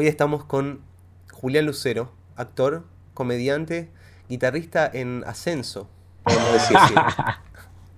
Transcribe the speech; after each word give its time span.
Hoy 0.00 0.06
estamos 0.06 0.44
con 0.44 0.80
Julián 1.32 1.66
Lucero, 1.66 2.12
actor, 2.36 2.84
comediante, 3.14 3.90
guitarrista 4.28 4.88
en 4.94 5.24
ascenso. 5.26 5.88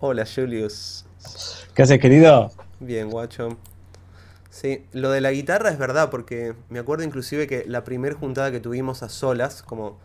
Hola, 0.00 0.24
Julius. 0.24 1.04
¿Qué 1.74 1.82
haces, 1.82 2.00
querido? 2.00 2.52
Bien, 2.78 3.10
guacho. 3.10 3.58
Sí, 4.48 4.86
lo 4.92 5.10
de 5.10 5.20
la 5.20 5.30
guitarra 5.30 5.68
es 5.68 5.76
verdad, 5.76 6.08
porque 6.08 6.54
me 6.70 6.78
acuerdo 6.78 7.04
inclusive 7.04 7.46
que 7.46 7.66
la 7.66 7.84
primera 7.84 8.16
juntada 8.16 8.50
que 8.50 8.60
tuvimos 8.60 9.02
a 9.02 9.10
solas, 9.10 9.62
como 9.62 9.98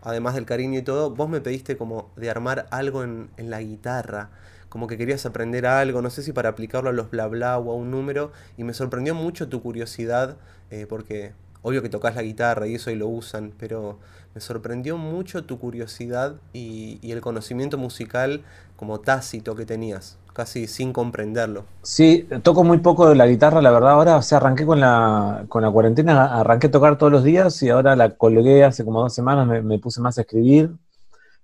además 0.00 0.36
del 0.36 0.46
cariño 0.46 0.78
y 0.78 0.82
todo, 0.82 1.10
vos 1.10 1.28
me 1.28 1.40
pediste 1.40 1.76
como 1.76 2.12
de 2.14 2.30
armar 2.30 2.68
algo 2.70 3.02
en, 3.02 3.30
en 3.36 3.50
la 3.50 3.60
guitarra, 3.60 4.30
como 4.72 4.86
que 4.86 4.96
querías 4.96 5.26
aprender 5.26 5.66
algo, 5.66 6.00
no 6.00 6.08
sé 6.08 6.22
si 6.22 6.32
para 6.32 6.48
aplicarlo 6.48 6.88
a 6.88 6.94
los 6.94 7.10
bla 7.10 7.26
bla 7.26 7.58
o 7.58 7.72
a 7.72 7.74
un 7.74 7.90
número, 7.90 8.32
y 8.56 8.64
me 8.64 8.72
sorprendió 8.72 9.14
mucho 9.14 9.46
tu 9.50 9.60
curiosidad, 9.60 10.38
eh, 10.70 10.86
porque 10.88 11.32
obvio 11.60 11.82
que 11.82 11.90
tocas 11.90 12.16
la 12.16 12.22
guitarra 12.22 12.66
y 12.66 12.76
eso 12.76 12.90
y 12.90 12.94
lo 12.94 13.06
usan, 13.06 13.52
pero 13.58 13.98
me 14.34 14.40
sorprendió 14.40 14.96
mucho 14.96 15.44
tu 15.44 15.58
curiosidad 15.58 16.36
y, 16.54 16.98
el 17.02 17.20
conocimiento 17.20 17.76
musical 17.76 18.44
como 18.74 18.98
tácito 18.98 19.54
que 19.56 19.66
tenías, 19.66 20.16
casi 20.32 20.66
sin 20.66 20.94
comprenderlo. 20.94 21.66
Sí, 21.82 22.26
toco 22.42 22.64
muy 22.64 22.78
poco 22.78 23.10
de 23.10 23.14
la 23.14 23.26
guitarra, 23.26 23.60
la 23.60 23.72
verdad. 23.72 23.90
Ahora, 23.90 24.16
o 24.16 24.22
sea, 24.22 24.38
arranqué 24.38 24.64
con 24.64 24.80
la, 24.80 25.44
con 25.50 25.60
la 25.60 25.70
cuarentena, 25.70 26.40
arranqué 26.40 26.68
a 26.68 26.70
tocar 26.70 26.96
todos 26.96 27.12
los 27.12 27.24
días 27.24 27.62
y 27.62 27.68
ahora 27.68 27.94
la 27.94 28.16
colgué 28.16 28.64
hace 28.64 28.86
como 28.86 29.02
dos 29.02 29.14
semanas, 29.14 29.46
me 29.46 29.78
puse 29.78 30.00
más 30.00 30.16
a 30.16 30.22
escribir. 30.22 30.70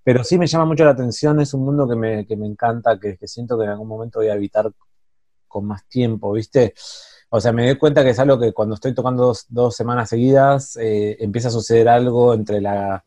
Pero 0.09 0.25
sí 0.25 0.39
me 0.39 0.47
llama 0.47 0.65
mucho 0.65 0.87
la 0.87 0.93
atención, 0.93 1.39
es 1.39 1.53
un 1.53 1.67
mundo 1.67 1.87
que 1.87 1.95
me, 1.95 2.27
que 2.27 2.35
me 2.35 2.47
encanta, 2.47 2.99
que, 2.99 3.19
siento 3.27 3.59
que 3.59 3.65
en 3.65 3.73
algún 3.73 3.89
momento 3.89 4.21
voy 4.21 4.31
a 4.31 4.33
habitar 4.33 4.73
con 5.47 5.67
más 5.67 5.87
tiempo, 5.87 6.33
¿viste? 6.33 6.73
O 7.29 7.43
sea, 7.43 7.53
me 7.53 7.67
doy 7.67 7.77
cuenta 7.77 8.03
que 8.03 8.09
es 8.09 8.19
algo 8.19 8.41
que 8.41 8.55
cuando 8.55 8.75
estoy 8.75 8.95
tocando 8.95 9.25
dos, 9.25 9.45
dos 9.51 9.77
semanas 9.77 10.09
seguidas, 10.09 10.79
eh, 10.79 11.19
empieza 11.21 11.49
a 11.49 11.51
suceder 11.51 11.91
algo 11.91 12.33
entre 12.33 12.63
la, 12.63 13.05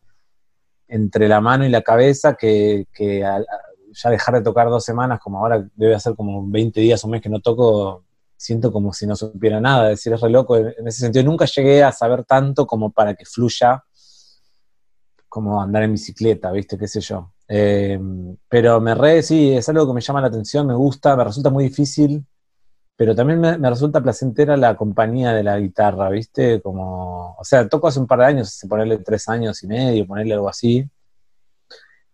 entre 0.88 1.28
la 1.28 1.42
mano 1.42 1.66
y 1.66 1.70
la 1.70 1.82
cabeza 1.82 2.36
que, 2.36 2.86
que 2.94 3.22
ya 3.22 4.10
dejar 4.12 4.36
de 4.36 4.44
tocar 4.44 4.70
dos 4.70 4.86
semanas, 4.86 5.20
como 5.20 5.40
ahora 5.40 5.68
debe 5.74 5.96
hacer 5.96 6.16
como 6.16 6.48
20 6.48 6.82
días 6.82 7.04
o 7.04 7.08
un 7.08 7.14
mes 7.14 7.22
que 7.24 7.30
no 7.30 7.40
toco, 7.40 8.06
siento 8.38 8.72
como 8.72 8.94
si 8.94 9.08
no 9.08 9.16
supiera 9.16 9.60
nada, 9.60 9.86
es 9.92 9.98
decir, 9.98 10.14
es 10.14 10.22
re 10.22 10.30
loco. 10.30 10.56
En 10.56 10.88
ese 10.88 11.00
sentido, 11.00 11.26
nunca 11.26 11.46
llegué 11.46 11.82
a 11.82 11.92
saber 11.92 12.26
tanto 12.26 12.68
como 12.68 12.92
para 12.92 13.16
que 13.16 13.26
fluya 13.26 13.84
como 15.32 15.62
andar 15.62 15.84
en 15.84 15.94
bicicleta, 15.94 16.52
¿viste? 16.52 16.78
¿Qué 16.78 16.90
sé 16.90 17.00
yo? 17.00 17.32
Eh, 17.48 17.98
pero 18.50 18.82
me 18.82 18.94
re, 18.94 19.24
sí, 19.24 19.54
es 19.54 19.70
algo 19.70 19.88
que 19.88 19.94
me 19.94 20.02
llama 20.02 20.20
la 20.20 20.28
atención, 20.28 20.68
me 20.68 20.74
gusta, 20.76 21.16
me 21.16 21.24
resulta 21.24 21.50
muy 21.50 21.64
difícil, 21.70 22.26
pero 22.98 23.16
también 23.16 23.40
me, 23.40 23.58
me 23.58 23.70
resulta 23.70 24.02
placentera 24.02 24.58
la 24.58 24.76
compañía 24.76 25.32
de 25.34 25.44
la 25.44 25.58
guitarra, 25.58 26.10
¿viste? 26.10 26.62
Como, 26.62 27.38
o 27.40 27.44
sea, 27.46 27.68
toco 27.70 27.88
hace 27.88 28.00
un 28.02 28.08
par 28.08 28.20
de 28.20 28.26
años, 28.26 28.60
ponerle 28.70 28.98
tres 28.98 29.30
años 29.30 29.64
y 29.64 29.68
medio, 29.68 30.06
ponerle 30.06 30.34
algo 30.34 30.50
así, 30.50 30.86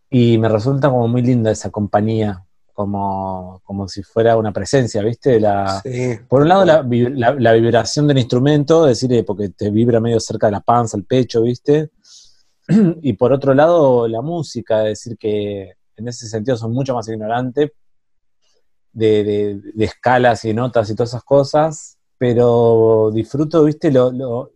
y 0.10 0.38
me 0.38 0.48
resulta 0.50 0.90
como 0.90 1.08
muy 1.08 1.22
linda 1.22 1.52
esa 1.52 1.70
compañía, 1.70 2.44
como, 2.74 3.60
como 3.64 3.88
si 3.88 4.04
fuera 4.04 4.38
una 4.38 4.54
presencia, 4.54 5.02
¿viste? 5.02 5.40
La, 5.40 5.82
Sí. 5.84 6.20
por 6.30 6.44
un 6.44 6.50
lado, 6.50 6.64
la, 6.66 6.84
la- 6.88 7.34
la 7.34 7.54
vibración 7.54 8.08
del 8.08 8.20
instrumento, 8.20 8.88
es 8.88 9.00
decir, 9.02 9.18
eh, 9.18 9.24
porque 9.24 9.50
te 9.50 9.72
vibra 9.72 10.00
medio 10.00 10.20
cerca 10.20 10.48
de 10.48 10.52
la 10.52 10.62
panza, 10.62 10.96
el 10.98 11.04
pecho, 11.04 11.42
¿viste? 11.42 11.90
Y 13.02 13.14
por 13.14 13.34
otro 13.34 13.54
lado, 13.54 14.08
la 14.08 14.22
música, 14.22 14.84
es 14.88 15.00
decir, 15.04 15.18
que 15.18 15.74
en 15.96 16.08
ese 16.08 16.28
sentido 16.28 16.58
son 16.58 16.72
mucho 16.74 16.94
más 16.96 17.08
ignorante 17.10 17.74
de, 18.92 19.24
de- 19.24 19.62
de 19.74 19.86
escalas 19.86 20.46
y 20.46 20.54
notas 20.54 20.90
y 20.90 20.96
todas 20.96 21.10
esas 21.12 21.24
cosas, 21.24 21.98
pero 22.18 23.12
disfruto, 23.14 23.64
¿viste? 23.64 23.92
Lo, 23.92 24.12
lo, 24.12 24.52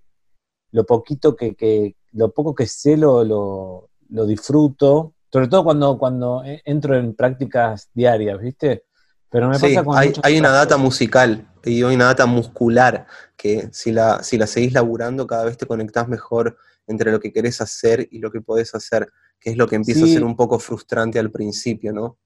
lo 0.72 0.86
poquito 0.86 1.36
que, 1.36 1.56
que- 1.56 1.96
lo 2.14 2.32
poco 2.34 2.56
que 2.56 2.68
sé 2.68 2.98
lo, 2.98 3.24
lo, 3.24 3.90
lo 4.10 4.26
disfruto, 4.26 5.16
sobre 5.32 5.48
todo 5.48 5.64
cuando, 5.64 5.98
cuando 6.00 6.44
e- 6.46 6.62
entro 6.66 6.98
en 6.98 7.16
prácticas 7.16 7.90
diarias, 7.94 8.40
¿viste? 8.42 8.86
Pero 9.30 9.50
me 9.50 9.60
Sí, 9.60 9.68
pasa 9.68 9.84
con 9.86 9.98
hay, 9.98 10.14
hay 10.24 10.40
una 10.40 10.50
data 10.52 10.78
musical 10.78 11.48
y 11.66 11.84
hay 11.84 11.96
una 11.96 12.06
data 12.06 12.26
muscular 12.26 13.06
que 13.38 13.70
si 13.72 13.92
la, 13.92 14.24
si 14.24 14.38
la 14.38 14.48
seguís 14.48 14.74
laburando 14.74 15.28
cada 15.28 15.44
vez 15.46 15.58
te 15.58 15.66
conectás 15.66 16.08
mejor 16.08 16.58
entre 16.88 17.12
lo 17.12 17.20
que 17.20 17.32
querés 17.32 17.62
hacer 17.62 18.08
y 18.12 18.20
lo 18.20 18.32
que 18.32 18.42
podés 18.42 18.74
hacer, 18.76 19.08
que 19.40 19.52
es 19.52 19.58
lo 19.58 19.68
que 19.68 19.76
empieza 19.76 20.06
a 20.06 20.08
ser 20.08 20.24
un 20.24 20.36
poco 20.36 20.60
frustrante 20.60 21.20
al 21.20 21.32
principio, 21.32 21.94
¿no? 21.94 22.18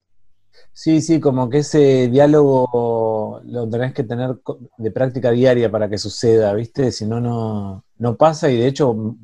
Sí, 0.73 1.01
sí, 1.01 1.19
como 1.19 1.49
que 1.49 1.59
ese 1.59 2.07
diálogo 2.09 3.41
lo 3.45 3.69
tenés 3.69 3.93
que 3.93 4.03
tener 4.03 4.37
de 4.77 4.91
práctica 4.91 5.31
diaria 5.31 5.69
para 5.71 5.89
que 5.89 5.97
suceda, 5.97 6.53
¿viste? 6.53 6.91
Si 6.91 7.05
no, 7.05 7.19
no, 7.19 7.85
no 7.97 8.17
pasa 8.17 8.49
y 8.49 8.57
de 8.57 8.67
hecho 8.67 9.15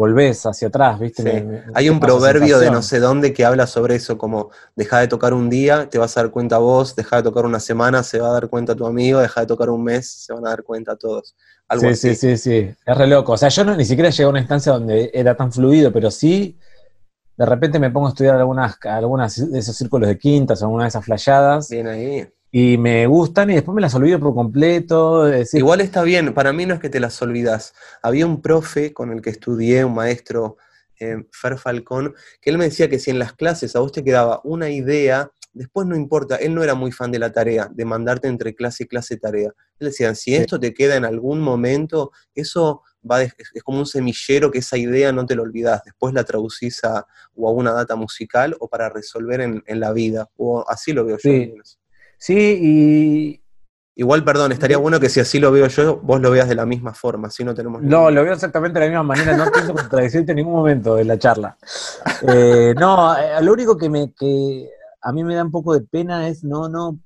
volvés 0.00 0.44
hacia 0.46 0.68
atrás, 0.68 0.98
¿viste? 0.98 1.22
Sí. 1.22 1.30
me- 1.42 1.62
Hay 1.74 1.88
un 1.90 2.00
proverbio 2.00 2.58
de 2.58 2.70
no 2.70 2.82
sé 2.82 2.98
dónde 3.00 3.32
que 3.32 3.44
habla 3.44 3.66
sobre 3.66 3.96
eso, 3.96 4.18
como 4.18 4.50
deja 4.74 4.98
de 5.00 5.08
tocar 5.08 5.34
un 5.34 5.50
día, 5.50 5.88
te 5.90 5.98
vas 5.98 6.16
a 6.16 6.22
dar 6.22 6.30
cuenta 6.30 6.58
vos, 6.58 6.96
deja 6.96 7.16
de 7.16 7.22
tocar 7.22 7.44
una 7.44 7.60
semana, 7.60 8.02
se 8.02 8.18
va 8.20 8.28
a 8.30 8.32
dar 8.32 8.48
cuenta 8.48 8.74
tu 8.74 8.86
amigo, 8.86 9.20
deja 9.20 9.42
de 9.42 9.46
tocar 9.46 9.70
un 9.70 9.84
mes, 9.84 10.10
se 10.10 10.32
van 10.32 10.46
a 10.46 10.50
dar 10.50 10.62
cuenta 10.64 10.96
todos. 10.96 11.36
Algo 11.68 11.88
Sí, 11.88 11.94
sí, 11.96 12.08
así. 12.10 12.16
sí, 12.16 12.36
sí, 12.36 12.74
es 12.86 12.98
re 12.98 13.06
loco. 13.06 13.32
O 13.32 13.36
sea, 13.36 13.48
yo 13.48 13.64
no, 13.64 13.76
ni 13.76 13.84
siquiera 13.84 14.10
llegué 14.10 14.24
a 14.24 14.28
una 14.28 14.40
instancia 14.40 14.72
donde 14.72 15.10
era 15.14 15.36
tan 15.36 15.52
fluido, 15.52 15.92
pero 15.92 16.10
sí, 16.10 16.58
de 17.36 17.46
repente 17.46 17.78
me 17.78 17.90
pongo 17.90 18.06
a 18.08 18.10
estudiar 18.10 18.36
algunas, 18.36 18.78
algunas 18.84 19.50
de 19.52 19.58
esos 19.58 19.76
círculos 19.76 20.08
de 20.08 20.18
quintas 20.18 20.62
o 20.62 20.66
alguna 20.66 20.84
de 20.84 20.88
esas 20.90 21.04
flayadas 21.04 21.68
Bien 21.68 21.86
ahí. 21.88 22.28
Y 22.52 22.78
me 22.78 23.06
gustan 23.06 23.50
y 23.50 23.54
después 23.54 23.74
me 23.74 23.80
las 23.80 23.94
olvido 23.94 24.18
por 24.18 24.34
completo. 24.34 25.24
Decir, 25.24 25.58
Igual 25.60 25.80
está 25.80 26.02
bien, 26.02 26.34
para 26.34 26.52
mí 26.52 26.66
no 26.66 26.74
es 26.74 26.80
que 26.80 26.90
te 26.90 27.00
las 27.00 27.20
olvidas. 27.22 27.74
Había 28.02 28.26
un 28.26 28.42
profe 28.42 28.92
con 28.92 29.12
el 29.12 29.22
que 29.22 29.30
estudié, 29.30 29.84
un 29.84 29.94
maestro, 29.94 30.56
eh, 30.98 31.24
Fer 31.32 31.58
Falcón, 31.58 32.14
que 32.40 32.50
él 32.50 32.58
me 32.58 32.64
decía 32.64 32.88
que 32.88 32.98
si 32.98 33.10
en 33.10 33.18
las 33.18 33.32
clases 33.34 33.74
a 33.76 33.80
vos 33.80 33.92
te 33.92 34.02
quedaba 34.04 34.40
una 34.44 34.68
idea, 34.68 35.30
después 35.52 35.86
no 35.86 35.96
importa, 35.96 36.36
él 36.36 36.54
no 36.54 36.62
era 36.62 36.74
muy 36.74 36.92
fan 36.92 37.10
de 37.10 37.18
la 37.18 37.32
tarea, 37.32 37.68
de 37.72 37.84
mandarte 37.84 38.28
entre 38.28 38.54
clase 38.54 38.84
y 38.84 38.86
clase 38.86 39.16
tarea. 39.16 39.52
Él 39.78 39.88
decía, 39.88 40.14
si 40.14 40.34
esto 40.34 40.60
te 40.60 40.74
queda 40.74 40.96
en 40.96 41.04
algún 41.04 41.40
momento, 41.40 42.10
eso 42.34 42.82
va 43.08 43.18
de- 43.20 43.32
es 43.54 43.62
como 43.62 43.78
un 43.78 43.86
semillero 43.86 44.50
que 44.50 44.58
esa 44.58 44.76
idea 44.76 45.10
no 45.12 45.24
te 45.24 45.34
lo 45.34 45.42
olvidás, 45.42 45.82
después 45.84 46.12
la 46.12 46.24
traducís 46.24 46.84
a, 46.84 47.06
o 47.34 47.48
a 47.48 47.52
una 47.52 47.72
data 47.72 47.96
musical 47.96 48.54
o 48.60 48.68
para 48.68 48.90
resolver 48.90 49.40
en, 49.40 49.62
en 49.66 49.80
la 49.80 49.92
vida, 49.92 50.28
o 50.36 50.64
así 50.68 50.92
lo 50.92 51.04
veo 51.04 51.16
yo. 51.16 51.22
sí. 51.30 51.54
Sí, 52.20 52.58
y, 52.62 53.40
Igual, 53.96 54.24
perdón, 54.24 54.52
estaría 54.52 54.78
bueno 54.78 54.98
que 54.98 55.10
si 55.10 55.20
así 55.20 55.38
lo 55.40 55.50
veo 55.52 55.66
yo, 55.66 55.98
vos 55.98 56.20
lo 56.22 56.30
veas 56.30 56.48
de 56.48 56.54
la 56.54 56.64
misma 56.64 56.94
forma, 56.94 57.28
así 57.28 57.44
no 57.44 57.54
tenemos 57.54 57.82
No, 57.82 57.98
ningún... 57.98 58.14
lo 58.14 58.22
veo 58.24 58.32
exactamente 58.32 58.78
de 58.78 58.86
la 58.86 58.90
misma 58.90 59.02
manera, 59.02 59.36
no 59.36 59.50
pienso 59.52 59.74
contradecirte 59.74 60.32
en 60.32 60.36
ningún 60.36 60.54
momento 60.54 60.94
de 60.94 61.04
la 61.04 61.18
charla. 61.18 61.58
Eh, 62.26 62.72
no, 62.78 63.14
eh, 63.18 63.42
lo 63.42 63.52
único 63.52 63.76
que, 63.76 63.90
me, 63.90 64.14
que 64.14 64.70
a 65.02 65.12
mí 65.12 65.22
me 65.22 65.34
da 65.34 65.44
un 65.44 65.50
poco 65.50 65.74
de 65.74 65.82
pena 65.82 66.28
es 66.28 66.44
no, 66.44 66.68
no, 66.70 66.98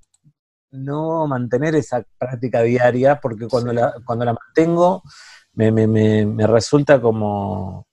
no 0.71 1.27
mantener 1.27 1.75
esa 1.75 2.05
práctica 2.17 2.61
diaria, 2.63 3.19
porque 3.21 3.49
cuando 3.49 3.71
Sí. 3.71 3.77
la, 3.77 3.95
cuando 4.05 4.25
la 4.27 4.35
mantengo 4.35 5.03
me, 5.55 5.73
me, 5.73 5.89
me, 5.89 6.27
me 6.27 6.47
resulta 6.47 7.01
como, 7.01 7.89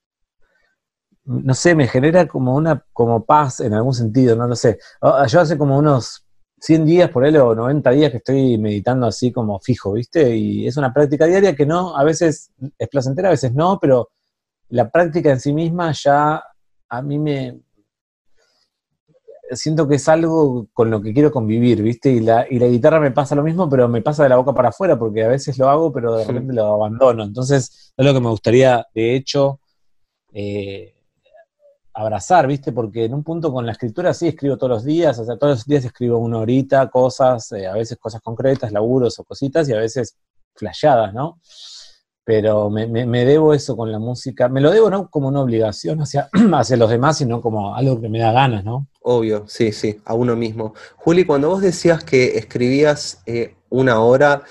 no 1.26 1.53
sé, 1.56 1.74
me 1.74 1.88
genera 1.88 2.28
como 2.28 2.56
una 2.56 2.84
como 2.94 3.26
paz 3.26 3.62
en 3.62 3.74
algún 3.74 3.94
sentido, 3.96 4.36
no 4.36 4.48
lo 4.48 4.56
sé. 4.56 4.78
Ah, 5.02 5.26
Yo 5.28 5.40
hace 5.40 5.58
como 5.58 5.78
unos 5.78 6.26
100 6.62 6.86
días 6.86 7.10
por 7.10 7.26
él 7.26 7.38
o 7.38 7.56
90 7.56 7.90
días 7.90 8.12
que 8.12 8.18
estoy 8.18 8.58
meditando 8.60 9.08
así 9.08 9.32
como 9.32 9.60
fijo, 9.60 9.94
¿viste? 9.94 10.36
Y 10.36 10.68
es 10.68 10.78
una 10.78 10.94
práctica 10.94 11.26
diaria 11.26 11.56
que 11.56 11.66
no, 11.66 11.98
a 11.98 12.04
veces 12.04 12.52
es 12.78 12.88
placentera, 12.88 13.30
a 13.30 13.32
veces 13.32 13.54
no, 13.54 13.80
pero 13.82 14.10
la 14.70 14.90
práctica 14.90 15.32
en 15.32 15.40
sí 15.40 15.54
misma 15.54 15.92
ya 15.92 16.44
a 16.90 17.02
mí 17.02 17.18
me 17.18 17.62
siento 19.56 19.88
que 19.88 19.96
es 19.96 20.08
algo 20.08 20.68
con 20.72 20.92
lo 20.92 21.02
que 21.02 21.14
quiero 21.14 21.32
convivir, 21.32 21.82
¿viste? 21.82 22.12
Y 22.12 22.20
la, 22.20 22.46
y 22.50 22.60
la 22.60 22.68
guitarra 22.68 23.00
me 23.00 23.12
pasa 23.12 23.34
lo 23.34 23.44
mismo, 23.44 23.68
pero 23.68 23.90
me 23.90 24.04
pasa 24.04 24.24
de 24.24 24.30
la 24.30 24.38
boca 24.38 24.54
para 24.54 24.70
afuera, 24.70 25.00
porque 25.00 25.24
a 25.24 25.30
veces 25.30 25.58
lo 25.58 25.68
hago, 25.68 25.92
pero 25.92 26.16
de 26.16 26.26
repente 26.26 26.54
lo 26.54 26.76
abandono. 26.76 27.24
Entonces, 27.24 27.94
es 27.98 28.06
lo 28.06 28.14
que 28.14 28.22
me 28.22 28.30
gustaría, 28.30 28.85
de 28.94 29.16
hecho, 29.16 29.59
eh, 30.32 30.94
abrazar, 31.93 32.47
¿viste? 32.47 32.72
Porque 32.72 33.05
en 33.05 33.14
un 33.14 33.23
punto 33.23 33.52
con 33.52 33.66
la 33.66 33.73
escritura 33.73 34.14
sí 34.14 34.28
escribo 34.28 34.58
todos 34.58 34.70
los 34.72 34.84
días, 34.85 35.17
o 35.20 35.26
sea, 35.26 35.38
todos 35.38 35.58
los 35.59 35.66
días 35.66 35.85
escribo 35.85 36.17
una 36.20 36.40
horita, 36.40 36.90
cosas, 36.90 37.52
eh, 37.53 37.67
a 37.67 37.73
veces 37.73 37.97
cosas 37.99 38.22
concretas, 38.22 38.72
laburos 38.72 39.20
o 39.20 39.23
cositas, 39.23 39.67
y 39.70 39.73
a 39.73 39.78
veces 39.78 40.16
flasheadas, 40.55 41.14
¿no? 41.14 41.40
Pero 42.23 42.70
me, 42.70 42.85
me- 42.88 43.05
me 43.08 43.26
debo 43.26 43.53
eso 43.53 43.76
con 43.76 43.91
la 43.91 43.97
música, 43.99 44.47
me 44.47 44.61
lo 44.61 44.70
debo 44.72 44.90
no 44.91 45.09
como 45.09 45.28
una 45.28 45.41
obligación 45.41 45.99
hacia, 46.02 46.29
hacia 46.53 46.78
los 46.78 46.90
demás, 46.90 47.17
sino 47.17 47.41
como 47.41 47.76
algo 47.76 47.99
que 47.99 48.09
me 48.09 48.20
da 48.20 48.32
ganas, 48.32 48.64
¿no? 48.64 48.87
Obvio, 49.02 49.46
sí, 49.47 49.72
sí, 49.72 49.99
a 50.05 50.14
uno 50.14 50.35
mismo. 50.35 50.73
Juli, 50.97 51.26
cuando 51.26 51.49
vos 51.49 51.61
decías 51.61 52.03
que 52.03 52.37
escribías 52.37 53.22
eh, 53.26 53.55
una 53.70 53.99
hora, 54.02 54.44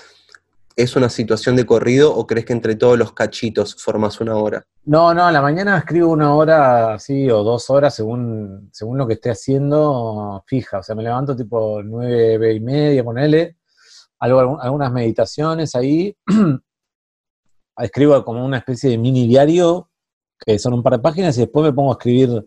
¿es 0.75 0.95
una 0.95 1.09
situación 1.09 1.55
de 1.55 1.65
corrido 1.65 2.15
o 2.15 2.25
crees 2.27 2.45
que 2.45 2.53
entre 2.53 2.75
todos 2.75 2.97
los 2.97 3.13
cachitos 3.13 3.75
formas 3.75 4.19
una 4.21 4.35
hora? 4.35 4.65
No, 4.85 5.13
no, 5.13 5.25
a 5.25 5.31
la 5.31 5.41
mañana 5.41 5.77
escribo 5.77 6.11
una 6.11 6.33
hora 6.33 6.93
así 6.95 7.29
o 7.29 7.43
dos 7.43 7.69
horas 7.69 7.93
según, 7.93 8.69
según 8.71 8.97
lo 8.97 9.07
que 9.07 9.13
esté 9.13 9.31
haciendo 9.31 10.43
fija. 10.47 10.79
O 10.79 10.83
sea, 10.83 10.95
me 10.95 11.03
levanto 11.03 11.35
tipo 11.35 11.81
nueve 11.83 12.53
y 12.53 12.59
media, 12.59 13.03
ponele, 13.03 13.57
algo, 14.19 14.59
algunas 14.61 14.91
meditaciones 14.91 15.75
ahí. 15.75 16.15
escribo 17.77 18.23
como 18.23 18.45
una 18.45 18.57
especie 18.57 18.89
de 18.89 18.97
mini 18.97 19.27
diario, 19.27 19.89
que 20.39 20.59
son 20.59 20.73
un 20.73 20.83
par 20.83 20.93
de 20.93 20.99
páginas, 20.99 21.37
y 21.37 21.41
después 21.41 21.63
me 21.63 21.73
pongo 21.73 21.91
a 21.91 21.93
escribir 21.93 22.45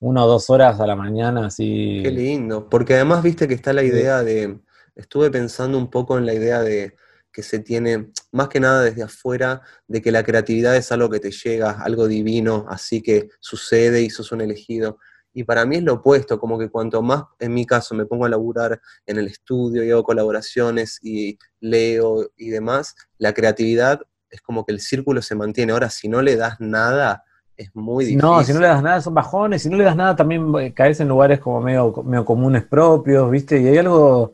una 0.00 0.24
o 0.24 0.28
dos 0.28 0.48
horas 0.50 0.80
a 0.80 0.86
la 0.86 0.96
mañana, 0.96 1.46
así. 1.46 2.00
Qué 2.02 2.10
lindo, 2.10 2.68
porque 2.68 2.94
además 2.94 3.22
viste 3.22 3.48
que 3.48 3.54
está 3.54 3.72
la 3.72 3.82
idea 3.82 4.22
de, 4.22 4.60
estuve 4.94 5.30
pensando 5.30 5.78
un 5.78 5.90
poco 5.90 6.18
en 6.18 6.26
la 6.26 6.34
idea 6.34 6.62
de 6.62 6.96
que 7.32 7.42
se 7.42 7.58
tiene, 7.58 8.10
más 8.32 8.48
que 8.48 8.60
nada 8.60 8.82
desde 8.82 9.02
afuera, 9.02 9.62
de 9.86 10.02
que 10.02 10.12
la 10.12 10.22
creatividad 10.22 10.76
es 10.76 10.90
algo 10.92 11.10
que 11.10 11.20
te 11.20 11.30
llega, 11.30 11.82
algo 11.82 12.06
divino, 12.06 12.66
así 12.68 13.02
que 13.02 13.28
sucede 13.40 14.02
y 14.02 14.10
sos 14.10 14.32
un 14.32 14.40
elegido. 14.40 14.98
Y 15.32 15.44
para 15.44 15.64
mí 15.64 15.76
es 15.76 15.82
lo 15.82 15.94
opuesto, 15.94 16.38
como 16.38 16.58
que 16.58 16.68
cuanto 16.68 17.02
más, 17.02 17.24
en 17.38 17.54
mi 17.54 17.64
caso, 17.64 17.94
me 17.94 18.06
pongo 18.06 18.24
a 18.24 18.28
laburar 18.28 18.80
en 19.06 19.18
el 19.18 19.28
estudio 19.28 19.84
y 19.84 19.90
hago 19.90 20.02
colaboraciones 20.02 20.98
y 21.02 21.38
leo 21.60 22.30
y 22.36 22.48
demás, 22.48 22.94
la 23.18 23.32
creatividad 23.32 24.00
es 24.30 24.40
como 24.40 24.64
que 24.64 24.72
el 24.72 24.80
círculo 24.80 25.22
se 25.22 25.34
mantiene. 25.34 25.72
Ahora, 25.72 25.90
si 25.90 26.08
no 26.08 26.22
le 26.22 26.36
das 26.36 26.60
nada, 26.60 27.24
es 27.56 27.74
muy 27.74 28.04
difícil. 28.04 28.22
No, 28.22 28.42
si 28.42 28.52
no 28.52 28.60
le 28.60 28.68
das 28.68 28.82
nada 28.82 29.00
son 29.00 29.14
bajones, 29.14 29.62
si 29.62 29.68
no 29.68 29.76
le 29.76 29.84
das 29.84 29.96
nada 29.96 30.14
también 30.16 30.52
eh, 30.60 30.72
caes 30.72 31.00
en 31.00 31.08
lugares 31.08 31.40
como 31.40 31.60
medio, 31.60 31.92
medio 32.04 32.24
comunes 32.24 32.64
propios, 32.64 33.30
¿viste? 33.30 33.60
Y 33.60 33.66
hay 33.66 33.78
algo, 33.78 34.32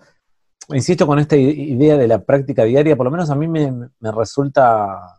insisto 0.69 1.07
con 1.07 1.19
esta 1.19 1.37
idea 1.37 1.97
de 1.97 2.09
la 2.09 2.25
práctica 2.25 2.65
diaria, 2.65 2.97
por 2.97 3.05
lo 3.05 3.11
menos 3.11 3.31
a 3.31 3.35
mí 3.35 3.49
me, 3.49 3.91
resulta 4.01 5.17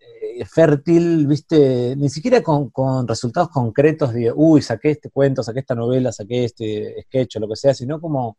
eh, 0.00 0.44
fértil, 0.44 1.26
¿viste? 1.26 1.94
Ni 1.96 2.08
siquiera 2.08 2.42
con, 2.42 3.08
resultados 3.08 3.50
concretos 3.50 4.12
de, 4.12 4.32
uy, 4.34 4.62
saqué 4.62 4.90
este 4.92 5.10
cuento, 5.10 5.42
saqué 5.42 5.60
esta 5.60 5.74
novela, 5.74 6.12
saqué 6.12 6.44
este 6.44 7.02
sketch 7.02 7.36
o 7.36 7.40
lo 7.40 7.48
que 7.48 7.56
sea, 7.56 7.74
sino 7.74 8.00
como 8.00 8.38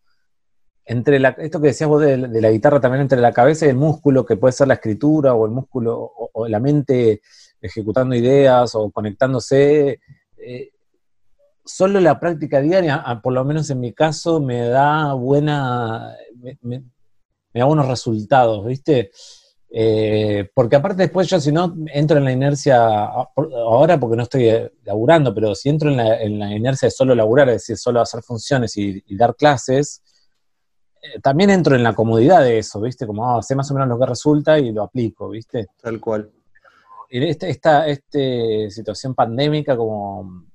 entre 0.86 1.20
la, 1.20 1.30
esto 1.30 1.62
que 1.62 1.68
decías 1.68 1.90
vos 1.90 2.02
de, 2.02 2.18
la 2.18 2.52
guitarra 2.52 2.82
también 2.82 3.02
entre 3.02 3.22
la 3.22 3.34
cabeza 3.34 3.66
y 3.66 3.70
el 3.70 3.76
músculo, 3.76 4.26
que 4.26 4.38
puede 4.38 4.52
ser 4.52 4.68
la 4.68 4.76
escritura 4.76 5.34
o 5.34 5.46
el 5.46 5.52
músculo 5.52 6.12
o, 6.34 6.48
la 6.48 6.60
mente 6.60 7.22
ejecutando 7.62 8.16
ideas 8.16 8.74
o 8.76 8.90
conectándose. 8.92 10.00
Eh, 10.38 10.72
solo 11.72 12.00
la 12.00 12.20
práctica 12.20 12.62
diaria, 12.62 13.04
por 13.24 13.34
lo 13.34 13.46
menos 13.46 13.70
en 13.70 13.80
mi 13.80 13.94
caso, 13.94 14.42
me 14.42 14.68
da 14.68 15.14
buena, 15.14 16.16
me, 16.62 16.84
da 17.54 17.66
buenos 17.66 17.88
resultados, 17.88 18.66
¿viste? 18.66 19.12
Eh, 19.74 20.50
porque 20.54 20.76
aparte 20.76 21.04
después 21.04 21.30
yo 21.30 21.40
si 21.40 21.50
no 21.52 21.74
entro 21.94 22.18
en 22.18 22.26
la 22.26 22.34
inercia, 22.34 22.86
ahora 22.86 23.98
porque 23.98 24.18
no 24.18 24.24
estoy 24.24 24.50
eh, 24.50 24.72
laburando, 24.84 25.34
pero 25.34 25.56
si 25.56 25.70
entro 25.70 25.90
en 25.90 26.40
la, 26.40 26.54
inercia 26.54 26.88
de 26.88 26.92
solo 26.92 27.16
laburar, 27.16 27.48
es 27.50 27.56
decir, 27.56 27.78
solo 27.78 28.02
hacer 28.02 28.22
funciones 28.22 28.76
y, 28.76 29.02
dar 29.16 29.36
clases, 29.36 30.02
eh, 31.02 31.22
también 31.22 31.52
entro 31.52 31.76
en 31.76 31.84
la 31.84 31.94
comodidad 31.96 32.42
de 32.44 32.58
eso, 32.58 32.82
¿viste? 32.82 33.08
Como 33.08 33.38
ah, 33.38 33.42
sé 33.42 33.56
más 33.56 33.72
o 33.72 33.74
menos 33.74 33.88
lo 33.88 33.98
que 33.98 34.06
resulta 34.06 34.60
y 34.60 34.74
lo 34.74 34.84
aplico, 34.84 35.30
¿viste? 35.30 35.68
Tal 35.82 36.02
cual. 36.02 36.30
Y 37.10 37.24
esta, 37.26 37.48
esta, 37.48 37.88
esta 37.88 38.20
situación 38.70 39.16
pandémica 39.16 39.78
como 39.78 40.51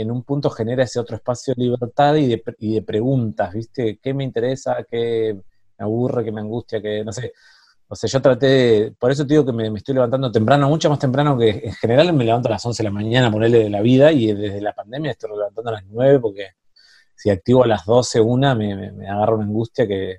en 0.00 0.12
un 0.12 0.22
punto 0.22 0.48
genera 0.48 0.84
ese 0.84 1.00
otro 1.00 1.16
espacio 1.16 1.54
de 1.56 1.64
libertad 1.64 2.14
y 2.14 2.28
de, 2.28 2.42
y 2.58 2.74
de 2.74 2.82
preguntas, 2.82 3.52
¿viste? 3.52 3.98
¿Qué 4.00 4.14
me 4.14 4.22
interesa? 4.22 4.76
¿Qué 4.88 5.34
me 5.76 5.84
aburre? 5.84 6.24
¿Qué 6.24 6.30
me 6.30 6.40
angustia? 6.40 6.80
¿Qué, 6.80 7.04
no 7.04 7.10
sé. 7.10 7.32
O 7.88 7.96
sea, 7.96 8.08
yo 8.08 8.22
traté 8.22 8.46
de, 8.46 8.94
por 8.96 9.10
eso 9.10 9.26
te 9.26 9.34
digo 9.34 9.44
que 9.44 9.52
me, 9.52 9.66
estoy 9.76 9.94
levantando 9.96 10.30
temprano, 10.30 10.68
mucho 10.68 10.88
más 10.88 11.00
temprano 11.00 11.36
que 11.36 11.48
en 11.64 11.72
general 11.72 12.12
me 12.12 12.24
levanto 12.24 12.46
a 12.46 12.52
las 12.52 12.64
11 12.64 12.80
de 12.80 12.88
la 12.88 12.92
mañana 12.92 13.32
ponerle 13.32 13.58
de 13.58 13.70
la 13.70 13.80
vida 13.80 14.12
y 14.12 14.32
desde 14.32 14.60
la 14.60 14.72
pandemia 14.72 15.10
estoy 15.10 15.30
levantando 15.30 15.70
a 15.70 15.72
las 15.72 15.84
9 15.86 16.20
porque 16.20 16.50
si 17.16 17.30
activo 17.30 17.64
a 17.64 17.66
las 17.66 17.84
12 17.84 18.20
una 18.20 18.54
me, 18.54 18.92
me, 18.92 19.08
agarra 19.08 19.34
una 19.34 19.46
angustia 19.46 19.88
que... 19.88 20.18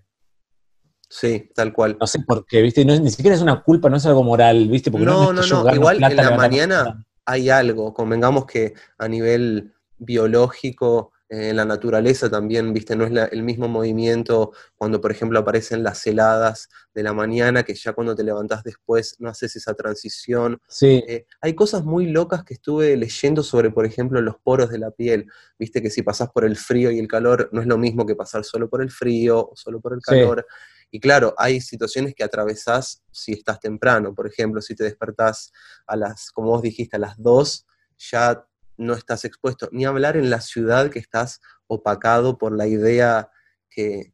Sí, 1.08 1.50
tal 1.56 1.72
cual. 1.72 1.98
No 2.00 2.06
sé 2.06 2.20
por 2.20 2.46
qué, 2.46 2.62
¿viste? 2.62 2.84
ni 2.84 3.10
siquiera 3.10 3.36
es 3.36 3.42
una 3.42 3.64
culpa, 3.64 3.90
no 3.90 3.96
es 3.96 4.06
algo 4.06 4.24
moral, 4.24 4.68
¿viste? 4.68 4.92
Porque 4.92 5.06
no, 5.06 5.32
no, 5.32 5.42
no, 5.42 5.74
igual 5.74 6.04
en 6.04 6.16
la 6.18 6.36
mañana 6.36 7.06
hay 7.30 7.50
algo, 7.50 7.94
convengamos 7.94 8.46
que 8.46 8.74
a 8.98 9.08
nivel 9.08 9.74
biológico, 9.98 11.12
en 11.30 11.56
la 11.58 11.66
naturaleza 11.66 12.28
también, 12.28 12.74
viste, 12.74 12.96
no 12.96 13.06
es 13.06 13.32
el 13.32 13.44
mismo 13.44 13.68
movimiento 13.68 14.52
cuando, 14.76 15.00
por 15.00 15.12
ejemplo, 15.12 15.38
aparecen 15.38 15.84
las 15.84 16.06
heladas 16.08 16.70
de 16.96 17.04
la 17.04 17.14
mañana, 17.14 17.62
que 17.62 17.76
ya 17.76 17.94
cuando 17.94 18.16
te 18.16 18.24
levantás 18.24 18.64
después 18.64 19.16
no 19.20 19.30
haces 19.30 19.56
esa 19.56 19.76
transición. 19.76 20.60
Sí. 20.68 21.04
Eh, 21.08 21.28
hay 21.40 21.54
cosas 21.54 21.84
muy 21.84 22.08
locas 22.08 22.44
que 22.44 22.56
estuve 22.56 22.98
leyendo 22.98 23.44
sobre, 23.44 23.70
por 23.70 23.86
ejemplo, 23.86 24.20
los 24.22 24.38
poros 24.38 24.72
de 24.72 24.80
la 24.80 24.90
piel. 24.90 25.28
Viste 25.60 25.84
que 25.84 25.92
si 25.92 26.02
pasás 26.02 26.30
por 26.32 26.46
el 26.46 26.58
frío 26.58 26.90
y 26.90 26.98
el 26.98 27.08
calor, 27.08 27.50
no 27.52 27.62
es 27.62 27.68
lo 27.68 27.78
mismo 27.78 28.08
que 28.08 28.16
pasar 28.16 28.44
solo 28.44 28.68
por 28.68 28.82
el 28.82 28.90
frío 28.90 29.50
o 29.52 29.56
solo 29.56 29.80
por 29.80 29.94
el 29.94 30.02
calor. 30.02 30.48
Y 30.92 31.00
claro, 31.00 31.36
hay 31.38 31.62
situaciones 31.62 32.14
que 32.16 32.24
atravesás 32.24 33.04
si 33.12 33.34
estás 33.34 33.60
temprano. 33.60 34.14
Por 34.14 34.28
ejemplo, 34.28 34.62
si 34.62 34.76
te 34.76 34.84
despertás 34.84 35.52
a 35.86 35.96
las, 35.96 36.32
como 36.32 36.50
vos 36.50 36.62
dijiste, 36.62 36.98
a 36.98 37.00
las 37.00 37.16
2, 37.18 37.66
ya 38.12 38.46
no 38.78 38.94
estás 38.94 39.26
expuesto. 39.26 39.70
Ni 39.72 39.86
hablar 39.86 40.18
en 40.18 40.30
la 40.30 40.42
ciudad 40.42 40.90
que 40.90 41.00
estás 41.00 41.42
opacado 41.68 42.38
por 42.38 42.56
la 42.56 42.68
idea 42.68 43.30
que, 43.70 44.14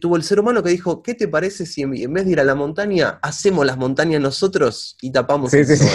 tuvo 0.00 0.16
el 0.16 0.24
ser 0.24 0.40
humano 0.40 0.62
que 0.62 0.70
dijo, 0.70 1.02
¿qué 1.02 1.14
te 1.14 1.28
parece 1.28 1.64
si 1.64 1.82
en 1.82 2.12
vez 2.12 2.24
de 2.24 2.32
ir 2.32 2.40
a 2.40 2.44
la 2.44 2.56
montaña, 2.56 3.20
hacemos 3.22 3.64
las 3.64 3.76
montañas 3.76 4.20
nosotros 4.20 4.96
y 5.00 5.12
tapamos 5.12 5.54
el 5.54 5.66
sol? 5.66 5.88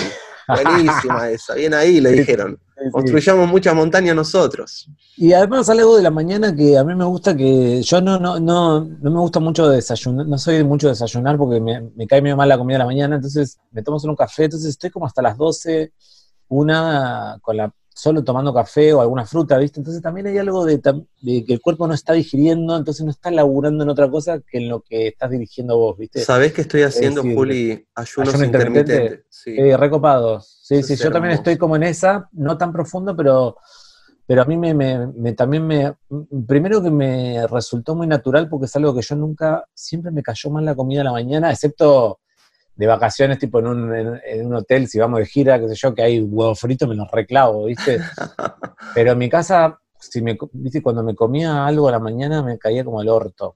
Buenísima 0.48 1.30
esa, 1.30 1.56
bien 1.56 1.74
ahí 1.74 2.00
le 2.00 2.12
dijeron. 2.12 2.60
Construyamos 2.90 3.50
mucha 3.50 3.74
montaña 3.74 4.14
nosotros. 4.14 4.90
Y 5.18 5.34
además 5.34 5.70
algo 5.70 5.98
de 5.98 6.04
la 6.04 6.10
mañana 6.10 6.56
que 6.56 6.78
a 6.78 6.84
mí 6.84 6.96
me 6.96 7.06
gusta 7.06 7.36
que 7.36 7.82
yo 7.82 8.02
no, 8.02 8.18
no, 8.18 8.40
no, 8.40 8.86
no 8.86 9.12
me 9.12 9.20
gusta 9.20 9.40
mucho 9.40 9.70
desayunar, 9.70 10.26
no 10.26 10.38
soy 10.38 10.64
mucho 10.64 10.88
de 10.88 10.94
desayunar 10.94 11.38
porque 11.38 11.60
me, 11.60 12.08
cae 12.08 12.22
medio 12.22 12.38
mal 12.38 12.50
la 12.50 12.58
comida 12.58 12.76
de 12.76 12.80
la 12.80 12.86
mañana, 12.86 13.16
entonces 13.18 13.60
me 13.72 13.84
tomo 13.84 14.00
solo 14.00 14.14
un 14.14 14.18
café, 14.18 14.46
entonces 14.46 14.70
estoy 14.70 14.90
como 14.90 15.06
hasta 15.06 15.22
las 15.22 15.38
12, 15.38 15.94
una 16.48 17.38
con 17.42 17.58
la 17.58 17.72
solo 17.94 18.24
tomando 18.24 18.54
café 18.54 18.94
o 18.94 19.02
alguna 19.02 19.26
fruta, 19.26 19.58
¿viste? 19.58 19.80
Entonces 19.80 20.02
también 20.02 20.28
hay 20.28 20.38
algo 20.38 20.66
de, 20.66 20.80
que 20.82 21.46
el 21.48 21.62
cuerpo 21.62 21.88
no 21.88 21.94
está 21.94 22.14
digiriendo, 22.14 22.76
entonces 22.76 23.04
no 23.04 23.12
está 23.12 23.32
laburando 23.32 23.84
en 23.84 23.90
otra 23.90 24.10
cosa 24.10 24.40
que 24.40 24.60
en 24.60 24.70
lo 24.70 24.82
que 24.82 25.08
estás 25.08 25.30
dirigiendo 25.32 25.78
vos, 25.78 25.98
¿viste? 25.98 26.22
¿Sabés 26.22 26.54
que 26.54 26.62
estoy 26.62 26.84
haciendo, 26.84 27.22
Juli? 27.22 27.86
Ayunos 27.96 28.34
ayuno 28.34 28.46
intermitentes. 28.46 29.26
Sí. 29.30 29.56
Eh, 29.58 29.76
recopados. 29.78 30.60
Sí, 30.64 30.82
sí, 30.84 30.96
yo 30.96 31.12
también 31.12 31.34
estoy 31.34 31.58
como 31.58 31.76
en 31.76 31.84
esa, 31.84 32.30
no 32.32 32.58
tan 32.58 32.72
profundo, 32.72 33.16
pero, 33.16 33.58
pero 34.26 34.42
a 34.42 34.46
mí 34.46 34.58
me, 34.58 35.34
también 35.34 35.68
me, 35.68 35.94
primero 36.48 36.82
que 36.82 36.92
me 36.92 37.46
resultó 37.48 37.94
muy 37.96 38.08
natural 38.08 38.48
porque 38.48 38.66
es 38.66 38.76
algo 38.78 38.96
que 38.96 39.02
yo 39.02 39.16
nunca, 39.16 39.66
siempre 39.74 40.12
me 40.12 40.24
cayó 40.24 40.50
mal 40.50 40.64
la 40.64 40.76
comida 40.76 41.02
a 41.02 41.06
la 41.06 41.12
mañana, 41.12 41.52
excepto 41.52 42.20
de 42.76 42.88
vacaciones, 42.88 43.38
tipo 43.38 43.60
en 43.60 43.68
un, 43.68 43.94
en, 43.94 44.46
un, 44.46 44.56
hotel, 44.56 44.88
si 44.88 44.98
vamos 44.98 45.20
de 45.20 45.26
gira, 45.26 45.60
qué 45.60 45.68
sé 45.68 45.76
yo, 45.76 45.94
que 45.94 46.04
hay 46.04 46.22
huevo 46.22 46.56
frito, 46.56 46.88
me 46.88 46.96
los 46.96 47.10
reclavo, 47.12 47.66
¿viste? 47.66 48.00
Pero 48.96 49.12
en 49.12 49.18
mi 49.18 49.30
casa, 49.30 49.80
si 50.00 50.22
me, 50.22 50.38
¿viste? 50.54 50.82
cuando 50.82 51.04
me 51.04 51.16
comía 51.16 51.66
algo 51.66 51.88
a 51.88 51.92
la 51.92 52.00
mañana 52.00 52.42
me 52.42 52.58
caía 52.58 52.84
como 52.84 53.02
el 53.02 53.10
orto. 53.10 53.56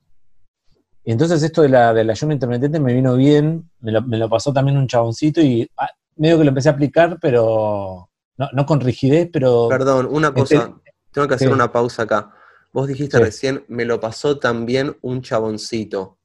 Y 1.03 1.12
entonces 1.12 1.41
esto 1.43 1.62
de 1.62 1.69
la, 1.69 1.93
del 1.93 2.10
ayuno 2.10 2.34
intermitente 2.34 2.79
me 2.79 2.93
vino 2.93 3.15
bien, 3.15 3.69
me 3.79 3.91
lo, 3.91 4.29
pasó 4.29 4.51
también 4.51 4.77
un 4.77 4.88
chaboncito 4.88 5.39
y 5.39 5.69
ah, 5.77 5.89
medio 6.15 6.38
que 6.38 6.43
lo 6.43 6.50
empecé 6.50 6.69
a 6.69 6.74
aplicar, 6.74 7.19
pero 7.22 8.10
no, 8.38 8.65
con 8.65 8.81
rigidez, 8.81 9.29
pero... 9.31 9.67
Perdón, 9.69 10.07
una 10.12 10.34
cosa, 10.34 10.74
tengo 11.12 11.27
que 11.27 11.36
hacer 11.36 11.51
una 11.51 11.72
pausa 11.72 12.03
acá. 12.03 12.31
Vos 12.74 12.88
dijiste 12.88 13.19
recién, 13.19 13.63
me 13.67 13.86
lo 13.86 14.00
pasó 14.00 14.38
también 14.38 14.98
un 15.01 15.22
chaboncito. 15.22 16.17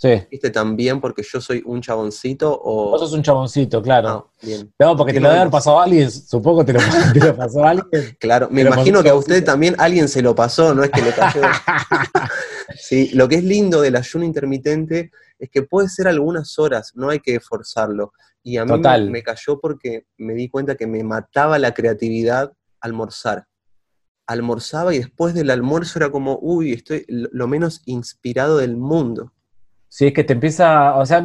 Sí. 0.00 0.10
¿Viste 0.30 0.50
también 0.50 1.00
porque 1.00 1.24
yo 1.24 1.40
soy 1.40 1.60
un 1.66 1.80
chaboncito 1.80 2.56
o...? 2.62 2.90
Vos 2.90 3.00
sos 3.00 3.12
un 3.14 3.22
chaboncito, 3.24 3.82
claro. 3.82 4.08
Ah, 4.08 4.24
bien. 4.42 4.72
No, 4.78 4.96
porque 4.96 5.12
te 5.12 5.18
lo 5.18 5.26
debe 5.26 5.40
haber 5.40 5.50
pasado 5.50 5.80
a 5.80 5.84
alguien, 5.84 6.08
supongo 6.08 6.64
que 6.64 6.72
te 6.72 6.78
lo, 7.26 7.36
pasó 7.36 7.64
a 7.64 7.70
alguien. 7.70 8.16
Claro, 8.20 8.46
me 8.48 8.60
imagino 8.60 9.02
que 9.02 9.08
a 9.08 9.16
usted 9.16 9.44
también 9.44 9.74
alguien 9.76 10.06
se 10.08 10.22
lo 10.22 10.36
pasó, 10.36 10.72
no 10.72 10.84
es 10.84 10.90
que 10.90 11.02
le 11.02 11.12
cayó. 11.12 11.40
sí, 12.78 13.10
lo 13.14 13.26
que 13.26 13.34
es 13.36 13.42
lindo 13.42 13.80
del 13.80 13.96
ayuno 13.96 14.24
intermitente 14.24 15.10
es 15.36 15.50
que 15.50 15.62
puede 15.62 15.88
ser 15.88 16.06
algunas 16.06 16.56
horas, 16.60 16.92
no 16.94 17.10
hay 17.10 17.18
que 17.18 17.40
forzarlo. 17.40 18.12
Y 18.44 18.56
a 18.58 18.64
mí 18.64 18.80
me, 19.10 19.24
cayó 19.24 19.58
porque 19.58 20.06
me 20.16 20.34
di 20.34 20.48
cuenta 20.48 20.76
que 20.76 20.86
me 20.86 21.02
mataba 21.02 21.58
la 21.58 21.74
creatividad 21.74 22.52
almorzar 22.80 23.46
almorzaba 24.28 24.94
y 24.94 24.98
después 24.98 25.32
del 25.32 25.50
almuerzo 25.50 25.98
era 25.98 26.10
como, 26.10 26.38
uy, 26.42 26.74
estoy 26.74 27.06
lo 27.08 27.48
menos 27.48 27.80
inspirado 27.86 28.58
del 28.58 28.76
mundo. 28.76 29.32
Sí, 29.88 30.06
es 30.06 30.12
que 30.12 30.24
te 30.24 30.34
empieza, 30.34 30.96
o 30.96 31.06
sea, 31.06 31.24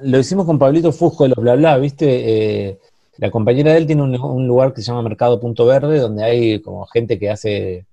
lo 0.00 0.18
hicimos 0.18 0.44
con 0.44 0.58
Pablito 0.58 0.92
Fusco 0.92 1.24
de 1.24 1.30
los 1.30 1.38
bla 1.38 1.54
bla, 1.54 1.78
¿viste? 1.78 2.68
Eh, 2.68 2.78
la 3.18 3.30
compañera 3.30 3.72
de 3.72 3.78
él 3.78 3.86
tiene 3.86 4.02
un, 4.02 4.46
lugar 4.46 4.72
que 4.72 4.80
se 4.80 4.88
llama 4.88 5.02
Mercado 5.02 5.38
Punto 5.38 5.66
Verde, 5.66 5.98
donde 5.98 6.24
hay 6.24 6.60
como 6.60 6.86
gente 6.86 7.18
que 7.18 7.30
hace 7.30 7.86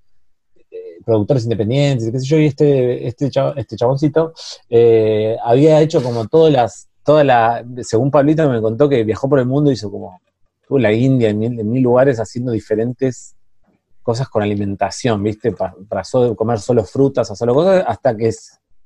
eh, 0.72 0.98
productores 1.06 1.44
independientes, 1.44 2.10
qué 2.12 2.20
sé 2.20 2.26
yo, 2.26 2.38
y 2.40 2.46
este, 2.46 3.08
este, 3.08 3.30
este 3.58 3.76
chaboncito 3.76 4.34
eh, 4.70 5.38
había 5.44 5.82
hecho 5.82 6.02
como 6.02 6.28
todas 6.28 6.52
las, 6.52 6.88
toda 7.04 7.24
la, 7.24 7.66
según 7.84 8.10
Pablito 8.10 8.50
me 8.50 8.62
contó 8.62 8.90
que 8.90 9.04
viajó 9.04 9.30
por 9.30 9.40
el 9.40 9.46
mundo, 9.46 9.72
hizo 9.72 9.92
como, 9.92 10.20
la 10.70 10.92
India 10.92 11.30
en 11.30 11.40
mil, 11.40 11.82
lugares 11.82 12.20
haciendo 12.20 12.52
diferentes 12.52 13.36
cosas 14.02 14.30
con 14.30 14.44
alimentación, 14.44 15.22
¿viste? 15.22 15.54
Pasó 15.88 16.30
de 16.30 16.36
comer 16.36 16.60
solo 16.60 16.84
frutas 16.84 17.30
a 17.30 17.36
solo 17.36 17.54
cosas 17.54 17.84
hasta 17.88 18.16
que 18.16 18.32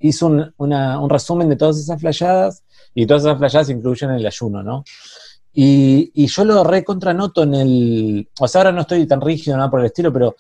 hizo 0.02 0.28
un, 0.28 1.10
resumen 1.10 1.50
de 1.50 1.56
todas 1.56 1.80
esas 1.80 2.00
flayadas 2.00 2.64
y 2.94 3.06
todas 3.06 3.24
esas 3.24 3.38
flayadas 3.38 3.70
incluyen 3.70 4.12
el 4.12 4.26
ayuno, 4.26 4.64
¿no? 4.64 4.84
Y, 5.54 6.26
yo 6.28 6.46
lo 6.46 6.64
recontranoto 6.64 7.44
en 7.44 7.54
el. 7.56 8.30
O 8.40 8.48
sea, 8.48 8.62
ahora 8.62 8.72
no 8.72 8.82
estoy 8.82 9.06
tan 9.06 9.22
rígido, 9.22 9.58
nada 9.58 9.70
por 9.70 9.82
el 9.82 9.88
estilo, 9.88 10.14
pero 10.14 10.36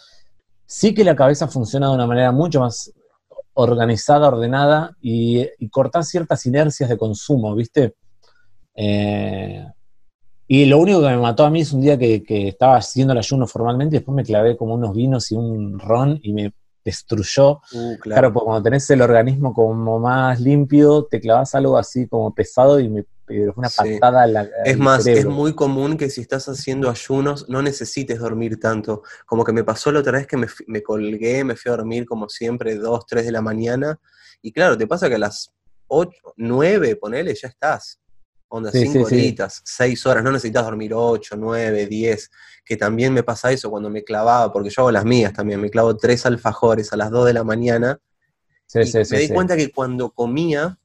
sí 0.65 0.93
que 0.93 1.03
la 1.03 1.15
cabeza 1.15 1.47
funciona 1.47 1.89
de 1.89 1.95
una 1.95 2.07
manera 2.07 2.31
mucho 2.31 2.61
más 2.61 2.91
organizada, 3.53 4.29
ordenada 4.29 4.95
y, 5.01 5.45
y 5.59 5.69
cortar 5.69 6.05
ciertas 6.05 6.45
inercias 6.45 6.89
de 6.89 6.97
consumo, 6.97 7.53
¿viste? 7.55 7.95
Eh, 8.75 9.65
y 10.47 10.65
lo 10.65 10.79
único 10.79 11.01
que 11.01 11.07
me 11.07 11.17
mató 11.17 11.45
a 11.45 11.49
mí 11.49 11.61
es 11.61 11.71
un 11.71 11.81
día 11.81 11.97
que, 11.97 12.23
estaba 12.27 12.75
haciendo 12.75 13.13
el 13.13 13.19
ayuno 13.19 13.47
formalmente 13.47 13.95
y 13.95 13.99
después 13.99 14.15
me 14.15 14.23
clavé 14.23 14.57
como 14.57 14.73
unos 14.73 14.93
vinos 14.93 15.31
y 15.31 15.35
un 15.35 15.79
ron 15.79 16.19
y 16.21 16.33
me 16.33 16.53
destruyó. 16.83 17.61
Uh, 17.71 17.97
claro. 17.97 17.99
claro, 17.99 18.33
porque 18.33 18.45
cuando 18.45 18.63
tenés 18.63 18.89
el 18.89 19.01
organismo 19.01 19.53
como 19.53 19.99
más 19.99 20.39
limpio, 20.39 21.07
te 21.09 21.19
clavas 21.19 21.53
algo 21.55 21.77
así 21.77 22.07
como 22.07 22.33
pesado 22.33 22.79
y 22.79 22.89
me 22.89 23.05
una 23.55 23.69
patada 23.69 24.27
la, 24.27 24.49
Es 24.65 24.77
más, 24.77 25.05
es 25.07 25.25
muy 25.25 25.53
común 25.53 25.97
que 25.97 26.09
si 26.09 26.21
estás 26.21 26.47
haciendo 26.49 26.89
ayunos 26.89 27.47
no 27.49 27.61
necesites 27.61 28.19
dormir 28.19 28.59
tanto. 28.59 29.03
Como 29.25 29.43
que 29.43 29.53
me 29.53 29.63
pasó 29.63 29.91
la 29.91 29.99
otra 29.99 30.13
vez 30.13 30.27
que 30.27 30.37
me, 30.37 30.47
me 30.67 30.83
colgué, 30.83 31.43
me 31.43 31.55
fui 31.55 31.69
a 31.69 31.77
dormir 31.77 32.05
como 32.05 32.29
siempre, 32.29 32.75
2, 32.75 33.05
3 33.05 33.25
de 33.25 33.31
la 33.31 33.41
mañana. 33.41 33.99
Y 34.41 34.51
claro, 34.51 34.77
te 34.77 34.87
pasa 34.87 35.07
que 35.07 35.15
a 35.15 35.19
las 35.19 35.53
8, 35.87 36.11
9, 36.37 36.95
ponele, 36.95 37.33
ya 37.35 37.47
estás. 37.47 37.99
Onda, 38.53 38.69
5 38.69 38.91
sí, 38.91 39.15
horitas, 39.15 39.61
6 39.63 40.05
horas, 40.07 40.25
no 40.25 40.31
necesitas 40.31 40.65
dormir 40.65 40.91
8, 40.93 41.35
9, 41.37 41.87
10. 41.87 42.31
Que 42.65 42.75
también 42.75 43.13
me 43.13 43.23
pasa 43.23 43.49
eso 43.49 43.69
cuando 43.69 43.89
me 43.89 44.03
clavaba, 44.03 44.51
porque 44.51 44.69
yo 44.69 44.81
hago 44.81 44.91
las 44.91 45.05
mías 45.05 45.31
también, 45.31 45.61
me 45.61 45.69
clavo 45.69 45.95
3 45.95 46.25
alfajores 46.25 46.91
a 46.91 46.97
las 46.97 47.11
2 47.11 47.27
de 47.27 47.33
la 47.33 47.45
mañana. 47.45 48.01
y 48.73 48.97
me 49.09 49.19
di 49.19 49.29
cuenta 49.29 49.55
que 49.55 49.71
cuando 49.71 50.11
comía, 50.11 50.77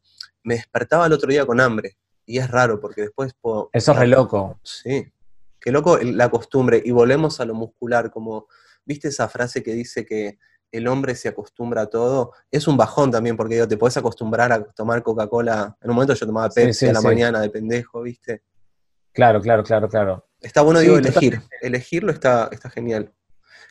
me 0.44 0.54
despertaba 0.54 1.06
el 1.06 1.12
otro 1.12 1.28
día 1.28 1.44
con 1.44 1.60
hambre. 1.60 1.96
Y 2.24 2.38
es 2.38 2.48
raro 2.48 2.78
porque 2.78 3.02
después... 3.02 3.34
Puedo, 3.40 3.68
Eso 3.72 3.92
es 3.92 3.98
re 3.98 4.06
loco. 4.06 4.60
Sí. 4.62 5.12
Qué 5.60 5.72
loco 5.72 5.98
la 5.98 6.30
costumbre. 6.30 6.80
Y 6.84 6.92
volvemos 6.92 7.40
a 7.40 7.44
lo 7.44 7.54
muscular, 7.54 8.12
como, 8.12 8.46
¿viste 8.84 9.08
esa 9.08 9.28
frase 9.28 9.64
que 9.64 9.72
dice 9.72 10.06
que 10.06 10.38
el 10.72 10.88
hombre 10.88 11.14
se 11.14 11.28
acostumbra 11.28 11.82
a 11.82 11.86
todo? 11.86 12.32
Es 12.50 12.66
un 12.68 12.76
bajón 12.76 13.10
también, 13.10 13.36
porque 13.36 13.66
te 13.66 13.76
puedes 13.76 13.96
acostumbrar 13.96 14.52
a 14.52 14.64
tomar 14.64 15.02
Coca-Cola. 15.02 15.76
En 15.80 15.90
un 15.90 15.96
momento 15.96 16.14
yo 16.14 16.26
tomaba 16.26 16.48
Pepsi 16.48 16.86
a 16.88 16.92
la 16.92 17.00
mañana 17.00 17.40
de 17.40 17.50
pendejo, 17.50 18.02
¿viste? 18.02 18.42
Claro, 19.12 19.40
claro, 19.40 19.62
claro, 19.62 19.88
claro. 19.88 20.26
Está 20.40 20.62
bueno, 20.62 20.80
digo, 20.80 20.98
elegir. 20.98 21.40
Elegirlo 21.62 22.12
está, 22.12 22.48
está 22.52 22.68
genial. 22.70 23.12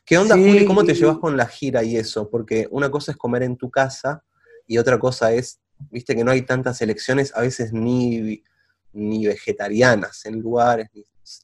¿Qué 0.03 0.17
onda, 0.17 0.35
Juli? 0.35 0.65
¿Cómo 0.65 0.83
te 0.83 0.93
llevas 0.93 1.17
con 1.17 1.37
la 1.37 1.47
gira 1.47 1.83
y 1.83 1.97
eso? 1.97 2.29
Porque 2.29 2.67
una 2.71 2.89
cosa 2.89 3.11
es 3.11 3.17
comer 3.17 3.43
en 3.43 3.57
tu 3.57 3.69
casa 3.69 4.23
y 4.67 4.77
otra 4.77 4.99
cosa 4.99 5.31
es 5.31 5.61
viste 5.77 6.15
que 6.15 6.23
no 6.23 6.31
hay 6.31 6.41
tantas 6.43 6.81
elecciones, 6.81 7.33
a 7.35 7.41
veces 7.41 7.73
ni, 7.73 8.43
ni 8.93 9.25
vegetarianas 9.27 10.25
en 10.25 10.39
lugares. 10.39 10.89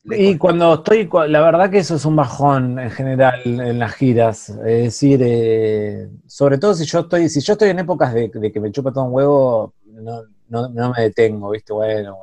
Y 0.06 0.38
cuando 0.38 0.76
estoy, 0.76 1.10
la 1.28 1.42
verdad 1.42 1.70
que 1.70 1.80
eso 1.80 1.96
es 1.96 2.06
un 2.06 2.16
bajón 2.16 2.78
en 2.78 2.92
general 2.92 3.42
en 3.44 3.80
las 3.80 3.94
giras. 3.94 4.50
Es 4.50 4.84
decir, 4.84 5.20
eh, 5.24 6.10
sobre 6.28 6.58
todo 6.58 6.74
si 6.76 6.86
yo 6.86 7.00
estoy, 7.00 7.30
si 7.30 7.42
yo 7.42 7.54
estoy 7.54 7.70
en 7.70 7.80
épocas 7.80 8.14
de, 8.14 8.30
que 8.30 8.60
me 8.60 8.72
chupa 8.72 8.92
todo 8.92 9.06
un 9.06 9.14
huevo, 9.14 9.74
no, 9.86 10.24
no, 10.50 10.94
me 10.96 11.02
detengo, 11.02 11.50
viste, 11.50 11.74
bueno, 11.74 12.18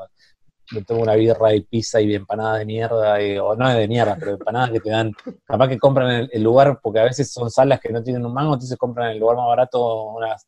me 0.73 0.83
tomo 0.85 1.03
una 1.03 1.15
birra 1.15 1.55
y 1.55 1.62
pizza 1.62 2.00
y 2.00 2.15
empanada 2.15 2.59
de 2.59 2.65
mierda, 2.65 3.17
o 3.43 3.57
no 3.57 3.69
de 3.69 3.88
mierda, 3.88 4.17
pero 4.19 4.33
empanadas 4.33 4.71
que 4.71 4.81
te 4.81 4.91
dan, 4.91 5.12
capaz 5.45 5.69
que 5.69 5.79
compran 5.79 6.11
el, 6.11 6.31
el, 6.33 6.43
lugar, 6.43 6.79
porque 6.83 7.00
a 7.00 7.05
veces 7.05 7.33
son 7.33 7.50
salas 7.50 7.81
que 7.81 7.91
no 7.93 8.03
tienen 8.03 8.25
un 8.25 8.35
mango, 8.35 8.55
entonces 8.55 8.77
compran 8.77 9.09
en 9.09 9.12
el 9.15 9.21
lugar 9.21 9.37
más 9.37 9.47
barato 9.49 10.12
unas 10.12 10.47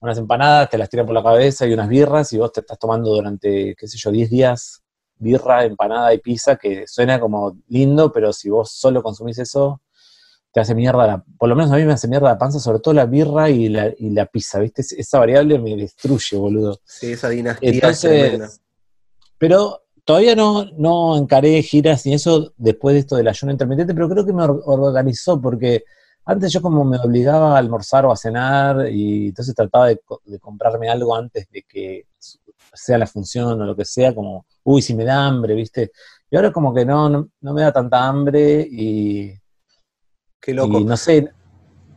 unas 0.00 0.18
empanadas, 0.18 0.70
te 0.70 0.78
las 0.78 0.88
tiran 0.88 1.06
por 1.06 1.14
la 1.14 1.22
cabeza 1.22 1.66
y 1.66 1.74
unas 1.74 1.88
birras 1.88 2.32
y 2.32 2.38
vos 2.38 2.52
te 2.52 2.60
estás 2.60 2.78
tomando 2.78 3.10
durante, 3.10 3.74
qué 3.76 3.86
sé 3.86 3.98
yo, 3.98 4.10
10 4.10 4.30
días 4.30 4.82
birra, 5.20 5.64
empanada 5.64 6.12
y 6.12 6.18
pizza, 6.18 6.56
que 6.56 6.86
suena 6.86 7.20
como 7.20 7.58
lindo, 7.68 8.12
pero 8.12 8.32
si 8.32 8.50
vos 8.50 8.72
solo 8.72 9.02
consumís 9.02 9.38
eso, 9.38 9.80
te 10.52 10.60
hace 10.60 10.74
mierda, 10.74 11.06
la, 11.06 11.24
por 11.38 11.48
lo 11.48 11.54
menos 11.54 11.70
a 11.70 11.76
mí 11.76 11.84
me 11.84 11.92
hace 11.92 12.08
mierda 12.08 12.30
la 12.30 12.38
panza, 12.38 12.58
sobre 12.58 12.80
todo 12.80 12.94
la 12.94 13.06
birra 13.06 13.48
y 13.48 13.68
la, 13.68 13.92
y 13.96 14.10
la 14.10 14.26
pizza, 14.26 14.58
¿viste? 14.58 14.82
Esa 14.82 15.18
variable 15.20 15.58
me 15.60 15.76
destruye, 15.76 16.36
boludo. 16.36 16.80
Sí, 16.84 17.12
esa 17.12 17.28
dinastía 17.28 17.70
Entonces, 17.70 18.60
Pero 19.38 19.84
todavía 20.04 20.34
no, 20.34 20.64
no 20.76 21.16
encaré 21.16 21.62
giras 21.62 22.04
ni 22.04 22.14
eso 22.14 22.52
después 22.56 22.94
de 22.94 23.00
esto 23.00 23.14
del 23.14 23.28
ayuno 23.28 23.52
intermitente, 23.52 23.94
pero 23.94 24.08
creo 24.08 24.26
que 24.26 24.32
me 24.32 24.42
organizó 24.42 25.40
porque 25.40 25.84
antes 26.24 26.52
yo 26.52 26.62
como 26.62 26.84
me 26.84 26.98
obligaba 26.98 27.54
a 27.54 27.58
almorzar 27.58 28.04
o 28.06 28.12
a 28.12 28.16
cenar 28.16 28.88
y 28.90 29.28
entonces 29.28 29.54
trataba 29.54 29.88
de, 29.88 30.00
comprarme 30.40 30.88
algo 30.88 31.14
antes 31.14 31.48
de 31.50 31.62
que 31.62 32.06
sea 32.72 32.98
la 32.98 33.06
función 33.06 33.60
o 33.60 33.64
lo 33.64 33.76
que 33.76 33.84
sea, 33.84 34.14
como, 34.14 34.46
uy, 34.64 34.82
si 34.82 34.94
me 34.94 35.04
da 35.04 35.26
hambre, 35.26 35.54
¿viste? 35.54 35.92
Y 36.30 36.36
ahora 36.36 36.52
como 36.52 36.72
que 36.72 36.84
no, 36.84 37.08
no, 37.08 37.54
me 37.54 37.62
da 37.62 37.72
tanta 37.72 38.06
hambre 38.06 38.66
y... 38.70 39.34
Qué 40.40 40.54
loco. 40.54 40.80
no 40.80 40.96
sé... 40.96 41.30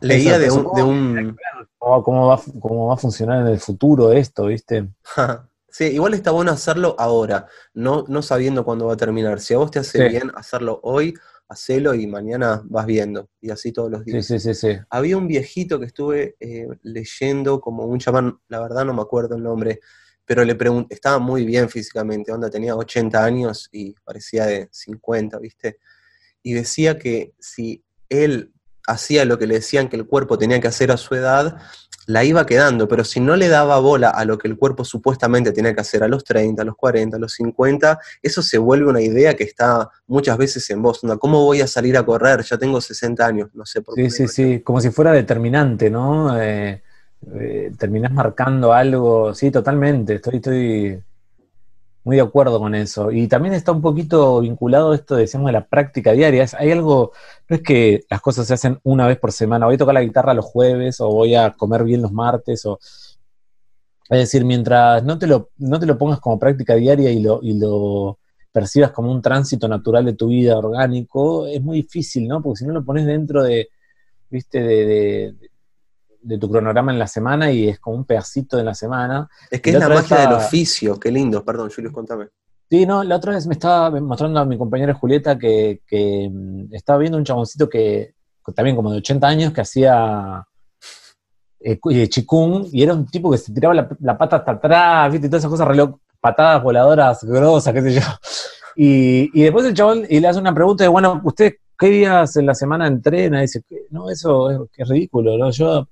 Leía 0.00 0.38
de 0.38 0.50
un... 0.50 0.74
De 0.74 0.82
un... 0.82 1.36
Cómo, 1.78 2.28
va, 2.28 2.40
cómo 2.60 2.88
va 2.88 2.94
a 2.94 2.98
funcionar 2.98 3.42
en 3.42 3.48
el 3.48 3.60
futuro 3.60 4.12
esto, 4.12 4.46
¿viste? 4.46 4.88
Sí, 5.74 5.86
igual 5.86 6.14
está 6.14 6.30
bueno 6.30 6.52
hacerlo 6.52 6.94
ahora, 7.00 7.48
no, 7.72 8.04
no 8.06 8.22
sabiendo 8.22 8.64
cuándo 8.64 8.86
va 8.86 8.92
a 8.92 8.96
terminar. 8.96 9.40
Si 9.40 9.54
a 9.54 9.58
vos 9.58 9.72
te 9.72 9.80
hace 9.80 10.08
bien 10.08 10.30
hacerlo 10.36 10.78
hoy, 10.84 11.14
hacelo 11.48 11.94
y 11.94 12.06
mañana 12.06 12.62
vas 12.66 12.86
viendo, 12.86 13.28
y 13.40 13.50
así 13.50 13.72
todos 13.72 13.90
los 13.90 14.04
días. 14.04 14.24
Sí, 14.24 14.38
sí, 14.38 14.54
sí, 14.54 14.68
Había 14.88 15.16
un 15.16 15.26
viejito 15.26 15.80
que 15.80 15.86
estuve 15.86 16.36
eh, 16.38 16.68
leyendo, 16.82 17.60
como 17.60 17.86
un 17.86 17.98
chamán, 17.98 18.38
la 18.46 18.60
verdad 18.60 18.84
no 18.84 18.94
me 18.94 19.02
acuerdo 19.02 19.34
el 19.34 19.42
nombre, 19.42 19.80
pero 20.24 20.44
le 20.44 20.54
pregunté, 20.54 20.94
estaba 20.94 21.18
muy 21.18 21.44
bien 21.44 21.68
físicamente, 21.68 22.32
onda 22.32 22.50
tenía 22.50 22.76
80 22.76 23.24
años 23.24 23.68
y 23.72 23.94
parecía 24.04 24.46
de 24.46 24.68
50, 24.70 25.38
¿viste? 25.38 25.78
Y 26.42 26.54
decía 26.54 26.98
que 26.98 27.34
si 27.38 27.84
él 28.08 28.52
hacía 28.86 29.24
lo 29.24 29.38
que 29.38 29.46
le 29.46 29.54
decían 29.54 29.88
que 29.88 29.96
el 29.96 30.06
cuerpo 30.06 30.38
tenía 30.38 30.60
que 30.60 30.68
hacer 30.68 30.90
a 30.90 30.96
su 30.96 31.14
edad, 31.14 31.58
la 32.06 32.22
iba 32.22 32.44
quedando, 32.44 32.86
pero 32.86 33.02
si 33.04 33.20
no 33.20 33.34
le 33.36 33.48
daba 33.48 33.78
bola 33.78 34.10
a 34.10 34.24
lo 34.24 34.36
que 34.36 34.48
el 34.48 34.58
cuerpo 34.58 34.84
supuestamente 34.84 35.52
tenía 35.52 35.74
que 35.74 35.80
hacer 35.80 36.02
a 36.02 36.08
los 36.08 36.22
30, 36.24 36.60
a 36.60 36.64
los 36.64 36.76
40, 36.76 37.16
a 37.16 37.20
los 37.20 37.32
50, 37.32 37.98
eso 38.22 38.42
se 38.42 38.58
vuelve 38.58 38.90
una 38.90 39.00
idea 39.00 39.34
que 39.34 39.44
está 39.44 39.88
muchas 40.06 40.36
veces 40.36 40.68
en 40.70 40.82
vos. 40.82 41.00
¿Cómo 41.18 41.44
voy 41.44 41.62
a 41.62 41.66
salir 41.66 41.96
a 41.96 42.04
correr? 42.04 42.42
Ya 42.42 42.58
tengo 42.58 42.80
60 42.80 43.26
años, 43.26 43.50
no 43.54 43.64
sé 43.64 43.80
por 43.80 43.94
qué. 43.94 44.10
Sí, 44.10 44.26
sí, 44.26 44.28
sí, 44.28 44.60
como 44.60 44.80
si 44.80 44.90
fuera 44.90 45.12
determinante, 45.12 45.88
¿no? 45.88 46.38
Eh, 46.40 46.82
eh, 47.34 47.72
terminás 47.78 48.12
marcando 48.12 48.72
algo, 48.72 49.34
sí, 49.34 49.50
totalmente, 49.50 50.14
estoy, 50.14 50.36
estoy 50.36 51.02
muy 52.04 52.16
de 52.16 52.22
acuerdo 52.22 52.58
con 52.58 52.74
eso. 52.74 53.10
Y 53.10 53.26
también 53.28 53.54
está 53.54 53.72
un 53.72 53.80
poquito 53.80 54.40
vinculado 54.40 54.94
esto, 54.94 55.16
decíamos, 55.16 55.48
de 55.48 55.52
la 55.52 55.66
práctica 55.66 56.12
diaria. 56.12 56.46
Hay 56.58 56.70
algo, 56.70 57.12
no 57.48 57.56
es 57.56 57.62
que 57.62 58.04
las 58.10 58.20
cosas 58.20 58.46
se 58.46 58.54
hacen 58.54 58.78
una 58.84 59.06
vez 59.06 59.18
por 59.18 59.32
semana, 59.32 59.66
voy 59.66 59.76
a 59.76 59.78
tocar 59.78 59.94
la 59.94 60.02
guitarra 60.02 60.34
los 60.34 60.44
jueves 60.44 61.00
o 61.00 61.08
voy 61.08 61.34
a 61.34 61.50
comer 61.52 61.84
bien 61.84 62.02
los 62.02 62.12
martes 62.12 62.64
o... 62.66 62.78
Es 64.10 64.18
decir, 64.18 64.44
mientras 64.44 65.02
no 65.02 65.18
te 65.18 65.26
lo, 65.26 65.48
no 65.56 65.80
te 65.80 65.86
lo 65.86 65.96
pongas 65.96 66.20
como 66.20 66.38
práctica 66.38 66.74
diaria 66.74 67.10
y 67.10 67.22
lo, 67.22 67.40
y 67.42 67.58
lo 67.58 68.18
percibas 68.52 68.90
como 68.90 69.10
un 69.10 69.22
tránsito 69.22 69.66
natural 69.66 70.04
de 70.04 70.12
tu 70.12 70.28
vida 70.28 70.58
orgánico, 70.58 71.46
es 71.46 71.62
muy 71.62 71.78
difícil, 71.78 72.28
¿no? 72.28 72.42
Porque 72.42 72.58
si 72.58 72.66
no 72.66 72.74
lo 72.74 72.84
pones 72.84 73.06
dentro 73.06 73.42
de, 73.42 73.70
viste, 74.28 74.62
de, 74.62 74.84
de 74.84 75.50
tu 76.40 76.50
cronograma 76.50 76.92
en 76.92 76.98
la 76.98 77.06
semana 77.06 77.50
y 77.50 77.68
es 77.68 77.78
como 77.78 77.96
un 77.96 78.04
pedacito 78.04 78.56
de 78.56 78.64
la 78.64 78.74
semana. 78.74 79.28
Es 79.50 79.60
que 79.60 79.70
es 79.70 79.78
la 79.78 79.88
magia 79.88 80.18
del 80.18 80.32
oficio, 80.32 80.98
qué 80.98 81.10
lindo, 81.10 81.44
perdón, 81.44 81.70
Julio, 81.74 81.92
contame. 81.92 82.28
Sí, 82.70 82.86
no, 82.86 83.04
la 83.04 83.16
otra 83.16 83.32
vez 83.32 83.46
me 83.46 83.54
estaba 83.54 83.90
mostrando 84.00 84.40
a 84.40 84.44
mi 84.44 84.56
compañera 84.56 84.94
Julieta 84.94 85.38
que, 85.38 85.80
mm, 86.32 86.74
estaba 86.74 86.98
viendo 86.98 87.18
un 87.18 87.24
chaboncito 87.24 87.68
que, 87.68 88.14
también 88.54 88.76
como 88.76 88.90
de 88.90 88.98
80 88.98 89.26
años, 89.26 89.52
que 89.52 89.60
hacía 89.60 90.44
eh, 91.60 91.78
eh, 91.90 92.08
chikung, 92.08 92.66
y 92.72 92.82
era 92.82 92.94
un 92.94 93.06
tipo 93.06 93.30
que 93.30 93.38
se 93.38 93.52
tiraba 93.52 93.74
la, 93.74 94.18
pata 94.18 94.36
hasta 94.36 94.52
atrás, 94.52 95.12
¿viste? 95.12 95.26
Y 95.26 95.30
todas 95.30 95.42
esas 95.42 95.50
cosas, 95.50 95.68
reloj, 95.68 95.98
patadas 96.20 96.62
voladoras 96.62 97.22
grosas, 97.24 97.72
qué 97.72 97.82
sé 97.82 97.92
yo. 97.92 98.00
Y, 98.76 99.30
y 99.38 99.44
después 99.44 99.64
el 99.66 99.74
chabón 99.74 100.04
y 100.08 100.18
le 100.18 100.28
hace 100.28 100.40
una 100.40 100.52
pregunta 100.52 100.82
de, 100.84 100.88
bueno, 100.88 101.20
¿usted 101.22 101.54
qué 101.78 101.86
días 101.86 102.36
en 102.36 102.46
la 102.46 102.54
semana 102.54 102.86
entrena? 102.86 103.38
Y 103.38 103.42
dice, 103.42 103.62
no, 103.90 104.10
eso 104.10 104.50
es, 104.50 104.58
es 104.76 104.88
ridículo, 104.88 105.38
¿no? 105.38 105.50
Yo 105.50 105.86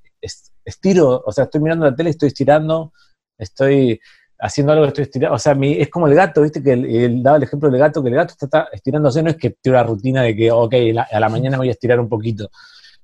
estiro, 0.64 1.22
o 1.24 1.32
sea, 1.32 1.44
estoy 1.44 1.60
mirando 1.60 1.84
la 1.84 1.94
tele, 1.94 2.10
estoy 2.10 2.28
estirando, 2.28 2.92
estoy 3.38 4.00
haciendo 4.38 4.72
algo 4.72 4.86
estoy 4.86 5.04
estirando, 5.04 5.36
o 5.36 5.38
sea, 5.38 5.56
es 5.60 5.88
como 5.88 6.08
el 6.08 6.14
gato, 6.14 6.42
viste, 6.42 6.62
que 6.62 6.72
él, 6.72 7.22
daba 7.22 7.36
el 7.36 7.44
ejemplo 7.44 7.70
del 7.70 7.78
gato, 7.78 8.02
que 8.02 8.08
el 8.08 8.14
gato 8.16 8.34
está, 8.40 8.68
estirándose, 8.72 9.22
no 9.22 9.30
es 9.30 9.36
que 9.36 9.50
tiene 9.50 9.78
una 9.78 9.86
rutina 9.86 10.22
de 10.22 10.34
que, 10.34 10.50
ok, 10.50 10.74
a 11.12 11.20
la 11.20 11.28
mañana 11.28 11.58
voy 11.58 11.68
a 11.68 11.72
estirar 11.72 12.00
un 12.00 12.08
poquito, 12.08 12.50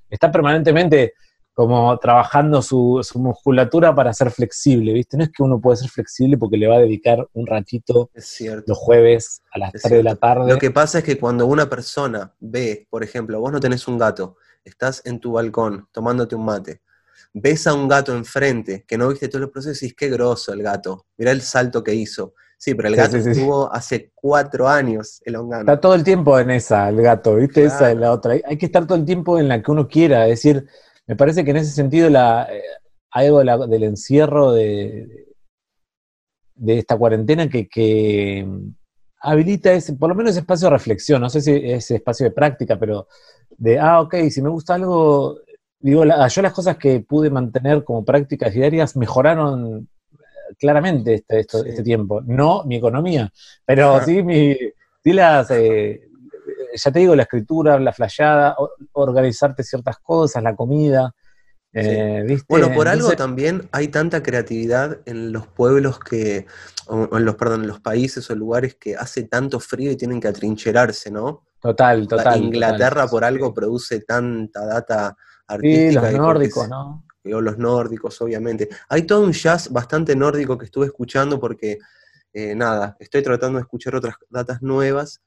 está 0.09 0.33
permanentemente 0.33 1.15
como 1.59 1.99
trabajando 1.99 2.63
su, 2.63 3.03
musculatura 3.17 3.93
para 3.93 4.13
ser 4.13 4.31
flexible, 4.31 4.93
¿viste? 4.93 5.17
No 5.17 5.25
es 5.25 5.31
que 5.33 5.43
uno 5.43 5.61
puede 5.61 5.79
ser 5.79 5.91
flexible 5.91 6.39
porque 6.39 6.57
le 6.57 6.69
va 6.69 6.77
a 6.77 6.79
dedicar 6.79 7.29
un 7.33 7.49
ratito 7.49 8.11
los 8.65 8.79
jueves 8.79 9.43
a 9.53 9.59
las 9.59 9.73
3 9.73 9.91
de 9.91 10.03
la 10.05 10.15
tarde. 10.15 10.53
Lo 10.53 10.59
que 10.59 10.71
pasa 10.71 10.99
es 10.99 11.05
que 11.05 11.19
cuando 11.19 11.47
una 11.47 11.69
persona 11.69 12.33
ve, 12.39 12.87
por 12.89 13.03
ejemplo, 13.03 13.41
vos 13.41 13.51
no 13.51 13.59
tenés 13.59 13.89
un 13.89 13.99
gato, 13.99 14.37
estás 14.63 15.03
en 15.05 15.19
tu 15.19 15.33
balcón 15.33 15.89
tomándote 15.91 16.37
un 16.37 16.45
mate, 16.45 16.81
ves 17.33 17.67
a 17.67 17.75
un 17.75 17.89
gato 17.89 18.17
enfrente, 18.17 18.85
que 18.87 18.99
no 18.99 19.09
viste 19.09 19.29
todo 19.29 19.43
el 19.43 19.51
proceso, 19.51 19.71
y 19.71 19.89
decís, 19.89 19.97
qué 19.97 20.09
groso 20.09 20.53
el 20.53 20.63
gato, 20.63 21.07
mirá 21.17 21.31
el 21.31 21.43
salto 21.43 21.83
que 21.83 21.95
hizo. 21.95 22.35
Sí, 22.61 22.75
pero 22.75 22.89
el 22.89 22.97
gato 22.97 23.17
estuvo 23.17 23.73
hace 23.73 24.11
cuatro 24.17 24.69
años 24.69 25.21
elongando. 25.25 25.71
Está 25.71 25.81
todo 25.81 25.95
el 25.95 26.03
tiempo 26.03 26.41
en 26.41 26.51
esa, 26.51 26.89
el 26.89 27.01
gato, 27.01 27.37
¿viste? 27.37 27.65
Esa 27.65 27.93
es 27.93 27.97
la 27.97 28.11
otra. 28.11 28.35
Hay 28.45 28.59
que 28.59 28.67
estar 28.67 28.85
todo 28.85 28.99
el 28.99 29.05
tiempo 29.05 29.39
en 29.39 29.47
la 29.47 29.63
que 29.63 29.71
uno 29.71 29.87
quiera. 29.87 30.25
Es 30.27 30.43
decir, 30.43 30.67
me 31.07 31.15
parece 31.15 31.45
que 31.45 31.53
en 31.53 31.59
ese 31.59 31.71
sentido 31.71 32.11
la, 32.11 32.49
eh, 32.51 32.63
algo 33.13 33.45
del 33.67 33.83
encierro 33.85 34.53
de, 34.53 35.29
de 36.57 36.79
esta 36.79 36.97
cuarentena 36.97 37.49
que, 37.49 38.47
habilita 39.21 39.73
ese, 39.73 39.95
por 39.95 40.09
lo 40.09 40.15
menos 40.15 40.33
ese 40.33 40.41
espacio 40.41 40.67
de 40.67 40.73
reflexión, 40.73 41.21
no 41.21 41.31
sé 41.31 41.41
si 41.41 41.53
ese 41.53 41.97
espacio 41.97 42.25
de 42.25 42.33
práctica, 42.33 42.79
pero 42.79 43.09
de, 43.57 43.79
ah, 43.79 44.01
ok, 44.01 44.15
si 44.31 44.43
me 44.43 44.49
gusta 44.49 44.75
algo, 44.75 45.39
digo, 45.81 46.05
yo 46.05 46.43
las 46.43 46.53
cosas 46.53 46.77
que 46.77 47.01
pude 47.01 47.31
mantener 47.31 47.85
como 47.85 48.05
prácticas 48.05 48.53
diarias 48.53 48.97
mejoraron 48.97 49.89
claramente 50.59 51.15
este, 51.15 51.41
este 51.41 51.83
tiempo. 51.83 52.21
No 52.23 52.65
mi 52.65 52.77
economía, 52.77 53.31
pero 53.65 54.03
sí, 54.05 54.23
mi, 54.23 54.57
las, 55.05 55.51
eh, 55.51 56.09
ya 56.75 56.91
te 56.91 56.99
digo, 56.99 57.15
la 57.15 57.23
escritura, 57.23 57.79
la 57.79 57.93
flayada, 57.93 58.57
organizarte 58.93 59.63
ciertas 59.63 59.99
cosas, 59.99 60.43
la 60.43 60.55
comida. 60.55 61.15
Eh, 61.73 62.39
bueno, 62.49 62.73
por 62.73 62.89
algo 62.89 63.11
también 63.13 63.69
hay 63.73 63.89
tanta 63.89 64.23
creatividad 64.23 65.01
en 65.05 65.33
los 65.33 65.47
pueblos 65.47 66.01
que, 66.01 66.47
en 66.91 67.25
los, 67.25 67.37
perdón, 67.37 67.63
en 67.63 67.69
los 67.69 67.81
países 67.81 68.29
o 68.31 68.35
lugares 68.35 68.75
que 68.75 68.97
hace 68.97 69.25
tanto 69.25 69.61
frío 69.61 69.91
y 69.93 69.97
tienen 69.97 70.21
que 70.21 70.29
atrincherarse, 70.29 71.11
¿no? 71.11 71.45
Total, 71.61 72.09
total. 72.09 72.43
Inglaterra 72.43 73.07
por 73.07 73.25
algo 73.25 73.53
produce 73.53 74.01
tanta 74.01 74.65
data 74.65 75.17
artística. 75.49 76.09
Sí, 76.09 76.17
los 76.17 76.21
nórdicos, 76.21 76.69
¿no? 76.69 77.05
o 77.25 77.41
los 77.41 77.59
nórdicos, 77.59 78.21
obviamente. 78.21 78.69
Hay 78.89 79.03
todo 79.03 79.23
un 79.23 79.33
jazz 79.33 79.71
bastante 79.71 80.15
nórdico 80.15 80.57
que 80.57 80.67
estuve 80.67 80.87
escuchando 80.87 81.39
porque, 81.39 81.79
eh, 82.33 82.55
nada, 82.55 82.97
estoy 83.01 83.23
tratando 83.23 83.59
de 83.59 83.63
escuchar 83.63 83.95
otras 83.97 84.17
datas 84.31 84.63
nuevas 84.63 85.21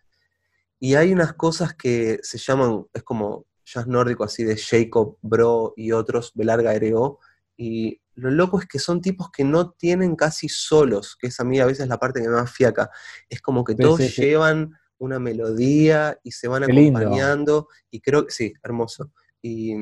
y 0.79 0.95
hay 0.95 1.13
unas 1.13 1.33
cosas 1.33 1.75
que 1.75 2.19
se 2.23 2.37
llaman, 2.37 2.85
es 2.93 3.03
como 3.03 3.45
jazz 3.63 3.87
nórdico 3.87 4.23
así 4.23 4.43
de 4.43 4.57
Jacob 4.57 5.17
Bro 5.21 5.73
y 5.77 5.91
otros, 5.91 6.31
Belarga 6.33 6.73
Ereo, 6.73 7.19
y 7.55 8.01
lo 8.15 8.31
loco 8.31 8.59
es 8.59 8.65
que 8.65 8.79
son 8.79 9.01
tipos 9.01 9.29
que 9.31 9.43
no 9.43 9.71
tienen 9.71 10.15
casi 10.15 10.49
solos, 10.49 11.15
que 11.19 11.27
es 11.27 11.39
a 11.39 11.43
mí 11.43 11.59
a 11.59 11.65
veces 11.65 11.87
la 11.87 11.97
parte 11.97 12.21
que 12.21 12.27
me 12.27 12.35
más 12.35 12.51
fiaca. 12.51 12.89
Es 13.29 13.41
como 13.41 13.63
que 13.63 13.75
todos 13.75 13.99
llevan 14.15 14.73
una 14.97 15.19
melodía 15.19 16.19
y 16.23 16.31
se 16.31 16.47
van 16.47 16.63
acompañando, 16.63 17.67
y 17.89 18.01
creo 18.01 18.25
que 18.25 18.31
sí, 18.31 18.53
hermoso. 18.63 19.11
Y 19.41 19.75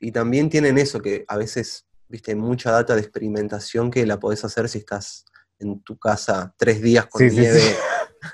y 0.00 0.12
también 0.12 0.50
tienen 0.50 0.78
eso, 0.78 1.00
que 1.00 1.24
a 1.28 1.36
veces, 1.36 1.86
viste, 2.08 2.34
mucha 2.34 2.70
data 2.70 2.94
de 2.94 3.00
experimentación 3.00 3.90
que 3.90 4.06
la 4.06 4.18
podés 4.18 4.44
hacer 4.44 4.68
si 4.68 4.78
estás 4.78 5.24
en 5.58 5.80
tu 5.80 5.98
casa 5.98 6.54
tres 6.56 6.82
días 6.82 7.06
con 7.06 7.26
nieve. 7.26 7.60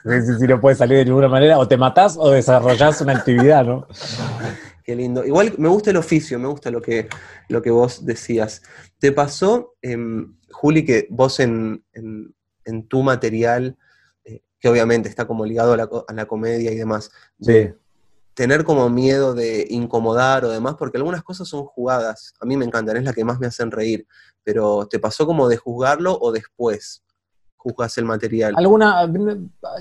Sí, 0.05 0.35
sí, 0.39 0.47
no 0.47 0.61
puedes 0.61 0.79
salir 0.79 0.99
de 0.99 1.05
ninguna 1.05 1.29
manera, 1.29 1.59
o 1.59 1.67
te 1.67 1.77
matás 1.77 2.17
o 2.17 2.31
desarrollás 2.31 3.01
una 3.01 3.17
actividad, 3.17 3.65
¿no? 3.65 3.87
Qué 4.85 4.95
lindo. 4.97 5.25
Igual 5.25 5.55
me 5.59 5.69
gusta 5.69 5.91
el 5.91 5.97
oficio, 5.97 6.39
me 6.39 6.49
gusta 6.49 6.71
lo 6.71 6.81
que, 6.81 7.09
lo 7.49 7.61
que 7.61 7.71
vos 7.71 8.05
decías. 8.05 8.63
¿Te 8.99 9.13
pasó, 9.13 9.75
em, 9.83 10.37
Juli, 10.51 10.85
que 10.85 11.07
vos 11.11 11.41
en, 11.41 11.85
tu 12.89 13.03
material, 13.03 13.77
eh, 14.25 14.43
que 14.59 14.69
obviamente 14.69 15.09
está 15.09 15.27
como 15.27 15.45
ligado 15.45 15.73
a 15.73 15.77
la, 15.77 15.89
a 16.07 16.13
la 16.13 16.27
comedia 16.27 16.71
y 16.71 16.77
demás, 16.77 17.11
sí 17.41 17.73
tener 18.35 18.65
como 18.65 18.89
miedo 18.89 19.35
de 19.35 19.67
incomodar 19.71 20.45
o 20.45 20.51
demás, 20.51 20.77
porque 20.79 20.99
algunas 20.99 21.23
cosas 21.23 21.49
son 21.49 21.65
jugadas. 21.65 22.33
A 22.41 22.47
mí 22.47 22.57
me 22.57 22.65
encantan, 22.65 22.97
es 22.97 23.05
la 23.05 23.13
que 23.13 23.25
más 23.25 23.39
me 23.39 23.47
hacen 23.47 23.71
reír. 23.71 24.07
Pero 24.43 24.87
¿te 24.87 24.99
pasó 24.99 25.27
como 25.27 25.49
de 25.49 25.57
juzgarlo 25.57 26.17
o 26.19 26.33
después 26.33 27.03
juzgas 27.57 27.99
el 27.99 28.05
material? 28.05 28.55
Alguna, 28.57 29.11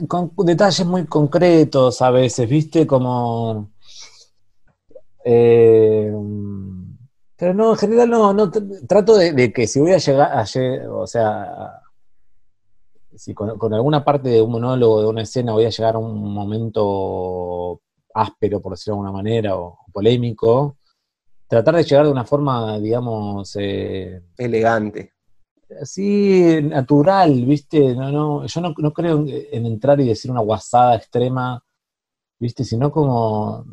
con 0.08 0.32
detalles 0.46 0.86
muy 0.86 1.06
concretos 1.06 2.02
a 2.02 2.12
veces, 2.12 2.50
¿viste? 2.50 2.86
Como... 2.86 3.72
Eh, 5.24 6.12
pero 7.36 7.54
no, 7.54 7.72
en 7.72 7.78
general 7.78 8.10
no, 8.10 8.34
no 8.34 8.52
trato 8.52 9.16
de, 9.16 9.54
que 9.54 9.68
si 9.68 9.80
voy 9.80 9.94
a 9.94 9.98
llegar, 9.98 10.32
a, 10.34 10.46
o 10.92 11.08
sea, 11.08 11.82
si 13.16 13.34
con, 13.34 13.58
con, 13.58 13.74
alguna 13.74 14.04
parte 14.04 14.28
de 14.28 14.42
un 14.42 14.52
monólogo, 14.52 15.02
de 15.02 15.08
una 15.08 15.22
escena, 15.22 15.54
voy 15.54 15.64
a 15.64 15.70
llegar 15.70 15.96
a 15.96 16.00
un 16.00 16.34
momento 16.34 17.82
áspero, 18.14 18.62
por 18.62 18.74
decirlo 18.74 18.96
de 18.96 18.98
alguna 19.00 19.12
manera, 19.12 19.56
o, 19.58 19.80
polémico, 19.92 20.78
tratar 21.48 21.76
de 21.76 21.84
llegar 21.84 22.06
de 22.06 22.12
una 22.12 22.26
forma, 22.26 22.80
digamos... 22.80 23.56
Eh, 23.60 24.22
Elegante. 24.38 25.14
Así, 25.82 26.62
natural, 26.64 27.46
¿viste? 27.46 27.94
No, 27.96 28.12
no, 28.12 28.46
yo 28.46 28.62
no, 28.62 28.94
creo 28.94 29.24
en, 29.28 29.66
entrar 29.66 30.00
y 30.02 30.08
decir 30.08 30.32
una 30.32 30.42
guasada 30.42 30.96
extrema, 30.96 31.64
¿viste? 32.40 32.64
Sino 32.64 32.92
como 32.92 33.66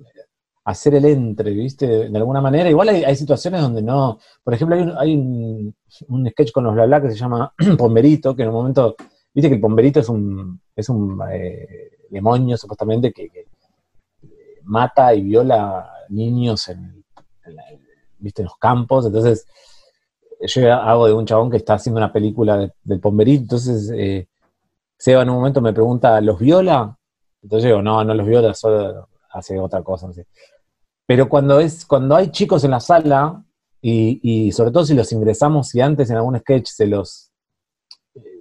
hacer 0.64 0.94
el 0.96 1.06
entre, 1.06 1.52
¿viste? 1.52 2.10
De, 2.10 2.18
alguna 2.18 2.42
manera. 2.42 2.68
Igual 2.68 2.90
hay, 2.90 3.16
situaciones 3.16 3.62
donde 3.62 3.82
no. 3.82 4.18
Por 4.44 4.52
ejemplo, 4.52 4.76
hay, 4.98 5.14
un, 5.14 5.74
un, 6.08 6.28
sketch 6.30 6.52
con 6.52 6.64
los 6.64 6.74
bla 6.74 6.84
bla 6.86 7.00
que 7.00 7.10
se 7.10 7.16
llama 7.16 7.52
Pomberito, 7.78 8.36
que 8.36 8.42
en 8.42 8.48
un 8.48 8.54
momento. 8.54 8.94
Viste 9.32 9.48
que 9.48 9.54
el 9.56 9.60
Pomberito 9.60 10.00
es 10.00 10.08
un, 10.08 10.60
es 10.74 10.88
un 10.88 11.20
eh, 11.30 11.90
demonio, 12.10 12.56
supuestamente, 12.56 13.12
que, 13.12 13.30
mata 14.66 15.14
y 15.14 15.22
viola 15.22 15.90
niños 16.08 16.68
en, 16.68 17.04
¿viste? 18.18 18.42
en 18.42 18.46
los 18.46 18.56
campos, 18.58 19.06
entonces 19.06 19.46
yo 20.40 20.72
hago 20.72 21.06
de 21.06 21.14
un 21.14 21.26
chabón 21.26 21.50
que 21.50 21.56
está 21.56 21.74
haciendo 21.74 21.98
una 21.98 22.12
película 22.12 22.70
del 22.82 23.00
Pomberito, 23.00 23.42
entonces 23.42 23.90
eh, 23.94 24.28
Seba 24.98 25.22
en 25.22 25.30
un 25.30 25.36
momento 25.36 25.60
me 25.60 25.72
pregunta, 25.72 26.20
¿los 26.20 26.38
viola? 26.38 26.96
Entonces 27.42 27.64
yo 27.64 27.76
digo, 27.76 27.82
no, 27.82 28.02
no 28.04 28.14
los 28.14 28.26
viola, 28.26 28.54
solo 28.54 29.08
hace 29.30 29.58
otra 29.58 29.82
cosa. 29.82 30.08
Pero 31.06 31.28
cuando, 31.28 31.60
es, 31.60 31.84
cuando 31.84 32.16
hay 32.16 32.30
chicos 32.30 32.64
en 32.64 32.72
la 32.72 32.80
sala, 32.80 33.42
y, 33.88 34.50
sobre 34.50 34.72
todo 34.72 34.84
si 34.84 34.94
los 34.94 35.12
ingresamos 35.12 35.72
y 35.74 35.80
antes 35.80 36.10
en 36.10 36.16
algún 36.16 36.36
sketch 36.38 36.66
se 36.66 36.86
los, 36.88 37.30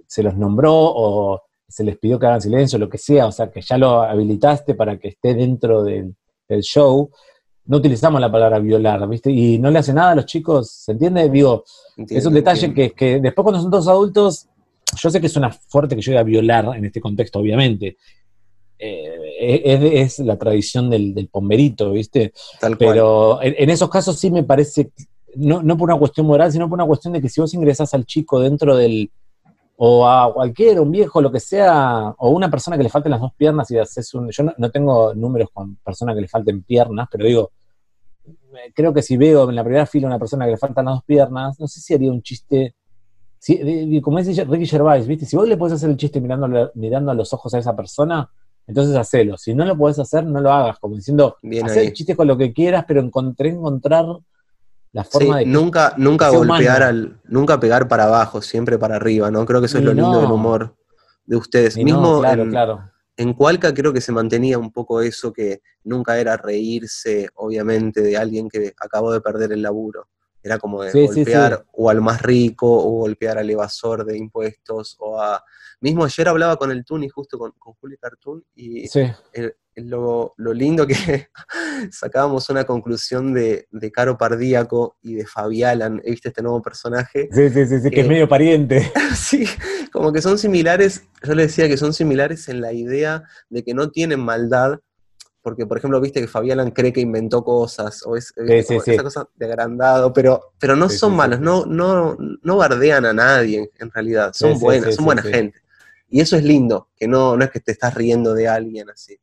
se 0.06 0.22
los 0.24 0.36
nombró 0.36 0.74
o 0.74 1.42
se 1.68 1.84
les 1.84 1.98
pidió 1.98 2.18
que 2.18 2.26
hagan 2.26 2.40
silencio, 2.40 2.78
lo 2.78 2.88
que 2.88 2.98
sea, 2.98 3.26
o 3.26 3.32
sea, 3.32 3.50
que 3.50 3.60
ya 3.60 3.76
lo 3.76 4.02
habilitaste 4.02 4.74
para 4.74 4.98
que 4.98 5.08
esté 5.08 5.34
dentro 5.34 5.82
del, 5.82 6.14
show, 6.60 7.10
no 7.64 7.78
utilizamos 7.78 8.20
la 8.20 8.30
palabra 8.30 8.60
violar, 8.60 9.08
¿viste? 9.08 9.32
Y 9.32 9.58
no 9.58 9.70
le 9.70 9.80
hace 9.80 9.92
nada 9.92 10.12
a 10.12 10.14
los 10.14 10.26
chicos, 10.26 10.70
¿se 10.70 10.92
entiende? 10.92 11.28
Digo, 11.28 11.64
es 11.96 12.24
un 12.24 12.34
detalle 12.34 12.72
que, 12.72 12.92
que 12.92 13.18
después 13.18 13.42
cuando 13.42 13.60
son 13.60 13.70
todos 13.70 13.88
adultos, 13.88 14.46
yo 14.96 15.10
sé 15.10 15.20
que 15.20 15.28
suena 15.28 15.50
fuerte 15.50 15.96
que 15.96 16.02
yo 16.02 16.12
diga 16.12 16.22
violar 16.22 16.76
en 16.76 16.84
este 16.84 17.00
contexto, 17.00 17.40
obviamente. 17.40 17.96
Eh, 18.78 20.00
es, 20.00 20.20
la 20.20 20.38
tradición 20.38 20.88
del, 20.88 21.28
pomberito, 21.32 21.90
¿viste? 21.90 22.32
Pero 22.78 23.42
en, 23.42 23.56
en, 23.58 23.70
esos 23.70 23.90
casos 23.90 24.16
sí 24.18 24.30
me 24.30 24.44
parece, 24.44 24.92
no, 25.34 25.62
no 25.62 25.76
por 25.76 25.90
una 25.90 25.98
cuestión 25.98 26.26
moral, 26.26 26.52
sino 26.52 26.68
por 26.68 26.76
una 26.76 26.86
cuestión 26.86 27.14
de 27.14 27.20
que 27.20 27.28
si 27.28 27.40
vos 27.40 27.52
ingresás 27.54 27.92
al 27.94 28.06
chico 28.06 28.38
dentro 28.38 28.76
del, 28.76 29.10
o 29.78 30.08
a 30.08 30.32
cualquiera, 30.32 30.80
un 30.80 30.90
viejo, 30.90 31.20
lo 31.20 31.30
que 31.30 31.40
sea, 31.40 32.14
o 32.18 32.30
una 32.30 32.50
persona 32.50 32.76
que 32.76 32.82
le 32.82 32.88
falten 32.88 33.10
las 33.10 33.20
dos 33.20 33.34
piernas 33.34 33.70
y 33.70 33.78
haces 33.78 34.12
un... 34.14 34.30
Yo 34.30 34.44
no, 34.56 34.70
tengo 34.70 35.14
números 35.14 35.50
con 35.52 35.76
personas 35.76 36.14
que 36.14 36.22
le 36.22 36.28
falten 36.28 36.62
piernas, 36.62 37.08
pero 37.10 37.26
digo, 37.26 37.50
creo 38.74 38.94
que 38.94 39.02
si 39.02 39.16
veo 39.16 39.48
en 39.48 39.54
la 39.54 39.62
primera 39.62 39.84
fila 39.84 40.06
una 40.06 40.18
persona 40.18 40.46
que 40.46 40.52
le 40.52 40.56
faltan 40.56 40.86
las 40.86 40.94
dos 40.94 41.04
piernas, 41.04 41.60
no 41.60 41.68
sé 41.68 41.80
si 41.80 41.94
haría 41.94 42.10
un 42.10 42.22
chiste... 42.22 42.74
Si, 43.38 44.00
como 44.00 44.18
dice 44.18 44.44
Ricky 44.44 44.66
Gervais, 44.66 45.06
¿viste? 45.06 45.26
Si 45.26 45.36
vos 45.36 45.46
le 45.46 45.58
podés 45.58 45.74
hacer 45.74 45.90
el 45.90 45.96
chiste 45.98 46.20
mirando, 46.20 46.72
mirando 46.74 47.10
a 47.10 47.14
los 47.14 47.32
ojos 47.34 47.52
a 47.52 47.58
esa 47.58 47.76
persona, 47.76 48.28
entonces 48.66 48.96
hacelo. 48.96 49.36
Si 49.36 49.54
no 49.54 49.64
lo 49.64 49.76
podés 49.76 49.98
hacer, 49.98 50.24
no 50.24 50.40
lo 50.40 50.50
hagas. 50.50 50.78
Como 50.78 50.96
diciendo, 50.96 51.36
hacer 51.62 51.84
el 51.84 51.92
chiste 51.92 52.16
con 52.16 52.26
lo 52.26 52.36
que 52.36 52.52
quieras, 52.52 52.86
pero 52.88 53.00
encontré 53.00 53.50
encontrar 53.50 54.06
nunca, 55.46 55.94
nunca 55.96 56.28
golpear 56.30 56.82
al, 56.82 57.20
nunca 57.24 57.60
pegar 57.60 57.88
para 57.88 58.04
abajo, 58.04 58.42
siempre 58.42 58.78
para 58.78 58.96
arriba, 58.96 59.30
¿no? 59.30 59.44
Creo 59.44 59.60
que 59.60 59.66
eso 59.66 59.78
es 59.78 59.84
lo 59.84 59.92
lindo 59.92 60.20
del 60.20 60.30
humor 60.30 60.76
de 61.24 61.36
ustedes. 61.36 61.76
Mismo 61.76 62.24
en, 62.24 62.50
claro. 62.50 62.90
en 63.16 63.34
Cualca 63.34 63.74
creo 63.74 63.92
que 63.92 64.00
se 64.00 64.12
mantenía 64.12 64.58
un 64.58 64.72
poco 64.72 65.00
eso 65.00 65.32
que 65.32 65.60
nunca 65.84 66.18
era 66.18 66.36
reírse, 66.36 67.28
obviamente, 67.34 68.00
de 68.00 68.16
alguien 68.16 68.48
que 68.48 68.74
acabó 68.78 69.12
de 69.12 69.20
perder 69.20 69.52
el 69.52 69.62
laburo. 69.62 70.08
Era 70.42 70.58
como 70.58 70.82
de 70.82 71.06
golpear 71.06 71.66
o 71.72 71.90
al 71.90 72.00
más 72.00 72.22
rico, 72.22 72.70
o 72.70 72.90
golpear 72.98 73.36
al 73.36 73.50
evasor 73.50 74.04
de 74.04 74.16
impuestos, 74.16 74.96
o 75.00 75.20
a... 75.20 75.42
Mismo 75.80 76.04
ayer 76.04 76.28
hablaba 76.28 76.56
con 76.56 76.70
el 76.70 76.84
Tuni, 76.84 77.08
justo 77.08 77.36
con, 77.36 77.52
con 77.58 77.74
Juli 77.74 77.96
Cartoon, 77.96 78.44
y 78.54 78.88
lo, 79.76 80.34
lindo 80.54 80.86
que 80.86 80.94
sacábamos 81.90 82.48
una 82.48 82.64
conclusión 82.64 83.34
de, 83.34 83.66
Caro 83.92 84.16
Pardíaco 84.18 84.96
y 85.02 85.14
de 85.14 85.26
Fabialan, 85.26 86.02
¿viste 86.04 86.28
este 86.28 86.42
nuevo 86.42 86.62
personaje? 86.62 87.28
Sí, 87.30 87.50
sí, 87.50 87.66
sí, 87.66 87.90
que, 87.90 88.00
es 88.00 88.08
medio 88.08 88.28
pariente. 88.28 88.90
sí, 89.14 89.46
como 89.92 90.12
que 90.12 90.22
son 90.22 90.38
similares, 90.38 91.04
yo 91.22 91.34
le 91.34 91.42
decía 91.42 91.68
que 91.68 91.76
son 91.76 91.92
similares 91.92 92.48
en 92.48 92.60
la 92.60 92.72
idea 92.72 93.24
de 93.48 93.62
que 93.62 93.74
no 93.74 93.90
tienen 93.90 94.20
maldad, 94.20 94.80
porque 95.42 95.66
por 95.66 95.78
ejemplo, 95.78 96.00
viste 96.00 96.20
que 96.20 96.26
Fabián 96.26 96.70
cree 96.72 96.92
que 96.92 97.00
inventó 97.00 97.44
cosas, 97.44 98.02
o 98.04 98.16
es 98.16 98.32
Sí, 98.34 98.62
sí, 98.62 98.80
sí. 98.84 98.90
esa 98.92 99.02
cosa 99.02 99.28
de 99.36 99.46
agrandado, 99.46 100.12
pero, 100.12 100.54
pero 100.58 100.74
no 100.74 100.88
Sí, 100.88 100.98
son 100.98 101.10
sí, 101.12 101.16
malos, 101.16 101.38
sí, 101.38 101.44
no, 101.44 101.66
no, 101.66 102.16
no 102.42 102.56
bardean 102.56 103.04
a 103.04 103.12
nadie 103.12 103.70
en, 103.78 103.90
realidad, 103.90 104.32
son 104.34 104.52
Sí, 104.52 104.58
sí, 104.58 104.64
buenas, 104.64 104.90
sí, 104.90 104.92
son 104.96 105.02
sí, 105.02 105.04
buena 105.04 105.22
sí. 105.22 105.28
gente. 105.28 105.60
Y 106.08 106.20
eso 106.20 106.36
es 106.36 106.44
lindo, 106.44 106.88
que 106.96 107.06
no, 107.08 107.36
no 107.36 107.44
es 107.44 107.50
que 107.50 107.60
te 107.60 107.72
estás 107.72 107.94
riendo 107.94 108.32
de 108.32 108.48
alguien 108.48 108.88
así. 108.90 109.18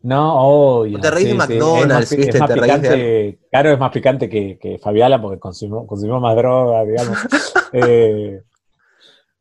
No, 0.00 0.78
obvio. 0.80 1.00
Te 1.00 1.10
reís 1.10 1.26
de 1.26 1.34
sí, 1.34 1.40
sí. 1.40 1.52
McDonald's, 1.52 1.82
es 1.82 1.88
más, 1.88 2.08
pi- 2.10 2.16
¿viste? 2.16 2.30
Es 2.36 2.40
más 2.40 2.48
Te 2.48 2.54
reís 2.54 2.72
de 2.72 2.88
picante, 2.88 3.38
claro, 3.50 3.70
es 3.72 3.78
más 3.78 3.92
picante 3.92 4.28
que, 4.28 4.58
que 4.58 4.78
Fabiala 4.78 5.20
porque 5.20 5.40
consumimos, 5.40 5.86
consumimos 5.86 6.22
más 6.22 6.36
droga, 6.36 6.84
digamos. 6.84 7.18
Eh, 7.70 8.40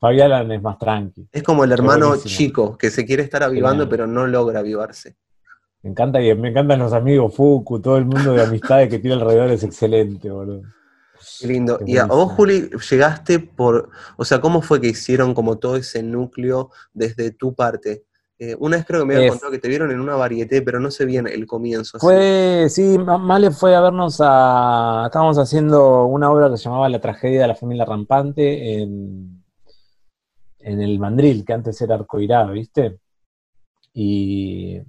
es 0.02 0.62
más 0.62 0.78
tranqui. 0.78 1.30
Es 1.32 1.44
como 1.44 1.64
el 1.64 1.72
hermano 1.72 2.18
chico 2.18 2.78
que 2.78 2.92
se 2.92 3.06
quiere 3.06 3.24
estar 3.24 3.42
avivando 3.42 3.84
Genial. 3.86 3.90
pero 3.90 4.08
no 4.08 4.28
logra 4.28 4.60
avivarse. 4.60 5.16
Me 5.82 5.92
encanta 5.92 6.22
y 6.22 6.36
me 6.36 6.50
encantan 6.50 6.80
los 6.80 6.92
amigos 6.92 7.34
Fuku, 7.36 7.80
todo 7.82 7.98
el 7.98 8.06
mundo 8.06 8.34
de 8.34 8.44
amistades 8.44 8.90
que 8.90 9.00
tiene 9.00 9.16
alrededor 9.16 9.50
es 9.52 9.64
excelente, 9.64 10.30
boludo. 10.30 10.64
Qué 11.40 11.48
lindo. 11.48 11.78
Qué 11.78 11.86
Y 11.88 11.98
a 11.98 12.06
vos. 12.06 12.34
Juli, 12.34 12.70
llegaste 12.90 13.40
por, 13.40 13.90
o 14.18 14.26
sea, 14.26 14.42
¿cómo 14.42 14.62
fue 14.62 14.82
que 14.82 14.88
hicieron 14.88 15.34
como 15.34 15.58
todo 15.58 15.78
ese 15.78 16.04
núcleo 16.04 16.70
desde 16.94 17.32
tu 17.32 17.56
parte? 17.56 18.04
Eh, 18.40 18.56
una 18.60 18.78
vez 18.78 18.86
creo 18.86 19.02
que 19.02 19.08
me 19.08 19.16
habían 19.16 19.28
Eh, 19.28 19.32
contado 19.32 19.52
que 19.52 19.58
te 19.60 19.68
vieron 19.68 19.90
en 19.92 20.00
una 20.00 20.16
varieté, 20.16 20.62
pero 20.62 20.80
no 20.80 20.92
sé 20.92 21.06
bien 21.06 21.28
el 21.28 21.48
comienzo. 21.48 21.98
así. 21.98 22.06
Fue, 22.06 22.68
sí, 22.70 22.98
Ma- 23.00 23.18
Male 23.18 23.50
fue 23.52 23.76
a 23.76 23.82
vernos 23.82 24.18
a. 24.22 25.04
Estábamos 25.08 25.38
haciendo 25.40 26.06
una 26.06 26.32
obra 26.32 26.50
que 26.50 26.58
se 26.58 26.66
llamaba 26.66 26.88
La 26.90 27.02
tragedia 27.02 27.42
de 27.42 27.48
la 27.48 27.56
familia 27.56 27.86
rampante 27.86 28.80
en, 28.82 29.44
en 30.60 30.82
el 30.82 31.00
Mandril, 31.00 31.44
que 31.44 31.54
antes 31.54 31.82
era 31.82 31.96
Arcoirá, 31.96 32.46
¿viste? 32.52 33.00
Y. 33.94 34.80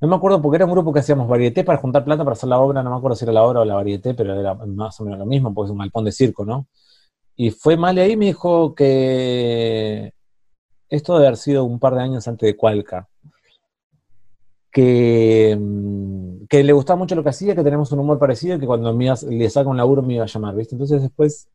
No 0.00 0.08
me 0.08 0.16
acuerdo 0.16 0.40
porque 0.42 0.56
era 0.56 0.66
un 0.66 0.72
grupo 0.72 0.92
que 0.92 1.00
hacíamos 1.00 1.26
varieté 1.26 1.64
para 1.64 1.78
juntar 1.78 2.04
plata 2.04 2.22
para 2.22 2.34
hacer 2.34 2.48
la 2.50 2.58
obra, 2.60 2.82
no 2.82 2.90
me 2.90 2.96
acuerdo 2.96 3.16
si 3.16 3.24
era 3.24 3.32
la 3.32 3.42
obra 3.44 3.60
o 3.60 3.64
la 3.64 3.74
varieté, 3.74 4.14
pero 4.14 4.38
era 4.38 4.54
más 4.54 5.00
o 5.00 5.04
menos 5.04 5.18
lo 5.18 5.26
mismo, 5.26 5.52
porque 5.54 5.68
es 5.68 5.72
un 5.72 5.78
galpón 5.78 6.04
de 6.04 6.12
circo, 6.12 6.44
¿no? 6.44 6.68
Y 7.34 7.50
fue 7.50 7.76
Male 7.76 8.02
ahí 8.02 8.12
y 8.12 8.16
me 8.16 8.26
dijo 8.26 8.74
que 8.74 10.12
esto 10.90 11.14
debe 11.14 11.26
haber 11.28 11.38
sido 11.38 11.64
un 11.64 11.78
par 11.78 11.94
de 11.94 12.02
años 12.02 12.26
antes 12.28 12.46
de 12.46 12.56
Cualca 12.56 13.08
que, 14.70 15.56
mm, 15.58 16.46
que 16.48 16.62
le 16.62 16.72
gustaba 16.72 16.98
mucho 16.98 17.14
lo 17.14 17.22
que 17.22 17.30
hacía, 17.30 17.54
que 17.54 17.62
tenemos 17.64 17.90
un 17.92 18.00
humor 18.00 18.18
parecido, 18.18 18.56
y 18.56 18.60
que 18.60 18.66
cuando 18.66 18.92
me 18.92 19.06
iba- 19.06 19.16
le 19.28 19.48
saca 19.50 19.68
un 19.70 19.76
laburo 19.76 20.02
me 20.02 20.14
iba 20.14 20.24
a 20.24 20.28
llamar, 20.28 20.54
¿viste? 20.54 20.74
Entonces 20.74 21.00
después, 21.02 21.48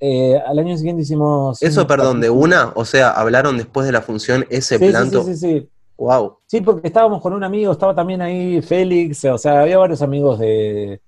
eh, 0.00 0.38
al 0.44 0.58
año 0.58 0.76
siguiente 0.76 1.02
hicimos... 1.02 1.62
Eso, 1.62 1.86
perdón, 1.86 2.20
de 2.20 2.30
una, 2.30 2.72
o 2.74 2.84
sea, 2.84 3.10
hablaron 3.10 3.56
después 3.58 3.86
de 3.86 3.92
la 3.92 4.00
función 4.02 4.46
ese 4.48 4.78
Sí, 4.78 4.84
sí, 4.86 4.90
planto. 4.90 5.22
sí, 5.22 5.34
sí, 5.34 5.60
sí. 5.60 5.68
Wow. 5.98 6.38
Sí, 6.46 6.60
porque 6.60 6.86
estábamos 6.88 7.22
con 7.22 7.32
un 7.32 7.42
amigo, 7.44 7.72
estaba 7.72 7.94
también 7.94 8.20
ahí 8.22 8.60
Félix, 8.62 9.24
o 9.26 9.38
sea, 9.38 9.62
había 9.62 9.78
varios 9.78 10.02
amigos 10.02 10.38
de... 10.38 11.00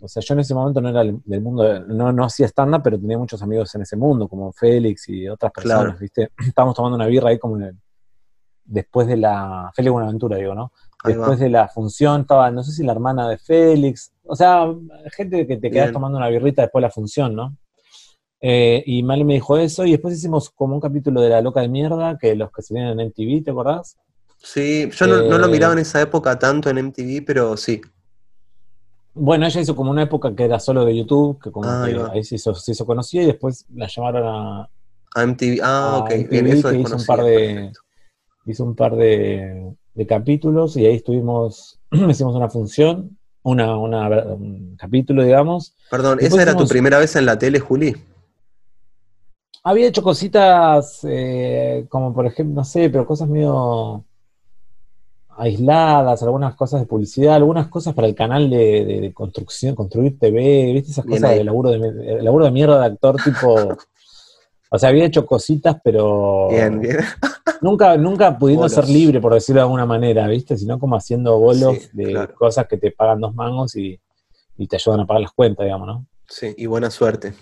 O 0.00 0.08
sea, 0.08 0.22
yo 0.22 0.34
en 0.34 0.40
ese 0.40 0.54
momento 0.54 0.80
no 0.80 0.88
era 0.90 1.02
del 1.02 1.40
mundo, 1.40 1.80
no, 1.86 2.12
no 2.12 2.24
hacía 2.24 2.46
stand-up, 2.46 2.82
pero 2.82 2.98
tenía 2.98 3.16
muchos 3.16 3.42
amigos 3.42 3.74
en 3.74 3.82
ese 3.82 3.96
mundo, 3.96 4.28
como 4.28 4.52
Félix 4.52 5.08
y 5.08 5.28
otras 5.28 5.52
personas, 5.52 5.82
Claro. 5.84 5.98
¿viste? 6.00 6.30
Estábamos 6.48 6.74
tomando 6.76 6.96
una 6.96 7.06
birra 7.06 7.30
ahí 7.30 7.38
como 7.38 7.56
en 7.56 7.62
el- 7.62 7.78
después 8.64 9.06
de 9.06 9.16
la... 9.16 9.70
Félix 9.74 9.92
Buenaventura, 9.92 10.36
digo, 10.36 10.54
¿no? 10.54 10.72
Después 11.04 11.38
de 11.38 11.50
la 11.50 11.68
función 11.68 12.22
estaba, 12.22 12.50
no 12.50 12.62
sé 12.62 12.72
si 12.72 12.82
la 12.82 12.92
hermana 12.92 13.28
de 13.28 13.36
Félix, 13.36 14.12
o 14.24 14.34
sea, 14.34 14.66
gente 15.14 15.46
que 15.46 15.58
te 15.58 15.70
quedas 15.70 15.92
tomando 15.92 16.16
una 16.16 16.28
birrita 16.28 16.62
después 16.62 16.80
de 16.80 16.86
la 16.88 16.90
función, 16.90 17.34
¿no? 17.36 17.56
Eh, 18.40 18.82
y 18.86 19.02
Male 19.02 19.24
me 19.24 19.34
dijo 19.34 19.56
eso, 19.58 19.84
y 19.84 19.92
después 19.92 20.14
hicimos 20.14 20.48
como 20.50 20.74
un 20.74 20.80
capítulo 20.80 21.20
de 21.20 21.28
La 21.28 21.40
Loca 21.42 21.60
de 21.60 21.68
Mierda, 21.68 22.16
que 22.18 22.34
los 22.34 22.50
que 22.52 22.62
se 22.62 22.72
vienen 22.74 22.98
en 22.98 23.06
MTV, 23.08 23.44
¿te 23.44 23.50
acordás? 23.50 23.98
Sí, 24.38 24.88
yo 24.92 25.06
no, 25.06 25.22
no 25.22 25.38
lo 25.38 25.46
Eh, 25.46 25.50
miraba 25.50 25.72
en 25.74 25.78
esa 25.80 26.00
época 26.00 26.38
tanto 26.38 26.68
en 26.70 26.78
MTV, 26.78 27.22
pero 27.26 27.56
sí. 27.58 27.80
Bueno, 29.14 29.46
ella 29.46 29.60
hizo 29.60 29.76
como 29.76 29.90
una 29.90 30.02
época 30.02 30.34
que 30.34 30.44
era 30.44 30.58
solo 30.58 30.84
de 30.84 30.96
YouTube, 30.96 31.40
que 31.42 31.50
como 31.52 31.68
Ah, 31.68 31.84
ahí 31.84 31.92
que 31.92 31.98
va. 31.98 32.10
ahí 32.12 32.24
se 32.24 32.34
hizo, 32.34 32.54
se 32.54 32.72
hizo 32.72 32.84
conocida, 32.84 33.22
y 33.22 33.26
después 33.26 33.64
la 33.74 33.86
llamaron 33.86 34.24
a, 34.26 34.68
A 35.14 35.22
MTV. 35.26 35.60
Ah, 35.62 35.94
a 35.94 35.98
ok. 35.98 36.10
MTV, 36.10 36.28
Bien, 36.30 36.46
eso 36.48 36.70
que 36.70 36.78
hizo 36.80 36.96
un 36.96 37.04
par 37.06 37.22
de, 37.24 37.54
perfecto. 37.54 37.80
hizo 38.46 38.64
un 38.64 38.74
par 38.74 38.96
de, 38.96 39.72
de 39.94 40.06
capítulos, 40.06 40.76
y 40.76 40.86
ahí 40.86 40.96
estuvimos, 40.96 41.78
hicimos 42.10 42.34
una 42.34 42.50
función, 42.50 43.16
una, 43.44 43.76
una, 43.78 44.08
un 44.34 44.74
capítulo, 44.76 45.22
digamos, 45.22 45.76
Perdón, 45.90 46.18
Después 46.18 46.42
¿esa 46.42 46.50
era 46.50 46.56
tu 46.58 46.66
primera 46.66 46.98
vez 46.98 47.14
en 47.14 47.26
la 47.26 47.38
tele, 47.38 47.60
Juli? 47.60 47.94
Había 49.62 49.86
hecho 49.86 50.02
cositas 50.02 51.00
eh, 51.04 51.86
como 51.88 52.12
por 52.12 52.26
ejemplo, 52.26 52.56
no 52.56 52.64
sé, 52.64 52.90
pero 52.90 53.06
cosas 53.06 53.28
medio 53.28 54.04
aisladas, 55.36 56.22
algunas 56.22 56.54
cosas 56.54 56.80
de 56.80 56.86
publicidad, 56.86 57.34
algunas 57.36 57.68
cosas 57.68 57.94
para 57.94 58.06
el 58.08 58.14
canal 58.14 58.48
de, 58.50 58.84
de- 58.84 59.00
de 59.00 59.12
construcción, 59.12 59.74
construir 59.74 60.18
TV, 60.18 60.72
¿viste? 60.72 60.90
Esas 60.92 61.04
Bien 61.04 61.18
cosas 61.18 61.30
ahí. 61.32 61.38
de 61.38 61.44
laburo 61.44 61.70
de, 61.70 62.22
laburo 62.22 62.44
de 62.46 62.50
mierda 62.50 62.80
de 62.80 62.86
actor 62.86 63.16
tipo. 63.22 63.76
O 64.70 64.78
sea, 64.78 64.88
había 64.88 65.04
hecho 65.04 65.24
cositas, 65.24 65.76
pero 65.84 66.48
Bien, 66.50 66.80
bien. 66.80 66.98
nunca, 67.60 67.96
nunca 67.96 68.36
pudiendo 68.38 68.62
Bolos. 68.64 68.72
ser 68.74 68.88
libre, 68.88 69.20
por 69.20 69.32
decirlo 69.34 69.60
de 69.60 69.64
alguna 69.64 69.86
manera, 69.86 70.26
¿viste? 70.26 70.56
Sino 70.56 70.78
como 70.80 70.96
haciendo 70.96 71.38
bolos 71.38 71.76
Sí, 71.78 71.88
de 71.92 72.04
claro. 72.12 72.34
cosas 72.34 72.66
que 72.66 72.76
te 72.78 72.90
pagan 72.90 73.20
dos 73.20 73.34
mangos 73.34 73.76
y, 73.76 74.00
y 74.56 74.66
te 74.66 74.76
ayudan 74.76 75.00
a 75.00 75.06
pagar 75.06 75.22
las 75.22 75.32
cuentas, 75.32 75.64
digamos, 75.64 75.86
¿no? 75.86 76.06
Sí, 76.28 76.54
y 76.56 76.66
buena 76.66 76.90
suerte. 76.90 77.34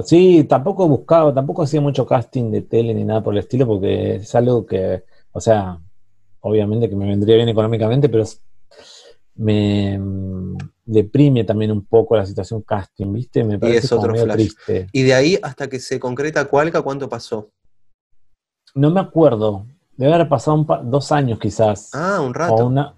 Sí, 0.00 0.44
tampoco 0.44 0.88
buscaba, 0.88 1.32
tampoco 1.32 1.62
hacía 1.62 1.80
mucho 1.80 2.04
casting 2.04 2.50
de 2.50 2.62
tele 2.62 2.92
ni 2.94 3.04
nada 3.04 3.22
por 3.22 3.32
el 3.32 3.38
estilo, 3.40 3.66
porque 3.66 4.16
es 4.16 4.34
algo 4.34 4.66
que, 4.66 5.04
o 5.32 5.40
sea, 5.40 5.78
obviamente 6.44 6.88
que 6.88 6.96
me 6.96 7.06
vendría 7.06 7.36
bien 7.36 7.48
económicamente, 7.48 8.08
pero 8.08 8.22
es- 8.22 8.40
me 9.36 9.98
deprime 10.84 11.44
también 11.44 11.72
un 11.72 11.84
poco 11.86 12.16
la 12.16 12.24
situación 12.26 12.62
casting, 12.62 13.12
¿viste? 13.12 13.42
Me 13.42 13.58
parece 13.58 13.78
es 13.86 13.90
como 13.90 14.02
otro 14.02 14.12
medio 14.12 14.24
flash. 14.26 14.36
triste. 14.36 14.86
Y 14.92 15.02
de 15.02 15.14
ahí 15.14 15.38
hasta 15.42 15.68
que 15.68 15.80
se 15.80 15.98
concreta 15.98 16.44
Cualca, 16.44 16.82
¿cuánto 16.82 17.08
pasó? 17.08 17.50
No 18.74 18.90
me 18.90 19.00
acuerdo, 19.00 19.66
debe 19.96 20.14
haber 20.14 20.28
pasado 20.28 20.56
un 20.56 20.66
pa- 20.66 20.82
dos 20.82 21.10
años 21.12 21.38
quizás. 21.38 21.90
Ah, 21.94 22.20
un 22.20 22.32
O 22.32 22.36
rato. 22.36 22.66
una... 22.66 22.94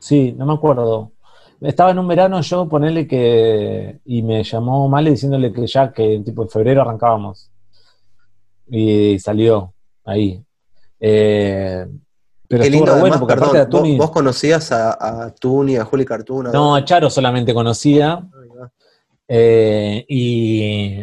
Sí, 0.00 0.32
no 0.32 0.46
me 0.46 0.54
acuerdo. 0.54 1.12
Estaba 1.60 1.90
en 1.90 1.98
un 1.98 2.06
verano 2.08 2.40
yo, 2.40 2.68
ponele 2.68 3.06
que. 3.06 3.98
Y 4.04 4.22
me 4.22 4.44
llamó 4.44 4.88
Male 4.88 5.10
diciéndole 5.10 5.52
que 5.52 5.66
ya 5.66 5.92
que 5.92 6.22
tipo 6.24 6.42
en 6.42 6.48
febrero 6.48 6.82
arrancábamos. 6.82 7.50
Y 8.68 9.18
salió 9.18 9.74
ahí. 10.04 10.40
Eh, 11.00 11.86
pero 12.48 12.62
Qué 12.64 12.70
lindo, 12.70 12.86
bueno, 12.86 13.00
además, 13.02 13.18
porque 13.20 13.34
perdón, 13.34 13.52
de 13.52 13.60
vos, 13.60 13.68
Tuni. 13.70 13.98
vos 13.98 14.10
conocías 14.10 14.72
a, 14.72 15.24
a 15.26 15.30
Tuni, 15.34 15.76
a 15.76 15.84
Juli 15.84 16.04
Cartuna. 16.04 16.50
No, 16.50 16.74
a 16.74 16.84
Charo 16.84 17.10
solamente 17.10 17.52
conocía. 17.54 18.26
eh, 19.28 20.04
y, 20.08 21.00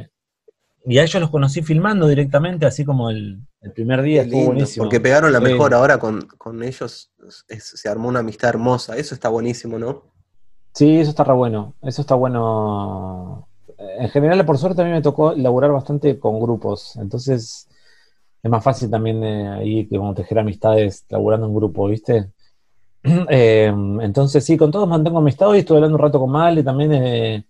y 0.87 0.97
a 0.97 1.03
ellos 1.03 1.21
los 1.21 1.29
conocí 1.29 1.61
filmando 1.61 2.07
directamente, 2.07 2.65
así 2.65 2.83
como 2.85 3.09
el, 3.09 3.39
el 3.61 3.71
primer 3.71 4.01
día. 4.01 4.21
Qué 4.21 4.25
Estuvo 4.27 4.39
lindo, 4.39 4.53
buenísimo. 4.53 4.83
porque 4.85 4.99
pegaron 4.99 5.31
la 5.31 5.39
Sí. 5.39 5.43
mejor 5.45 5.73
ahora 5.73 5.97
con, 5.99 6.21
con 6.37 6.63
ellos. 6.63 7.11
es- 7.47 7.63
se 7.63 7.89
armó 7.89 8.09
una 8.09 8.19
amistad 8.19 8.49
hermosa. 8.49 8.97
Eso 8.97 9.13
está 9.15 9.29
buenísimo, 9.29 9.77
¿no? 9.77 10.03
Sí, 10.73 10.97
eso 10.99 11.11
está 11.11 11.23
re 11.23 11.33
bueno. 11.33 11.73
Eso 11.81 12.01
está 12.01 12.15
bueno. 12.15 13.47
En 13.77 14.09
general, 14.09 14.45
por 14.45 14.57
suerte, 14.57 14.81
a 14.81 14.85
mí 14.85 14.91
me 14.91 15.01
tocó 15.01 15.33
laburar 15.33 15.71
bastante 15.71 16.17
con 16.19 16.39
grupos. 16.39 16.95
Entonces, 16.97 17.67
es 18.45 18.51
más 18.51 18.63
fácil 18.63 18.91
también 18.91 19.23
eh, 19.23 19.49
ahí 19.49 19.87
que 19.87 19.97
como 19.97 20.13
tejer 20.13 20.37
amistades 20.37 21.03
laburando 21.09 21.47
en 21.47 21.55
grupo, 21.55 21.87
¿viste? 21.87 22.29
Eh, 23.03 23.73
entonces, 24.01 24.45
sí, 24.45 24.55
con 24.55 24.69
todos 24.69 24.87
mantengo 24.87 25.17
amistad. 25.17 25.47
Hoy 25.47 25.59
estuve 25.59 25.79
hablando 25.79 25.95
un 25.95 26.03
rato 26.03 26.19
con 26.19 26.29
Male 26.29 26.61
también. 26.61 26.93
eh, 26.93 27.43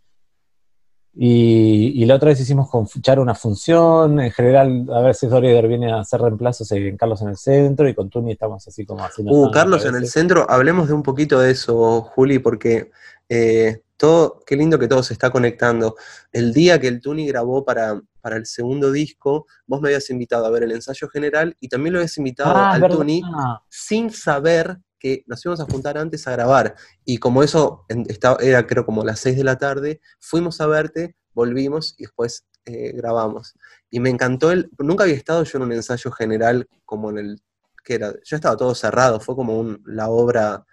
y, 1.18 2.02
y 2.02 2.06
la 2.06 2.16
otra 2.16 2.30
vez 2.30 2.40
hicimos 2.40 2.70
con 2.70 2.88
Charo 2.88 3.22
una 3.22 3.36
función. 3.36 4.22
En 4.22 4.32
general, 4.32 4.88
a 4.90 5.02
veces 5.02 5.30
Dorider 5.30 5.68
viene 5.68 5.92
a 5.92 6.00
hacer 6.00 6.22
reemplazos 6.22 6.72
en 6.72 6.96
Carlos 6.96 7.22
en 7.22 7.28
el 7.28 7.38
centro. 7.38 7.90
Y 7.90 7.94
con 7.94 8.10
Tuni 8.10 8.32
estamos 8.32 8.66
así 8.66 8.86
como 8.86 9.04
haciendo. 9.04 9.34
Uh, 9.34 9.52
Carlos 9.52 9.84
en 9.86 9.96
el 9.96 10.08
centro, 10.08 10.50
hablemos 10.50 10.88
de 10.88 10.94
un 10.94 11.04
poquito 11.04 11.42
de 11.42 11.52
eso, 11.52 12.04
Juli, 12.04 12.40
porque 12.40 12.92
eh, 13.30 13.82
todo, 13.98 14.42
qué 14.46 14.56
lindo 14.56 14.78
que 14.78 14.88
todo 14.88 15.04
se 15.04 15.14
está 15.14 15.30
conectando. 15.30 15.96
El 16.32 16.54
día 16.54 16.80
que 16.80 16.88
el 16.88 17.00
Tuni 17.02 17.28
grabó 17.28 17.64
para, 17.64 18.02
para 18.22 18.36
el 18.38 18.46
segundo 18.46 18.92
disco, 18.92 19.46
vos 19.66 19.82
me 19.82 19.88
habías 19.90 20.10
invitado 20.10 20.46
a 20.46 20.50
ver 20.50 20.64
el 20.64 20.72
ensayo 20.72 21.08
general 21.10 21.56
y 21.60 21.70
también 21.70 21.94
lo 21.94 22.00
habías 22.00 22.18
invitado 22.18 22.56
Ah, 22.58 22.72
al 22.72 22.82
verdad. 22.82 22.98
Tuni 22.98 23.22
sin 23.70 24.10
saber 24.12 24.78
que 25.00 25.24
nos 25.28 25.44
íbamos 25.46 25.60
a 25.62 25.66
juntar 25.66 25.98
antes 25.98 26.28
a 26.28 26.32
grabar. 26.32 26.76
Y 27.06 27.18
como 27.20 27.42
eso 27.44 27.86
estaba- 28.08 28.38
era 28.42 28.66
creo 28.68 28.86
como 28.86 29.04
las 29.06 29.20
6 29.20 29.38
de 29.38 29.44
la 29.44 29.58
tarde, 29.58 30.02
fuimos 30.20 30.60
a 30.62 30.68
verte, 30.68 31.16
volvimos 31.34 31.94
y 31.98 32.04
después 32.04 32.46
eh, 32.66 32.92
grabamos. 32.96 33.54
Y 33.92 34.00
me 34.00 34.10
encantó 34.10 34.52
el... 34.52 34.72
Nunca 34.80 35.04
había 35.04 35.16
estado 35.16 35.44
yo 35.44 35.58
en 35.60 35.64
un 35.66 35.72
ensayo 35.72 36.12
general 36.12 36.68
como 36.84 37.12
en 37.12 37.20
el... 37.20 37.42
que 37.84 37.94
era? 37.96 38.12
Ya 38.24 38.38
estaba 38.38 38.58
todo 38.58 38.74
cerrado, 38.74 39.20
fue 39.20 39.36
como 39.36 39.60
un- 39.60 39.84
la 39.86 40.10
obra 40.10 40.66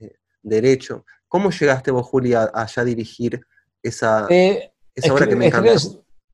eh, 0.00 0.16
derecho. 0.42 1.04
¿Cómo 1.28 1.50
llegaste 1.50 1.90
vos, 1.90 2.06
Julia, 2.06 2.50
a, 2.52 2.66
ya 2.66 2.84
dirigir 2.84 3.40
esa, 3.82 4.26
Eh, 4.30 4.72
esa 4.94 5.12
obra 5.12 5.26
que 5.26 5.36
me 5.36 5.46
encanta? 5.46 5.72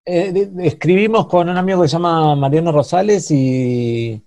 eh, 0.04 0.50
escribimos 0.60 1.26
con 1.26 1.48
un 1.48 1.56
amigo 1.56 1.82
que 1.82 1.88
se 1.88 1.92
llama 1.92 2.34
Mariano 2.34 2.72
Rosales 2.72 3.30
y, 3.30 4.22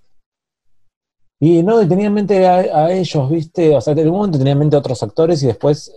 Y 1.38 1.62
no, 1.62 1.86
tenía 1.86 2.06
en 2.06 2.14
mente 2.14 2.46
a, 2.46 2.90
ellos, 2.90 3.30
¿viste? 3.30 3.76
O 3.76 3.80
sea, 3.80 3.92
en 3.92 4.08
un 4.08 4.16
momento 4.16 4.38
tenía 4.38 4.54
en 4.54 4.58
mente 4.58 4.76
a 4.76 4.78
otros 4.78 5.02
actores 5.02 5.42
y 5.42 5.46
después 5.46 5.92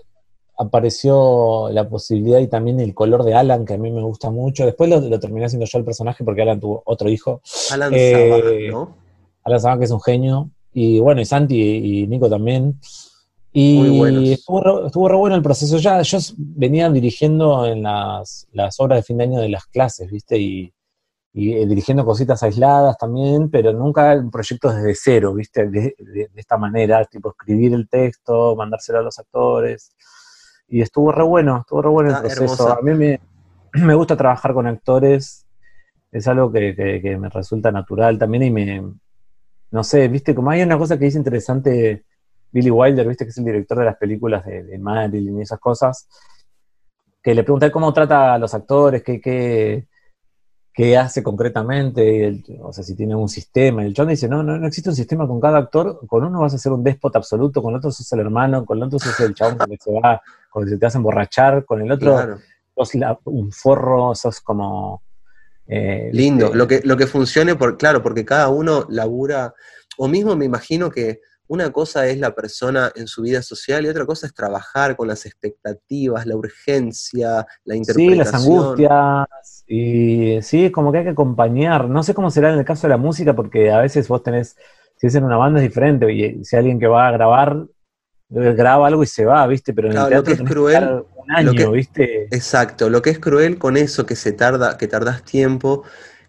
apareció 0.58 1.70
la 1.72 1.88
posibilidad 1.88 2.40
y 2.40 2.48
también 2.48 2.82
el 2.82 2.94
color 2.94 3.24
de 3.24 3.34
Alan, 3.34 3.66
que 3.66 3.76
a 3.76 3.78
mí 3.78 3.90
me 3.90 4.02
gusta 4.02 4.30
mucho. 4.30 4.66
Después 4.66 4.90
lo, 4.90 5.20
terminé 5.20 5.46
haciendo 5.46 5.66
yo 5.66 5.78
el 5.78 5.86
personaje 5.86 6.26
porque 6.26 6.42
Alan 6.42 6.60
tuvo 6.60 6.84
otro 6.86 7.10
hijo. 7.10 7.42
Alan 7.72 7.94
eh, 7.96 8.68
¿no? 8.70 8.98
Alan 9.46 9.60
Sabah, 9.62 9.80
que 9.80 9.86
es 9.86 9.92
un 9.92 10.02
genio. 10.02 10.50
Y 10.74 11.00
bueno, 11.00 11.22
y 11.22 11.26
Santi 11.26 11.56
y 11.58 12.08
Nico 12.08 12.30
también. 12.30 12.78
Y 13.52 14.34
estuvo, 14.34 14.86
estuvo 14.86 15.10
re 15.10 15.16
bueno 15.16 15.36
el 15.36 15.42
proceso. 15.42 15.78
Ya 15.78 16.02
yo 16.02 16.18
venía 16.38 16.90
dirigiendo 16.90 17.66
en 17.66 17.84
las, 17.84 18.48
las 18.52 18.80
obras 18.80 19.00
de 19.00 19.04
fin 19.04 19.18
de 19.18 19.24
año 19.24 19.40
de 19.40 19.50
las 19.50 19.66
clases, 19.66 20.10
¿viste? 20.12 20.38
Y 20.38 20.74
y 21.32 21.54
eh, 21.54 21.66
dirigiendo 21.66 22.06
cositas 22.06 22.42
aisladas 22.42 22.98
también, 22.98 23.50
pero 23.50 23.72
nunca 23.72 24.22
proyectos 24.32 24.76
desde 24.76 24.96
cero, 24.96 25.34
¿viste? 25.34 25.70
De, 25.70 25.96
esta 26.36 26.58
manera, 26.58 27.06
tipo 27.06 27.30
escribir 27.30 27.74
el 27.74 27.88
texto, 27.88 28.56
mandárselo 28.56 29.00
a 29.00 29.04
los 29.04 29.20
actores. 29.20 29.96
Y 30.68 30.82
estuvo 30.82 31.12
re 31.12 31.24
bueno, 31.24 31.60
estuvo 31.60 31.82
re 31.82 31.90
bueno 31.90 32.10
el 32.10 32.22
proceso. 32.22 32.70
A 32.70 32.82
mí 32.82 32.94
me, 33.74 33.96
gusta 33.96 34.18
trabajar 34.18 34.54
con 34.54 34.66
actores, 34.66 35.46
es 36.12 36.28
algo 36.28 36.52
que, 36.52 37.18
me 37.20 37.30
resulta 37.30 37.72
natural 37.72 38.18
también 38.18 38.44
y 38.44 38.52
me, 38.52 38.84
no 39.72 39.84
sé, 39.84 40.08
¿viste? 40.08 40.34
Como 40.34 40.50
hay 40.50 40.64
una 40.64 40.78
cosa 40.78 40.98
que 40.98 41.06
dice 41.06 41.20
interesante 41.20 42.06
Billy 42.52 42.72
Wilder, 42.72 43.08
¿viste? 43.08 43.26
Que 43.26 43.32
es 43.32 43.38
el 43.38 43.46
director 43.46 43.80
de 43.80 43.86
las 43.86 43.98
películas 43.98 44.46
de, 44.46 44.64
de 44.64 44.78
Marilyn 44.78 45.40
y 45.40 45.42
esas 45.42 45.60
cosas, 45.60 46.08
que 47.22 47.34
le 47.34 47.44
pregunté 47.44 47.72
cómo 47.72 47.94
trata 47.94 48.34
a 48.34 48.38
los 48.38 48.54
actores, 48.54 49.04
qué... 49.04 49.20
qué 49.20 49.88
qué 50.72 50.96
hace 50.96 51.22
concretamente, 51.22 52.42
o 52.62 52.72
sea, 52.72 52.86
si 52.86 52.96
tiene 52.96 53.14
un 53.14 53.28
sistema. 53.28 53.84
El 53.84 53.94
John 53.94 54.08
dice, 54.08 54.30
no, 54.30 54.44
no, 54.44 54.58
no 54.58 54.66
existe 54.66 54.90
un 54.90 54.96
sistema 54.96 55.28
con 55.28 55.38
cada 55.42 55.58
actor, 55.58 56.00
con 56.08 56.24
uno 56.24 56.40
vas 56.40 56.54
a 56.54 56.58
ser 56.58 56.72
un 56.72 56.86
déspota 56.86 57.18
absoluto, 57.18 57.62
con 57.62 57.74
el 57.74 57.80
otro 57.80 57.92
sos 57.92 58.10
el 58.14 58.22
hermano, 58.22 58.64
con 58.66 58.78
el 58.78 58.84
otro 58.86 58.98
sos 58.98 59.20
el 59.20 59.34
chabón 59.34 59.58
que 59.58 59.78
se 59.78 59.92
va, 59.92 60.22
con 60.50 60.64
el 60.64 60.70
que 60.70 60.78
te 60.78 60.86
hace 60.86 60.98
emborrachar, 60.98 61.66
con 61.66 61.82
el 61.82 61.92
otro 61.92 62.38
sos 62.78 62.92
un 63.26 63.52
forro, 63.52 64.16
sos 64.16 64.40
como... 64.40 65.02
Eh, 65.68 66.12
Lindo, 66.14 66.54
lo, 66.54 66.66
que, 66.66 66.80
lo 66.86 66.96
que 66.96 67.08
funcione, 67.08 67.56
por, 67.56 67.78
claro, 67.78 68.02
porque 68.02 68.24
cada 68.24 68.48
uno 68.48 68.86
labura, 68.88 69.54
o 69.98 70.08
mismo 70.08 70.38
me 70.38 70.46
imagino 70.46 70.90
que 70.90 71.20
una 71.50 71.72
cosa 71.72 72.06
es 72.06 72.20
la 72.20 72.36
persona 72.36 72.92
en 72.96 73.08
su 73.08 73.24
vida 73.24 73.42
social 73.42 73.84
y 73.84 73.90
otra 73.90 74.06
cosa 74.06 74.28
es 74.28 74.34
trabajar 74.36 74.96
con 74.96 75.08
las 75.08 75.26
expectativas, 75.26 76.28
la 76.28 76.36
urgencia, 76.36 77.46
la 77.66 77.76
interpretación. 77.76 78.12
Sí, 78.12 78.16
las 78.16 78.34
angustias. 78.36 79.64
Y 79.68 80.42
sí, 80.44 80.70
como 80.70 80.92
que 80.92 81.00
hay 81.00 81.04
que 81.06 81.10
acompañar. 81.10 81.90
No 81.90 82.04
sé 82.04 82.14
cómo 82.14 82.30
será 82.30 82.54
en 82.54 82.60
el 82.60 82.66
caso 82.66 82.86
de 82.86 82.90
la 82.92 82.98
música, 82.98 83.36
porque 83.36 83.72
a 83.72 83.80
veces 83.80 84.08
vos 84.08 84.22
tenés, 84.22 84.58
si 84.96 85.08
es 85.08 85.16
en 85.16 85.24
una 85.24 85.38
banda 85.38 85.60
es 85.60 85.68
diferente, 85.68 86.14
y 86.14 86.46
si 86.46 86.56
alguien 86.56 86.80
que 86.80 86.86
va 86.86 87.08
a 87.08 87.12
grabar, 87.12 87.66
eh, 88.30 88.54
graba 88.54 88.86
algo 88.86 89.02
y 89.02 89.08
se 89.08 89.26
va, 89.26 89.48
¿viste? 89.48 89.74
Pero 89.74 89.90
en 89.90 89.98
el 89.98 90.08
teatro 90.08 90.18
lo 90.18 90.24
que 90.24 90.44
es 90.44 90.50
cruel, 90.50 91.04
un 91.16 91.32
año, 91.32 91.72
¿viste? 91.72 92.26
Exacto, 92.26 92.92
lo 92.92 93.02
que 93.02 93.10
es 93.10 93.18
cruel 93.18 93.58
con 93.58 93.76
eso 93.76 94.06
que 94.06 94.16
se 94.16 94.34
tarda, 94.34 94.78
que 94.78 94.88
tardás 94.88 95.24
tiempo, 95.24 95.84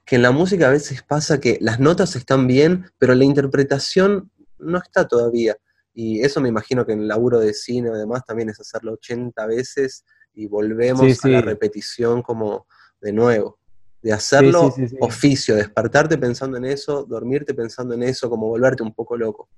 que 0.06 0.16
en 0.16 0.22
la 0.22 0.30
música 0.30 0.68
a 0.68 0.70
veces 0.70 1.02
pasa 1.02 1.40
que 1.40 1.58
las 1.60 1.78
notas 1.78 2.16
están 2.16 2.46
bien, 2.46 2.86
pero 2.98 3.14
la 3.14 3.24
interpretación 3.24 4.30
no 4.60 4.78
está 4.78 5.06
todavía. 5.06 5.56
Y 5.94 6.20
eso 6.20 6.40
me 6.40 6.48
imagino 6.48 6.86
que 6.86 6.92
en 6.92 7.00
el 7.00 7.08
laburo 7.08 7.40
de 7.40 7.52
cine 7.52 7.90
además 7.90 8.24
también 8.24 8.48
es 8.48 8.60
hacerlo 8.60 8.92
80 8.92 9.46
veces 9.46 10.04
y 10.34 10.46
volvemos 10.46 11.24
a 11.24 11.28
la 11.28 11.40
repetición 11.40 12.22
como 12.22 12.66
de 13.00 13.12
nuevo. 13.12 13.58
De 14.02 14.12
hacerlo 14.12 14.72
oficio, 15.00 15.56
despertarte 15.56 16.16
pensando 16.16 16.56
en 16.56 16.64
eso, 16.64 17.04
dormirte 17.04 17.52
pensando 17.52 17.94
en 17.94 18.02
eso, 18.02 18.30
como 18.30 18.48
volverte 18.48 18.82
un 18.82 18.94
poco 18.94 19.16
loco. 19.16 19.48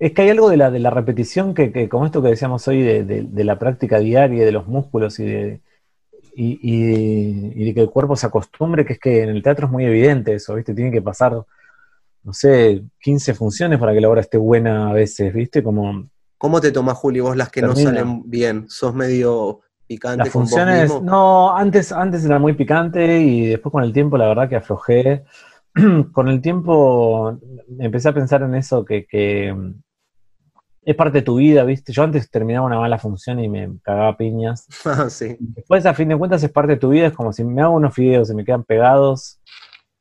Es 0.00 0.12
que 0.12 0.22
hay 0.22 0.30
algo 0.30 0.50
de 0.50 0.56
la, 0.56 0.70
de 0.72 0.80
la 0.80 0.90
repetición 0.90 1.54
que, 1.54 1.88
como 1.88 2.04
esto 2.04 2.20
que 2.20 2.30
decíamos 2.30 2.66
hoy, 2.66 2.82
de, 2.82 3.44
la 3.44 3.58
práctica 3.58 4.00
diaria, 4.00 4.44
de 4.44 4.50
los 4.50 4.66
músculos 4.66 5.20
y 5.20 5.24
de, 5.24 5.60
y, 6.34 6.58
y, 6.60 7.64
de 7.66 7.74
que 7.74 7.80
el 7.80 7.90
cuerpo 7.90 8.16
se 8.16 8.26
acostumbre, 8.26 8.84
que 8.84 8.94
es 8.94 8.98
que 8.98 9.22
en 9.22 9.28
el 9.28 9.42
teatro 9.42 9.66
es 9.66 9.72
muy 9.72 9.84
evidente 9.84 10.34
eso, 10.34 10.56
¿viste? 10.56 10.74
Tiene 10.74 10.90
que 10.90 11.02
pasar 11.02 11.44
no 12.24 12.32
sé, 12.32 12.82
15 13.00 13.34
funciones 13.34 13.78
para 13.78 13.92
que 13.92 14.00
la 14.00 14.08
obra 14.08 14.22
esté 14.22 14.38
buena 14.38 14.90
a 14.90 14.92
veces, 14.92 15.32
¿viste? 15.32 15.62
Como... 15.62 16.08
¿Cómo 16.38 16.60
te 16.60 16.72
tomas, 16.72 16.96
Juli, 16.96 17.20
vos 17.20 17.36
las 17.36 17.50
que 17.50 17.62
no 17.62 17.76
salen 17.76 18.28
bien? 18.28 18.66
¿Sos 18.68 18.94
medio 18.94 19.60
picante 19.86 20.18
las 20.18 20.30
funciones, 20.30 21.02
No, 21.02 21.54
antes, 21.56 21.92
antes 21.92 22.24
era 22.24 22.38
muy 22.38 22.54
picante 22.54 23.20
y 23.20 23.46
después 23.46 23.70
con 23.70 23.84
el 23.84 23.92
tiempo 23.92 24.16
la 24.16 24.28
verdad 24.28 24.48
que 24.48 24.56
aflojé. 24.56 25.24
con 26.12 26.28
el 26.28 26.40
tiempo 26.40 27.38
empecé 27.78 28.08
a 28.08 28.14
pensar 28.14 28.42
en 28.42 28.54
eso 28.54 28.84
que, 28.84 29.06
que 29.06 29.54
es 30.84 30.94
parte 30.94 31.18
de 31.18 31.22
tu 31.22 31.36
vida, 31.36 31.64
¿viste? 31.64 31.92
Yo 31.92 32.02
antes 32.02 32.30
terminaba 32.30 32.66
una 32.66 32.78
mala 32.78 32.98
función 32.98 33.40
y 33.40 33.48
me 33.48 33.70
cagaba 33.82 34.16
piñas. 34.16 34.66
Ah, 34.84 35.08
sí. 35.08 35.36
Después, 35.40 35.86
a 35.86 35.94
fin 35.94 36.08
de 36.08 36.16
cuentas, 36.16 36.42
es 36.42 36.50
parte 36.50 36.72
de 36.72 36.78
tu 36.78 36.90
vida, 36.90 37.06
es 37.06 37.12
como 37.12 37.32
si 37.32 37.42
me 37.42 37.62
hago 37.62 37.74
unos 37.74 37.96
videos 37.96 38.30
y 38.30 38.34
me 38.34 38.44
quedan 38.44 38.64
pegados, 38.64 39.40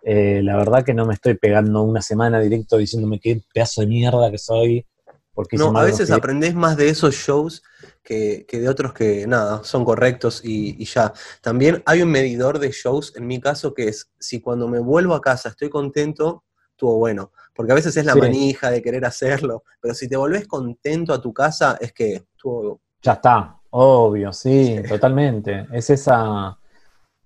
eh, 0.05 0.41
la 0.43 0.57
verdad 0.57 0.83
que 0.83 0.93
no 0.93 1.05
me 1.05 1.13
estoy 1.13 1.35
pegando 1.35 1.81
una 1.81 2.01
semana 2.01 2.39
directo 2.39 2.77
diciéndome 2.77 3.19
qué 3.19 3.41
pedazo 3.53 3.81
de 3.81 3.87
mierda 3.87 4.29
que 4.29 4.37
soy. 4.37 4.85
Porque 5.33 5.57
no, 5.57 5.75
a 5.75 5.83
veces 5.83 6.11
aprendés 6.11 6.53
más 6.53 6.77
de 6.77 6.89
esos 6.89 7.15
shows 7.15 7.63
que, 8.03 8.45
de 8.51 8.69
otros 8.69 8.93
que 8.93 9.25
nada, 9.25 9.63
son 9.63 9.83
correctos 9.83 10.41
y, 10.43 10.83
ya. 10.85 11.11
También 11.41 11.81
hay 11.87 12.03
un 12.03 12.11
medidor 12.11 12.59
de 12.59 12.69
shows, 12.69 13.15
en 13.15 13.25
mi 13.25 13.39
caso, 13.39 13.73
que 13.73 13.87
es 13.87 14.11
si 14.19 14.41
cuando 14.41 14.67
me 14.67 14.77
vuelvo 14.77 15.15
a 15.15 15.21
casa 15.21 15.49
estoy 15.49 15.69
contento, 15.69 16.43
estuvo 16.69 16.97
bueno. 16.97 17.31
Porque 17.55 17.71
a 17.71 17.75
veces 17.75 17.97
es 17.97 18.05
la 18.05 18.15
manija 18.15 18.69
de 18.69 18.83
querer 18.83 19.05
hacerlo, 19.05 19.63
pero 19.81 19.95
si 19.95 20.07
te 20.07 20.17
volvés 20.17 20.47
contento 20.47 21.13
a 21.13 21.21
tu 21.21 21.33
casa, 21.33 21.77
es 21.81 21.93
que 21.93 22.15
estuvo. 22.15 22.81
Ya 23.01 23.13
está, 23.13 23.57
obvio, 23.71 24.31
sí, 24.33 24.81
totalmente. 24.87 25.67
Es 25.71 25.89
esa. 25.89 26.59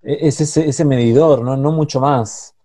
E, 0.01 0.27
es 0.27 0.39
ese, 0.39 0.69
ese 0.69 0.85
medidor, 0.85 1.41
¿no? 1.43 1.57
no 1.57 1.71
mucho 1.73 1.99
más. 1.99 2.56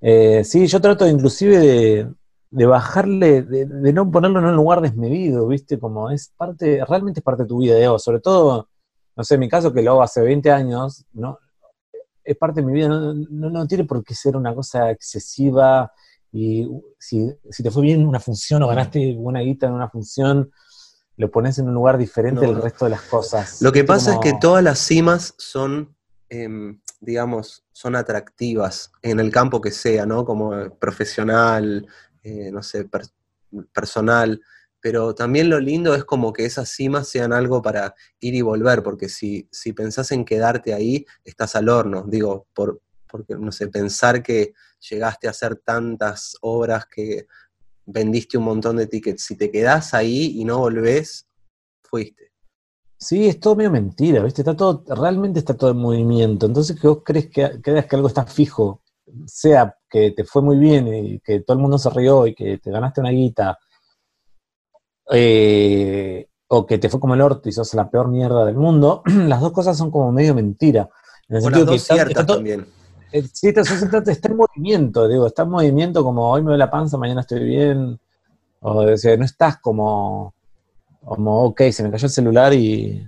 Eh, 0.00 0.42
sí, 0.44 0.66
yo 0.66 0.80
trato 0.80 1.06
inclusive 1.06 2.08
de, 2.50 2.66
bajarle, 2.66 3.42
de, 3.42 3.92
no 3.92 4.10
ponerlo 4.10 4.38
en 4.38 4.46
un 4.46 4.56
lugar 4.56 4.80
desmedido, 4.80 5.46
¿viste? 5.46 5.78
Como 5.78 6.10
es 6.10 6.32
parte, 6.36 6.82
realmente 6.88 7.20
es 7.20 7.24
parte 7.24 7.42
de 7.42 7.48
tu 7.48 7.58
vida, 7.58 7.76
Diego. 7.76 7.98
Sobre 7.98 8.20
todo, 8.20 8.68
no 9.16 9.24
sé, 9.24 9.34
en 9.34 9.40
mi 9.40 9.48
caso 9.48 9.72
que 9.72 9.82
lo 9.82 9.92
hago 9.92 10.02
hace 10.02 10.22
20 10.22 10.50
años, 10.50 11.04
¿no? 11.12 11.38
Es 12.24 12.36
parte 12.36 12.60
de 12.60 12.66
mi 12.66 12.72
vida, 12.72 12.88
no, 12.88 13.14
no, 13.14 13.66
tiene 13.66 13.84
por 13.84 14.02
qué 14.04 14.14
ser 14.14 14.36
una 14.36 14.54
cosa 14.54 14.90
excesiva 14.90 15.92
y 16.32 16.68
si, 16.98 17.28
te 17.62 17.70
fue 17.70 17.82
bien 17.82 18.06
una 18.06 18.20
función 18.20 18.62
o 18.62 18.68
ganaste 18.68 19.16
buena 19.16 19.40
guita 19.40 19.66
en 19.66 19.72
una 19.72 19.88
función, 19.88 20.50
lo 21.16 21.30
pones 21.30 21.58
en 21.58 21.68
un 21.68 21.74
lugar 21.74 21.98
diferente 21.98 22.46
del 22.46 22.62
resto 22.62 22.84
de 22.84 22.92
las 22.92 23.02
cosas. 23.02 23.60
Lo 23.60 23.72
que 23.72 23.84
pasa 23.84 24.14
es 24.14 24.18
que 24.20 24.34
todas 24.40 24.62
las 24.62 24.78
cimas 24.78 25.34
son 25.38 25.94
em, 26.28 26.80
digamos, 27.00 27.64
son 27.72 27.96
atractivas 27.96 28.92
en 29.02 29.20
el 29.20 29.32
campo 29.32 29.60
que 29.60 29.70
sea, 29.70 30.06
¿no? 30.06 30.24
Como 30.24 30.78
profesional, 30.78 31.86
eh, 32.22 32.50
no 32.52 32.62
sé, 32.62 32.88
personal. 33.72 34.40
Pero 34.80 35.14
también 35.14 35.50
lo 35.50 35.60
lindo 35.60 35.94
es 35.94 36.04
como 36.04 36.32
que 36.32 36.44
esas 36.44 36.68
cimas 36.70 37.08
sean 37.08 37.32
algo 37.32 37.60
para 37.62 37.94
ir 38.20 38.34
y 38.34 38.42
volver, 38.42 38.82
porque 38.82 39.08
si, 39.08 39.48
si 39.50 39.72
pensás 39.72 40.12
en 40.12 40.24
quedarte 40.24 40.72
ahí, 40.72 41.04
estás 41.24 41.56
al 41.56 41.68
horno. 41.68 42.04
Digo, 42.06 42.46
por, 42.54 42.80
porque, 43.06 43.34
no 43.34 43.52
sé, 43.52 43.68
pensar 43.68 44.22
que 44.22 44.54
llegaste 44.88 45.26
a 45.26 45.30
hacer 45.30 45.56
tantas 45.56 46.36
obras 46.40 46.86
que 46.86 47.26
vendiste 47.86 48.38
un 48.38 48.44
montón 48.44 48.76
de 48.76 48.86
tickets, 48.86 49.24
si 49.24 49.36
te 49.36 49.50
quedás 49.50 49.94
ahí 49.94 50.40
y 50.40 50.44
no 50.44 50.58
volvés, 50.58 51.26
fuiste. 51.82 52.29
Sí, 53.00 53.26
es 53.26 53.40
todo 53.40 53.56
medio 53.56 53.70
mentira, 53.70 54.22
¿viste? 54.22 54.42
Está 54.42 54.54
todo, 54.54 54.84
realmente 54.94 55.38
está 55.38 55.54
todo 55.54 55.70
en 55.70 55.78
movimiento. 55.78 56.44
Entonces, 56.44 56.78
que 56.78 56.86
vos 56.86 56.98
crees 57.02 57.30
que, 57.30 57.60
creas 57.62 57.86
que 57.86 57.96
algo 57.96 58.08
está 58.08 58.26
fijo, 58.26 58.82
sea 59.26 59.74
que 59.88 60.10
te 60.12 60.24
fue 60.24 60.42
muy 60.42 60.58
bien 60.58 60.86
y 60.86 61.18
que 61.20 61.40
todo 61.40 61.56
el 61.56 61.62
mundo 61.62 61.78
se 61.78 61.90
rió 61.90 62.26
y 62.26 62.34
que 62.34 62.58
te 62.58 62.70
ganaste 62.70 63.00
una 63.00 63.10
guita, 63.10 63.58
eh, 65.12 66.28
o 66.48 66.66
que 66.66 66.78
te 66.78 66.88
fue 66.88 67.00
como 67.00 67.14
el 67.14 67.22
orto 67.22 67.48
y 67.48 67.52
sos 67.52 67.72
la 67.74 67.90
peor 67.90 68.08
mierda 68.08 68.44
del 68.44 68.56
mundo, 68.56 69.02
las 69.06 69.40
dos 69.40 69.52
cosas 69.52 69.78
son 69.78 69.90
como 69.90 70.12
medio 70.12 70.34
mentira. 70.34 70.88
En 71.28 71.36
el 71.36 71.42
sentido 71.42 71.64
dos 71.64 71.74
que 71.74 71.94
ciertas 71.94 72.26
también. 72.26 72.66
Eh, 73.12 73.24
sí, 73.32 73.48
está, 73.48 73.62
está, 73.62 74.28
en 74.28 74.36
movimiento, 74.36 75.08
digo, 75.08 75.26
está 75.26 75.42
en 75.42 75.50
movimiento 75.50 76.04
como 76.04 76.30
hoy 76.30 76.42
me 76.42 76.50
doy 76.50 76.58
la 76.58 76.70
panza, 76.70 76.98
mañana 76.98 77.22
estoy 77.22 77.44
bien. 77.44 77.98
O, 78.60 78.96
sea, 78.96 79.16
no 79.16 79.24
estás 79.24 79.58
como 79.58 80.34
como, 81.04 81.44
ok, 81.44 81.62
se 81.72 81.82
me 81.82 81.90
cayó 81.90 82.06
el 82.06 82.12
celular 82.12 82.52
y... 82.52 83.06